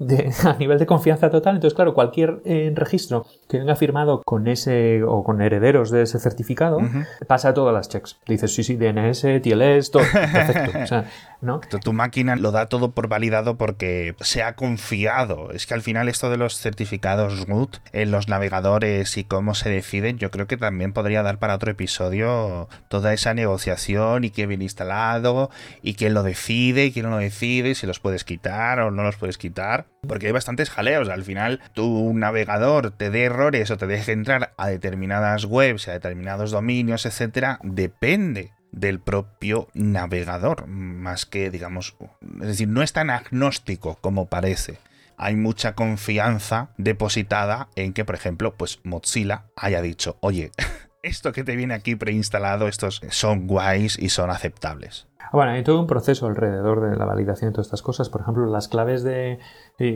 a 0.44 0.52
nivel 0.54 0.78
de 0.78 0.86
confianza 0.86 1.30
total. 1.30 1.56
Entonces, 1.56 1.74
claro, 1.74 1.94
cualquier 1.94 2.40
eh, 2.44 2.72
registro 2.74 3.26
que 3.48 3.58
venga 3.58 3.76
firmado 3.76 4.22
con 4.24 4.46
ese 4.46 5.02
o 5.02 5.24
con 5.24 5.40
herederos 5.40 5.90
de 5.90 6.02
ese 6.02 6.18
certificado 6.18 6.78
pasa 7.26 7.50
a 7.50 7.54
todas 7.54 7.74
las 7.74 7.88
checks. 7.88 8.18
Dices, 8.26 8.54
sí, 8.54 8.62
sí, 8.62 8.76
DNS, 8.76 9.22
TLS, 9.42 9.90
todo. 9.90 10.02
Perfecto. 10.12 10.78
O 10.78 10.86
sea, 10.86 11.04
¿no? 11.40 11.60
Tu 11.60 11.92
máquina 11.92 12.36
lo 12.36 12.50
da 12.50 12.66
todo 12.66 12.90
por 12.92 13.08
validado 13.08 13.56
porque 13.56 14.14
se 14.20 14.42
ha 14.42 14.54
confiado. 14.54 15.50
Es 15.52 15.66
que 15.66 15.74
al 15.74 15.82
final 15.82 16.08
esto 16.08 16.30
de 16.30 16.36
los 16.36 16.58
certificados 16.58 17.46
root 17.46 17.78
en 17.92 18.10
los 18.10 18.28
navegadores 18.28 19.16
y 19.16 19.24
cómo 19.24 19.54
se 19.54 19.70
deciden, 19.70 20.18
yo 20.18 20.30
creo 20.30 20.46
que 20.46 20.56
también 20.56 20.92
podría 20.92 21.22
dar 21.22 21.38
para 21.38 21.54
otro 21.54 21.70
episodio 21.70 22.68
toda 22.88 23.12
esa 23.12 23.34
negociación 23.34 24.24
y 24.24 24.30
quién 24.30 24.48
viene 24.48 24.64
instalado 24.64 25.50
y 25.82 25.94
quién 25.94 26.14
lo 26.14 26.22
decide 26.22 26.86
y 26.86 26.92
quién 26.92 27.06
no 27.06 27.10
lo 27.10 27.18
decide, 27.18 27.74
si 27.74 27.86
los 27.86 28.00
puedes 28.00 28.24
quitar 28.24 28.80
o 28.80 28.90
no 28.90 29.02
los 29.02 29.16
puedes 29.16 29.38
quitar. 29.38 29.87
Porque 30.06 30.26
hay 30.26 30.32
bastantes 30.32 30.70
jaleos. 30.70 31.08
Al 31.08 31.24
final, 31.24 31.60
tu 31.72 32.12
navegador 32.14 32.90
te 32.90 33.10
dé 33.10 33.24
errores 33.24 33.70
o 33.70 33.76
te 33.76 33.86
deje 33.86 34.12
entrar 34.12 34.54
a 34.56 34.68
determinadas 34.68 35.44
webs, 35.44 35.88
a 35.88 35.92
determinados 35.92 36.50
dominios, 36.50 37.06
etcétera, 37.06 37.58
depende 37.62 38.52
del 38.72 39.00
propio 39.00 39.68
navegador, 39.74 40.66
más 40.66 41.26
que, 41.26 41.50
digamos, 41.50 41.96
es 42.40 42.46
decir, 42.46 42.68
no 42.68 42.82
es 42.82 42.92
tan 42.92 43.10
agnóstico 43.10 43.96
como 44.00 44.26
parece. 44.26 44.78
Hay 45.16 45.34
mucha 45.34 45.74
confianza 45.74 46.70
depositada 46.76 47.68
en 47.74 47.92
que, 47.92 48.04
por 48.04 48.14
ejemplo, 48.14 48.54
pues 48.54 48.80
Mozilla 48.84 49.46
haya 49.56 49.82
dicho, 49.82 50.16
oye, 50.20 50.52
esto 51.08 51.32
que 51.32 51.44
te 51.44 51.56
viene 51.56 51.74
aquí 51.74 51.96
preinstalado, 51.96 52.68
estos 52.68 53.00
son 53.10 53.46
guays 53.46 53.98
y 53.98 54.10
son 54.10 54.30
aceptables. 54.30 55.08
Bueno, 55.32 55.52
hay 55.52 55.62
todo 55.62 55.80
un 55.80 55.86
proceso 55.86 56.26
alrededor 56.26 56.88
de 56.88 56.96
la 56.96 57.04
validación 57.04 57.50
de 57.50 57.54
todas 57.54 57.66
estas 57.66 57.82
cosas. 57.82 58.08
Por 58.08 58.22
ejemplo, 58.22 58.46
las 58.46 58.68
claves 58.68 59.02
de. 59.02 59.38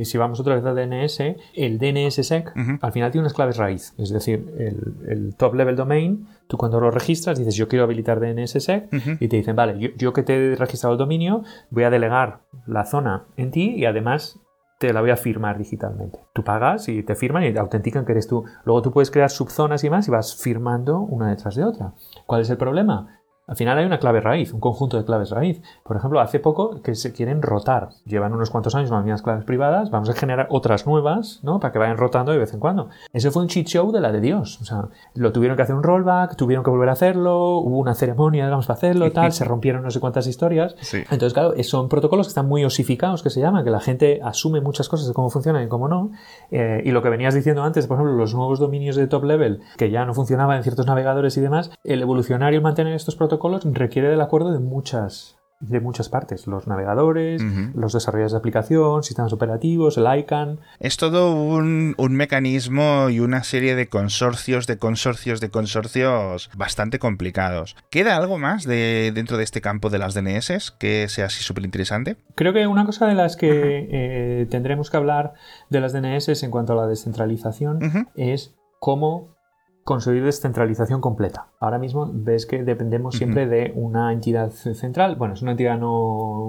Si 0.04 0.18
vamos 0.18 0.38
otra 0.40 0.54
vez 0.54 0.64
a 0.64 0.74
DNS, 0.74 1.20
el 1.54 1.78
DNSSEC 1.78 2.52
al 2.80 2.92
final 2.92 3.10
tiene 3.10 3.22
unas 3.22 3.32
claves 3.32 3.56
raíz. 3.56 3.94
Es 3.98 4.10
decir, 4.10 4.46
el, 4.58 5.34
top 5.36 5.54
level 5.54 5.76
domain, 5.76 6.28
tú 6.46 6.56
cuando 6.56 6.80
lo 6.80 6.90
registras 6.90 7.38
dices 7.38 7.56
yo 7.56 7.66
quiero 7.68 7.84
habilitar 7.84 8.20
DNSSEC 8.20 8.88
y 9.20 9.28
te 9.28 9.36
dicen, 9.36 9.56
vale, 9.56 9.94
yo, 9.96 10.12
que 10.12 10.22
te 10.22 10.52
he 10.52 10.56
registrado 10.56 10.94
el 10.94 10.98
dominio, 10.98 11.42
voy 11.70 11.84
a 11.84 11.90
delegar 11.90 12.40
la 12.66 12.84
zona 12.84 13.24
en 13.36 13.50
ti 13.50 13.74
y 13.76 13.86
además 13.86 14.38
te 14.82 14.92
la 14.92 15.00
voy 15.00 15.10
a 15.10 15.16
firmar 15.16 15.58
digitalmente. 15.58 16.18
Tú 16.32 16.42
pagas 16.42 16.88
y 16.88 17.04
te 17.04 17.14
firman 17.14 17.44
y 17.44 17.52
te 17.52 17.60
autentican 17.60 18.04
que 18.04 18.10
eres 18.10 18.26
tú. 18.26 18.44
Luego 18.64 18.82
tú 18.82 18.90
puedes 18.90 19.12
crear 19.12 19.30
subzonas 19.30 19.84
y 19.84 19.90
más 19.90 20.08
y 20.08 20.10
vas 20.10 20.34
firmando 20.34 20.98
una 20.98 21.30
detrás 21.30 21.54
de 21.54 21.62
otra. 21.62 21.92
¿Cuál 22.26 22.40
es 22.40 22.50
el 22.50 22.56
problema? 22.56 23.21
Al 23.48 23.56
final 23.56 23.76
hay 23.76 23.84
una 23.84 23.98
clave 23.98 24.20
raíz, 24.20 24.52
un 24.52 24.60
conjunto 24.60 24.96
de 24.96 25.04
claves 25.04 25.30
raíz. 25.30 25.60
Por 25.82 25.96
ejemplo, 25.96 26.20
hace 26.20 26.38
poco 26.38 26.80
que 26.80 26.94
se 26.94 27.12
quieren 27.12 27.42
rotar. 27.42 27.88
Llevan 28.06 28.32
unos 28.32 28.50
cuantos 28.50 28.76
años 28.76 28.90
las 28.90 29.02
mismas 29.02 29.22
claves 29.22 29.44
privadas, 29.44 29.90
vamos 29.90 30.08
a 30.10 30.12
generar 30.12 30.46
otras 30.50 30.86
nuevas, 30.86 31.40
¿no? 31.42 31.58
Para 31.58 31.72
que 31.72 31.80
vayan 31.80 31.96
rotando 31.96 32.30
de 32.30 32.38
vez 32.38 32.54
en 32.54 32.60
cuando. 32.60 32.88
Eso 33.12 33.32
fue 33.32 33.42
un 33.42 33.48
cheat 33.48 33.66
show 33.66 33.90
de 33.90 34.00
la 34.00 34.12
de 34.12 34.20
Dios. 34.20 34.60
O 34.60 34.64
sea, 34.64 34.84
lo 35.14 35.32
tuvieron 35.32 35.56
que 35.56 35.64
hacer 35.64 35.74
un 35.74 35.82
rollback, 35.82 36.36
tuvieron 36.36 36.62
que 36.62 36.70
volver 36.70 36.88
a 36.88 36.92
hacerlo, 36.92 37.56
hubo 37.58 37.78
una 37.78 37.94
ceremonia, 37.94 38.44
digamos, 38.44 38.66
para 38.68 38.76
hacerlo, 38.76 39.10
tal, 39.10 39.32
se 39.32 39.44
rompieron 39.44 39.82
no 39.82 39.90
sé 39.90 39.98
cuántas 39.98 40.28
historias. 40.28 40.76
Entonces, 40.92 41.34
claro, 41.34 41.54
son 41.64 41.88
protocolos 41.88 42.28
que 42.28 42.30
están 42.30 42.46
muy 42.46 42.64
osificados, 42.64 43.24
que 43.24 43.30
se 43.30 43.40
llaman, 43.40 43.64
que 43.64 43.70
la 43.70 43.80
gente 43.80 44.20
asume 44.22 44.60
muchas 44.60 44.88
cosas 44.88 45.08
de 45.08 45.14
cómo 45.14 45.30
funcionan 45.30 45.64
y 45.64 45.68
cómo 45.68 45.88
no. 45.88 46.12
Eh, 46.52 46.80
y 46.84 46.92
lo 46.92 47.02
que 47.02 47.08
venías 47.08 47.34
diciendo 47.34 47.64
antes, 47.64 47.88
por 47.88 47.96
ejemplo, 47.96 48.14
los 48.14 48.34
nuevos 48.34 48.60
dominios 48.60 48.94
de 48.94 49.08
top 49.08 49.24
level, 49.24 49.62
que 49.76 49.90
ya 49.90 50.04
no 50.04 50.14
funcionaban 50.14 50.58
en 50.58 50.62
ciertos 50.62 50.86
navegadores 50.86 51.36
y 51.36 51.40
demás, 51.40 51.72
el 51.82 52.02
evolucionario 52.02 52.62
mantener 52.62 52.94
estos 52.94 53.16
protocolos 53.16 53.31
requiere 53.72 54.08
del 54.08 54.20
acuerdo 54.20 54.52
de 54.52 54.58
muchas 54.58 55.38
de 55.62 55.80
muchas 55.80 56.08
partes, 56.08 56.46
los 56.48 56.66
navegadores, 56.66 57.40
los 57.74 57.92
desarrolladores 57.92 58.32
de 58.32 58.38
aplicación, 58.38 59.02
sistemas 59.04 59.32
operativos, 59.32 59.96
el 59.96 60.06
ICANN. 60.18 60.58
Es 60.80 60.96
todo 60.96 61.34
un, 61.34 61.94
mecanismo 62.10 63.08
y 63.10 63.20
una 63.20 63.44
serie 63.44 63.76
de 63.76 63.88
consorcios, 63.88 64.66
de 64.66 64.76
consorcios, 64.76 65.40
de 65.40 65.50
consorcios 65.50 66.50
bastante 66.56 66.98
complicados. 66.98 67.76
¿Queda 67.90 68.16
algo 68.16 68.38
más 68.38 68.64
de, 68.64 69.12
dentro 69.14 69.36
de 69.36 69.44
este 69.44 69.60
campo 69.60 69.88
de 69.88 69.98
las 69.98 70.14
DNS 70.14 70.72
que 70.78 71.08
sea 71.08 71.26
así 71.26 71.42
súper 71.42 71.64
interesante? 71.64 72.16
Creo 72.34 72.52
que 72.52 72.66
una 72.66 72.84
cosa 72.84 73.06
de 73.06 73.14
las 73.14 73.36
que 73.36 73.88
eh, 73.90 74.46
tendremos 74.50 74.90
que 74.90 74.96
hablar 74.96 75.34
de 75.70 75.80
las 75.80 75.92
DNS 75.92 76.42
en 76.42 76.50
cuanto 76.50 76.72
a 76.72 76.76
la 76.76 76.86
descentralización 76.88 78.08
es 78.16 78.54
cómo 78.80 79.36
conseguir 79.84 80.24
descentralización 80.24 81.00
completa. 81.00 81.48
Ahora 81.58 81.78
mismo 81.78 82.08
ves 82.12 82.46
que 82.46 82.62
dependemos 82.62 83.16
siempre 83.16 83.46
de 83.46 83.72
una 83.74 84.12
entidad 84.12 84.50
central. 84.50 85.16
Bueno, 85.16 85.34
es 85.34 85.42
una 85.42 85.52
entidad 85.52 85.78
no 85.78 85.90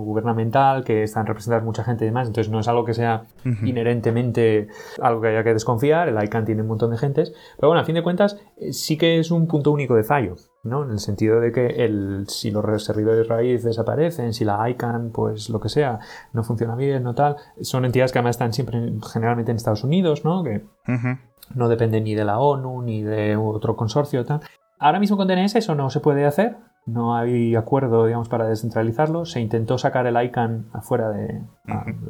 gubernamental 0.05 0.83
que 0.83 1.03
están 1.03 1.25
representadas 1.25 1.63
mucha 1.63 1.83
gente 1.83 2.05
y 2.05 2.07
demás, 2.07 2.27
entonces 2.27 2.51
no 2.51 2.59
es 2.59 2.67
algo 2.67 2.85
que 2.85 2.93
sea 2.93 3.23
inherentemente 3.63 4.67
algo 5.01 5.21
que 5.21 5.29
haya 5.29 5.43
que 5.43 5.53
desconfiar. 5.53 6.09
El 6.09 6.23
ICANN 6.23 6.45
tiene 6.45 6.61
un 6.61 6.67
montón 6.67 6.91
de 6.91 6.97
gentes, 6.97 7.33
pero 7.57 7.69
bueno, 7.69 7.81
a 7.81 7.85
fin 7.85 7.95
de 7.95 8.03
cuentas 8.03 8.39
eh, 8.57 8.71
sí 8.71 8.97
que 8.97 9.19
es 9.19 9.31
un 9.31 9.47
punto 9.47 9.71
único 9.71 9.95
de 9.95 10.03
fallo. 10.03 10.35
¿no? 10.63 10.83
En 10.83 10.91
el 10.91 10.99
sentido 10.99 11.41
de 11.41 11.51
que 11.51 11.67
el, 11.67 12.25
si 12.29 12.49
los 12.49 12.85
servidores 12.85 13.27
raíz 13.27 13.63
desaparecen, 13.63 14.33
si 14.33 14.45
la 14.45 14.69
ICANN, 14.69 15.11
pues 15.11 15.49
lo 15.49 15.59
que 15.59 15.67
sea, 15.67 15.99
no 16.31 16.43
funciona 16.43 16.75
bien, 16.75 17.03
no 17.03 17.13
tal, 17.13 17.35
son 17.61 17.83
entidades 17.83 18.13
que 18.13 18.19
además 18.19 18.35
están 18.35 18.53
siempre 18.53 18.93
generalmente 19.11 19.51
en 19.51 19.57
Estados 19.57 19.83
Unidos, 19.83 20.23
¿no? 20.23 20.41
Que 20.43 20.63
no 21.55 21.69
depende 21.69 22.01
ni 22.01 22.15
de 22.15 22.25
la 22.25 22.39
ONU 22.39 22.81
ni 22.81 23.01
de 23.03 23.35
otro 23.35 23.75
consorcio. 23.75 24.23
Ahora 24.79 24.99
mismo 24.99 25.17
con 25.17 25.27
DNS 25.27 25.55
eso 25.55 25.75
no 25.75 25.89
se 25.89 25.99
puede 25.99 26.25
hacer, 26.25 26.57
no 26.85 27.15
hay 27.15 27.55
acuerdo, 27.55 28.05
digamos, 28.05 28.29
para 28.29 28.47
descentralizarlo. 28.47 29.25
Se 29.25 29.39
intentó 29.39 29.77
sacar 29.77 30.05
el 30.07 30.21
ICANN 30.21 30.67
afuera 30.73 31.09
de, 31.09 31.41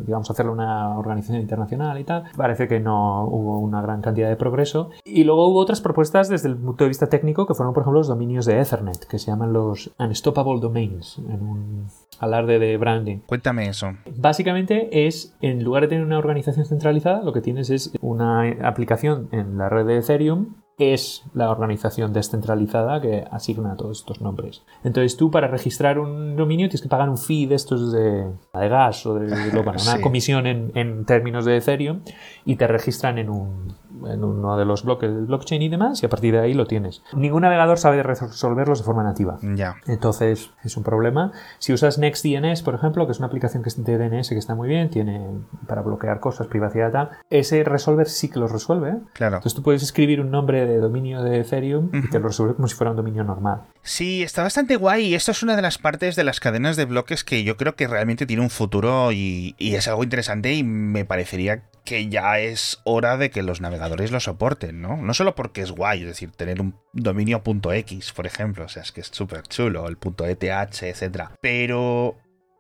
digamos, 0.06 0.30
hacerlo 0.32 0.52
una 0.52 0.98
organización 0.98 1.42
internacional 1.42 2.00
y 2.00 2.04
tal. 2.04 2.24
Parece 2.36 2.68
que 2.68 2.80
no 2.80 3.26
hubo 3.26 3.60
una 3.60 3.82
gran 3.82 4.02
cantidad 4.02 4.30
de 4.30 4.36
progreso. 4.36 4.90
Y 5.06 5.24
luego 5.24 5.48
hubo 5.48 5.60
otras 5.60 5.82
propuestas 5.82 6.30
desde 6.30 6.50
el 6.50 6.58
punto 6.58 6.84
de 6.84 6.90
vista 6.90 7.08
técnico 7.08 7.46
que 7.46 7.54
fueron, 7.54 7.74
por 7.74 7.84
ejemplo, 7.84 8.00
los 8.00 8.08
dominios 8.08 8.46
de 8.46 8.60
Ethernet, 8.60 9.06
que 9.06 9.20
se 9.20 9.32
llaman 9.32 9.54
los 9.54 9.94
Unstoppable 10.00 10.60
Domains, 10.60 11.20
en 11.20 11.42
un 11.42 11.88
alarde 12.20 12.60
de 12.60 12.78
branding. 12.78 13.20
Cuéntame 13.28 13.68
eso. 13.68 13.88
Básicamente 14.18 15.08
es, 15.08 15.36
en 15.42 15.64
lugar 15.64 15.84
de 15.84 15.90
tener 15.90 16.06
una 16.06 16.18
organización 16.18 16.66
centralizada, 16.66 17.22
lo 17.22 17.34
que 17.34 17.42
tienes 17.42 17.70
es 17.70 17.94
una 18.02 18.50
aplicación 18.64 19.30
en 19.32 19.58
la 19.58 19.70
red 19.70 19.86
de 19.86 19.98
Ethereum 19.98 20.56
es 20.78 21.24
la 21.34 21.52
organización 21.52 22.14
descentralizada 22.14 23.00
que 23.00 23.26
asigna 23.32 23.76
todos 23.76 24.00
estos 24.00 24.22
nombres. 24.22 24.64
Entonces 24.84 25.18
tú 25.18 25.30
para 25.30 25.48
registrar 25.48 26.00
un 26.00 26.36
dominio 26.36 26.68
tienes 26.68 26.82
que 26.82 26.90
pagar 26.90 27.10
un 27.10 27.18
fee 27.18 27.46
de 27.46 27.56
estos 27.56 27.92
de, 27.92 28.32
gas 28.54 29.06
o 29.06 29.16
de, 29.16 29.28
una 29.60 30.02
comisión 30.02 30.48
en, 30.48 30.72
en, 30.76 31.06
términos 31.06 31.46
de 31.46 31.58
Ethereum 31.58 32.02
y 32.46 32.56
te 32.56 32.68
registran 32.68 33.18
en, 33.18 33.30
un, 33.30 33.76
en 34.08 34.24
uno 34.24 34.58
de 34.58 34.66
los 34.66 34.84
bloques 34.84 35.14
del 35.14 35.26
blockchain 35.26 35.62
y 35.62 35.70
demás 35.70 36.02
y 36.02 36.06
a 36.06 36.10
partir 36.10 36.34
de 36.34 36.40
ahí 36.40 36.54
lo 36.54 36.66
tienes. 36.66 37.02
Ningún 37.14 37.42
navegador 37.42 37.78
sabe 37.78 38.04
resolverlos 38.04 38.80
de 38.80 38.86
forma 38.86 39.04
nativa. 39.04 39.38
Ya. 39.42 39.76
Entonces 39.88 40.52
es 40.64 40.78
un 40.78 40.84
problema. 40.84 41.32
Si 41.60 41.74
usas 41.74 41.98
NextDNS, 41.98 42.62
por 42.64 42.76
ejemplo, 42.76 43.06
que 43.06 43.12
es 43.12 43.20
una 43.20 43.28
aplicación 43.28 43.64
que 43.64 43.70
es 43.70 43.84
de 43.84 43.98
DNS 43.98 44.30
que 44.30 44.38
está 44.38 44.56
muy 44.56 44.68
bien, 44.68 44.90
tiene 44.90 45.28
para 45.68 45.82
bloquear 45.82 46.20
cosas, 46.20 46.48
privacidad 46.48 46.90
y 46.90 46.92
tal, 46.92 47.10
ese 47.30 47.64
resolver 47.64 48.08
sí 48.08 48.30
que 48.30 48.40
los 48.40 48.52
resuelve. 48.52 48.98
Claro. 49.14 49.38
Entonces 49.38 49.56
tú 49.56 49.64
puedes 49.64 49.84
escribir 49.84 50.22
un 50.22 50.32
nombre 50.32 50.66
de 50.66 50.78
dominio 50.78 51.24
de 51.24 51.40
Ethereum 51.40 51.90
y 51.94 52.10
te 52.10 52.20
lo 52.20 52.28
resuelve 52.28 52.56
como 52.56 52.68
si 52.68 52.76
fuera 52.76 52.92
un 52.92 52.98
dominio 52.98 53.24
normal. 53.24 53.62
Sí, 53.82 54.24
está 54.24 54.44
bastante 54.44 54.78
guay 54.78 55.08
y 55.08 55.16
esto 55.16 55.32
es 55.32 55.44
una 55.44 55.56
de 55.56 55.62
las 55.62 55.78
partes 55.78 56.16
de 56.16 56.24
las 56.24 56.40
cadenas 56.40 56.78
de 56.78 56.86
bloques 56.86 57.24
que 57.24 57.44
yo 57.44 57.58
creo 57.58 57.76
que 57.76 57.88
realmente 57.88 58.26
tiene 58.26 58.42
un 58.42 58.50
futuro 58.50 59.12
y, 59.12 59.56
es 59.60 59.88
algo 59.88 60.04
interesante 60.04 60.54
y 60.54 60.64
me 60.64 61.06
parecería 61.06 61.64
que 61.84 62.08
ya 62.08 62.40
es 62.40 62.80
hora 62.86 63.18
de 63.18 63.30
que 63.30 63.44
los 63.44 63.60
navegadores 63.60 63.93
lo 63.96 64.20
soporten, 64.20 64.82
¿no? 64.82 64.98
No 64.98 65.14
solo 65.14 65.36
porque 65.36 65.62
es 65.62 65.72
guay, 65.72 66.02
es 66.02 66.08
decir, 66.08 66.32
tener 66.32 66.62
un 66.62 66.76
dominio 66.94 67.42
.x, 67.46 68.14
por 68.14 68.26
ejemplo, 68.26 68.66
o 68.66 68.70
sea, 68.70 68.84
es 68.84 68.92
que 68.92 69.02
es 69.02 69.08
súper 69.08 69.44
chulo, 69.44 69.88
el 69.88 69.98
.eth, 69.98 70.84
etcétera, 70.84 71.32
pero 71.42 72.18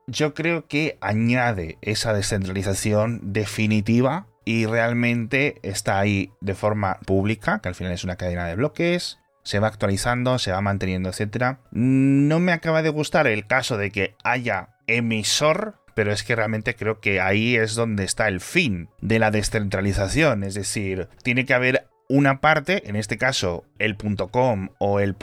yo 0.08 0.34
creo 0.34 0.68
que 0.68 0.98
añade 1.02 1.78
esa 1.82 2.14
descentralización 2.14 3.34
definitiva 3.34 4.28
y 4.46 4.66
realmente 4.66 5.60
está 5.64 6.00
ahí 6.00 6.32
de 6.42 6.56
forma 6.56 7.00
pública, 7.06 7.60
que 7.60 7.70
al 7.70 7.76
final 7.76 7.94
es 7.94 8.04
una 8.04 8.18
cadena 8.18 8.46
de 8.46 8.56
bloques, 8.56 9.20
se 9.44 9.60
va 9.60 9.68
actualizando, 9.68 10.40
se 10.40 10.52
va 10.52 10.62
manteniendo, 10.62 11.10
etc. 11.10 11.58
No 11.72 12.40
me 12.40 12.52
acaba 12.52 12.82
de 12.82 12.90
gustar 12.90 13.28
el 13.28 13.48
caso 13.48 13.78
de 13.78 13.92
que 13.92 14.16
haya 14.24 14.70
emisor, 14.88 15.83
pero 15.94 16.12
es 16.12 16.24
que 16.24 16.36
realmente 16.36 16.76
creo 16.76 17.00
que 17.00 17.22
ahí 17.22 17.56
es 17.56 17.76
donde 17.76 18.04
está 18.04 18.28
el 18.28 18.42
fin 18.42 18.90
de 19.02 19.20
la 19.20 19.32
descentralización, 19.32 20.44
es 20.44 20.54
decir, 20.54 21.08
tiene 21.24 21.46
que 21.46 21.54
haber 21.54 21.88
una 22.14 22.42
parte, 22.42 22.88
en 22.88 22.96
este 22.96 23.18
caso 23.18 23.64
el 23.80 23.98
.com 24.30 24.70
o 24.78 25.00
el 25.00 25.16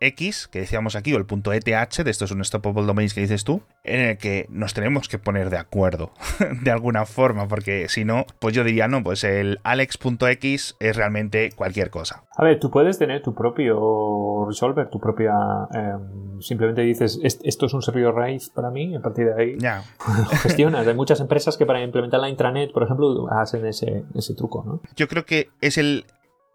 .x, 0.00 0.48
que 0.48 0.60
decíamos 0.60 0.96
aquí, 0.96 1.12
o 1.12 1.18
el 1.18 1.26
.eth, 1.28 2.02
de 2.02 2.10
estos 2.10 2.30
son 2.30 2.42
stoppable 2.42 2.86
domains 2.86 3.12
que 3.12 3.20
dices 3.20 3.44
tú, 3.44 3.60
en 3.84 4.00
el 4.00 4.16
que 4.16 4.46
nos 4.48 4.72
tenemos 4.72 5.08
que 5.08 5.18
poner 5.18 5.50
de 5.50 5.58
acuerdo 5.58 6.12
de 6.62 6.70
alguna 6.70 7.04
forma, 7.04 7.48
porque 7.48 7.90
si 7.90 8.06
no, 8.06 8.24
pues 8.38 8.54
yo 8.54 8.64
diría, 8.64 8.88
no, 8.88 9.02
pues 9.02 9.24
el 9.24 9.60
alex.x 9.62 10.76
es 10.80 10.96
realmente 10.96 11.50
cualquier 11.54 11.90
cosa. 11.90 12.24
A 12.34 12.44
ver, 12.44 12.58
tú 12.58 12.70
puedes 12.70 12.98
tener 12.98 13.22
tu 13.22 13.34
propio 13.34 14.46
resolver, 14.46 14.88
tu 14.88 14.98
propia... 14.98 15.34
Em, 15.74 16.40
simplemente 16.40 16.82
dices, 16.82 17.18
esto 17.22 17.66
es 17.66 17.74
un 17.74 17.82
servidor 17.82 18.14
raíz 18.14 18.50
para 18.50 18.70
mí, 18.70 18.94
a 18.94 19.00
partir 19.00 19.26
de 19.26 19.42
ahí 19.42 19.58
ya. 19.58 19.82
lo 20.18 20.24
gestionas. 20.38 20.86
Hay 20.86 20.94
muchas 20.94 21.20
empresas 21.20 21.56
que 21.56 21.66
para 21.66 21.82
implementar 21.82 22.20
la 22.20 22.28
intranet, 22.28 22.72
por 22.72 22.82
ejemplo, 22.82 23.26
hacen 23.30 23.66
ese, 23.66 24.04
ese 24.14 24.34
truco, 24.34 24.64
¿no? 24.66 24.80
Yo 24.96 25.08
creo 25.08 25.24
que 25.24 25.50
es 25.60 25.78
el 25.78 26.05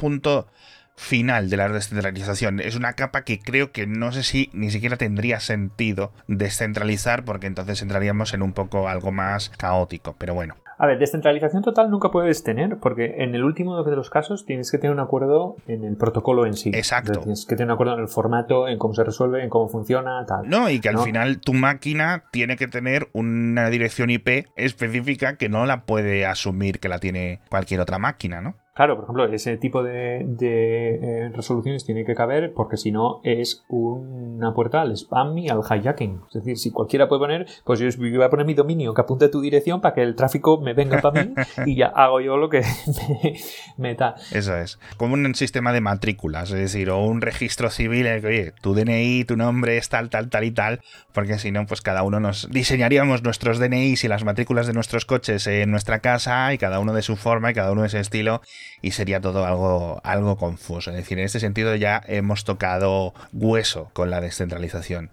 punto 0.02 0.48
final 0.96 1.50
de 1.50 1.58
la 1.58 1.70
descentralización. 1.70 2.60
Es 2.60 2.76
una 2.76 2.94
capa 2.94 3.24
que 3.24 3.40
creo 3.40 3.72
que 3.72 3.86
no 3.86 4.12
sé 4.12 4.24
si 4.24 4.50
ni 4.52 4.72
siquiera 4.72 4.98
tendría 4.98 5.40
sentido 5.40 6.12
descentralizar 6.28 7.24
porque 7.24 7.48
entonces 7.48 7.82
entraríamos 7.82 8.34
en 8.34 8.42
un 8.42 8.54
poco 8.54 8.88
algo 8.90 9.12
más 9.12 9.50
caótico, 9.50 10.16
pero 10.18 10.34
bueno. 10.34 10.56
A 10.78 10.88
ver, 10.88 10.98
descentralización 10.98 11.62
total 11.62 11.92
nunca 11.92 12.10
puedes 12.10 12.44
tener 12.44 12.80
porque 12.80 13.18
en 13.20 13.36
el 13.36 13.44
último 13.44 13.84
de 13.84 13.96
los 13.96 14.10
casos 14.10 14.48
tienes 14.48 14.72
que 14.72 14.80
tener 14.80 14.92
un 14.92 15.00
acuerdo 15.00 15.56
en 15.68 15.84
el 15.84 15.96
protocolo 15.96 16.48
en 16.48 16.56
sí. 16.56 16.72
Exacto. 16.74 17.20
tienes 17.20 17.46
que 17.46 17.56
tener 17.56 17.68
un 17.68 17.74
acuerdo 17.74 17.94
en 17.94 18.00
el 18.00 18.08
formato, 18.08 18.68
en 18.68 18.80
cómo 18.80 18.96
se 18.96 19.04
resuelve, 19.04 19.44
en 19.44 19.50
cómo 19.52 19.70
funciona, 19.70 20.26
tal. 20.26 20.50
No, 20.50 20.72
y 20.72 20.80
que 20.80 20.90
al 20.90 20.98
final 20.98 21.40
tu 21.40 21.54
máquina 21.54 22.24
tiene 22.32 22.58
que 22.58 22.68
tener 22.68 23.10
una 23.14 23.70
dirección 23.70 24.10
IP 24.10 24.48
específica 24.56 25.38
que 25.38 25.50
no 25.50 25.68
la 25.68 25.86
puede 25.86 26.26
asumir 26.26 26.80
que 26.80 26.90
la 26.90 26.98
tiene 26.98 27.42
cualquier 27.52 27.80
otra 27.80 28.00
máquina, 28.00 28.42
¿no? 28.42 28.56
Claro, 28.74 28.96
por 28.96 29.04
ejemplo, 29.04 29.26
ese 29.26 29.58
tipo 29.58 29.84
de, 29.84 30.26
eh, 30.40 31.30
resoluciones 31.34 31.86
tiene 31.86 32.06
que 32.06 32.16
caber 32.16 32.54
porque 32.54 32.78
si 32.78 32.90
no 32.92 33.20
es 33.26 33.66
una 33.68 34.54
puerta 34.54 34.82
al 34.82 34.94
spam 34.96 35.38
y 35.38 35.50
al 35.50 35.60
hijacking. 35.60 36.22
Es 36.30 36.36
decir, 36.36 36.58
si 36.58 36.72
cualquiera 36.72 37.10
puede 37.10 37.20
poner, 37.20 37.48
pues 37.66 37.80
yo 37.80 37.90
voy 37.98 38.24
a 38.24 38.30
poner 38.30 38.46
mi 38.46 38.54
dominio 38.54 38.94
que 38.94 39.02
apunte 39.02 39.26
a 39.26 39.32
tu 39.32 39.42
dirección 39.42 39.82
para 39.82 39.94
que 39.94 40.02
el 40.02 40.16
tráfico 40.16 40.62
me 40.62 40.74
venga 40.74 41.02
para 41.02 41.22
mí 41.22 41.34
y 41.66 41.76
ya 41.76 41.88
hago 41.88 42.22
yo 42.22 42.38
lo 42.38 42.50
que 42.50 42.62
me, 43.22 43.34
meta. 43.78 44.16
Eso 44.32 44.56
es. 44.56 44.80
Como 44.96 45.16
un 45.16 45.36
sistema 45.36 45.74
de 45.74 45.82
matrículas, 45.82 46.52
es 46.52 46.60
decir, 46.60 46.92
o 46.92 47.04
un 47.04 47.20
registro 47.20 47.70
civil 47.70 48.06
en 48.06 48.14
el 48.14 48.22
que, 48.22 48.28
oye, 48.28 48.54
tu 48.62 48.74
DNI, 48.74 49.26
tu 49.26 49.36
nombre 49.36 49.76
es 49.76 49.90
tal, 49.90 50.10
tal, 50.10 50.30
tal 50.30 50.46
y 50.46 50.52
tal, 50.52 50.80
porque 51.14 51.40
si 51.40 51.52
no, 51.52 51.66
pues 51.66 51.82
cada 51.82 52.04
uno 52.04 52.22
nos 52.22 52.50
diseñaríamos 52.50 53.22
nuestros 53.22 53.60
DNIs 53.60 54.06
y 54.06 54.08
las 54.08 54.24
matrículas 54.24 54.66
de 54.66 54.72
nuestros 54.72 55.06
coches 55.06 55.46
en 55.48 55.70
nuestra 55.72 56.00
casa 56.00 56.54
y 56.54 56.58
cada 56.58 56.80
uno 56.80 56.94
de 56.94 57.02
su 57.02 57.18
forma 57.18 57.52
y 57.52 57.54
cada 57.54 57.74
uno 57.74 57.82
de 57.82 57.90
su 57.90 57.98
estilo 57.98 58.42
y 58.82 58.92
sería 58.92 59.22
todo 59.22 59.46
algo, 59.46 60.02
algo 60.04 60.38
confuso. 60.38 60.92
Es 60.92 60.96
decir, 60.96 61.20
en 61.20 61.26
este 61.26 61.40
sentido 61.40 61.76
ya 61.76 62.02
hemos 62.08 62.44
tocado 62.44 63.14
hueso 63.32 63.90
con 63.94 64.10
la 64.10 64.22
descentralización. 64.22 65.12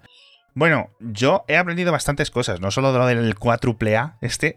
Bueno, 0.54 0.90
yo 0.98 1.44
he 1.46 1.56
aprendido 1.56 1.92
bastantes 1.92 2.32
cosas, 2.32 2.60
no 2.60 2.72
solo 2.72 2.92
de 2.92 2.98
lo 2.98 3.06
del 3.06 3.36
4A 3.36 4.14
este, 4.20 4.56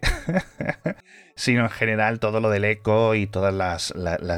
sino 1.35 1.61
en 1.61 1.69
general 1.69 2.19
todo 2.19 2.39
lo 2.39 2.49
del 2.49 2.65
eco 2.65 3.13
y 3.13 3.27
todas 3.27 3.53
las, 3.53 3.93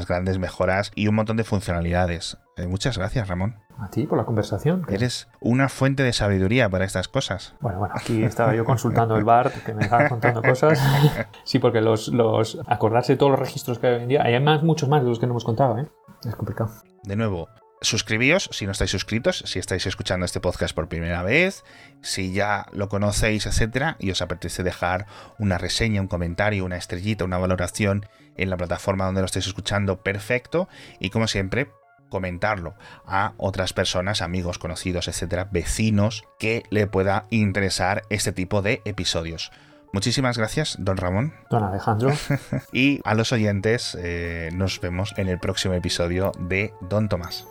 grandes 0.06 0.38
mejoras 0.38 0.92
y 0.94 1.06
un 1.06 1.14
montón 1.14 1.38
de 1.38 1.44
funcionalidades. 1.44 2.36
Eh, 2.56 2.66
muchas 2.68 2.96
gracias, 2.96 3.26
Ramón. 3.26 3.56
A 3.78 3.90
ti, 3.90 4.06
por 4.06 4.16
la 4.16 4.24
conversación. 4.24 4.86
Eres 4.88 5.28
una 5.40 5.68
fuente 5.68 6.04
de 6.04 6.12
sabiduría 6.12 6.68
para 6.68 6.84
estas 6.84 7.08
cosas. 7.08 7.54
Bueno, 7.60 7.80
bueno, 7.80 7.94
aquí 7.96 8.22
estaba 8.22 8.54
yo 8.54 8.64
consultando 8.64 9.16
el 9.16 9.24
BART, 9.24 9.64
que 9.64 9.74
me 9.74 9.82
estaba 9.82 10.08
contando 10.08 10.42
cosas. 10.42 10.80
Sí, 11.44 11.58
porque 11.58 11.80
los, 11.80 12.08
los 12.08 12.58
acordarse 12.66 13.14
de 13.14 13.16
todos 13.18 13.30
los 13.30 13.40
registros 13.40 13.78
que 13.78 13.86
hay 13.86 13.94
hoy 13.94 14.02
en 14.02 14.08
día, 14.08 14.22
hay 14.22 14.38
más, 14.40 14.62
muchos 14.62 14.88
más 14.88 15.02
de 15.02 15.08
los 15.08 15.18
que 15.18 15.26
no 15.26 15.32
hemos 15.32 15.44
contado, 15.44 15.78
¿eh? 15.78 15.88
Es 16.24 16.34
complicado. 16.36 16.70
De 17.02 17.16
nuevo, 17.16 17.48
suscribíos 17.82 18.48
si 18.52 18.66
no 18.66 18.72
estáis 18.72 18.90
suscritos, 18.90 19.42
si 19.46 19.58
estáis 19.58 19.86
escuchando 19.86 20.24
este 20.24 20.40
podcast 20.40 20.74
por 20.74 20.88
primera 20.88 21.22
vez, 21.22 21.64
si 22.00 22.32
ya 22.32 22.66
lo 22.72 22.88
conocéis, 22.88 23.46
etcétera, 23.46 23.96
y 23.98 24.10
os 24.10 24.22
apetece 24.22 24.62
dejar 24.62 25.06
una 25.38 25.58
reseña, 25.58 26.00
un 26.00 26.08
comentario, 26.08 26.64
una 26.64 26.76
estrellita, 26.76 27.24
una 27.24 27.38
valoración 27.38 28.06
en 28.36 28.50
la 28.50 28.56
plataforma 28.56 29.04
donde 29.04 29.20
lo 29.20 29.26
estéis 29.26 29.46
escuchando, 29.46 30.02
perfecto. 30.02 30.68
Y 30.98 31.10
como 31.10 31.28
siempre, 31.28 31.68
comentarlo 32.14 32.76
a 33.04 33.32
otras 33.38 33.72
personas, 33.72 34.22
amigos, 34.22 34.60
conocidos, 34.60 35.08
etcétera, 35.08 35.48
vecinos, 35.50 36.22
que 36.38 36.62
le 36.70 36.86
pueda 36.86 37.26
interesar 37.30 38.02
este 38.08 38.30
tipo 38.30 38.62
de 38.62 38.82
episodios. 38.84 39.50
Muchísimas 39.92 40.38
gracias, 40.38 40.76
don 40.78 40.96
Ramón. 40.96 41.34
Don 41.50 41.64
Alejandro. 41.64 42.12
y 42.72 43.00
a 43.02 43.14
los 43.14 43.32
oyentes, 43.32 43.98
eh, 44.00 44.50
nos 44.54 44.80
vemos 44.80 45.12
en 45.16 45.26
el 45.26 45.40
próximo 45.40 45.74
episodio 45.74 46.30
de 46.38 46.72
Don 46.82 47.08
Tomás. 47.08 47.48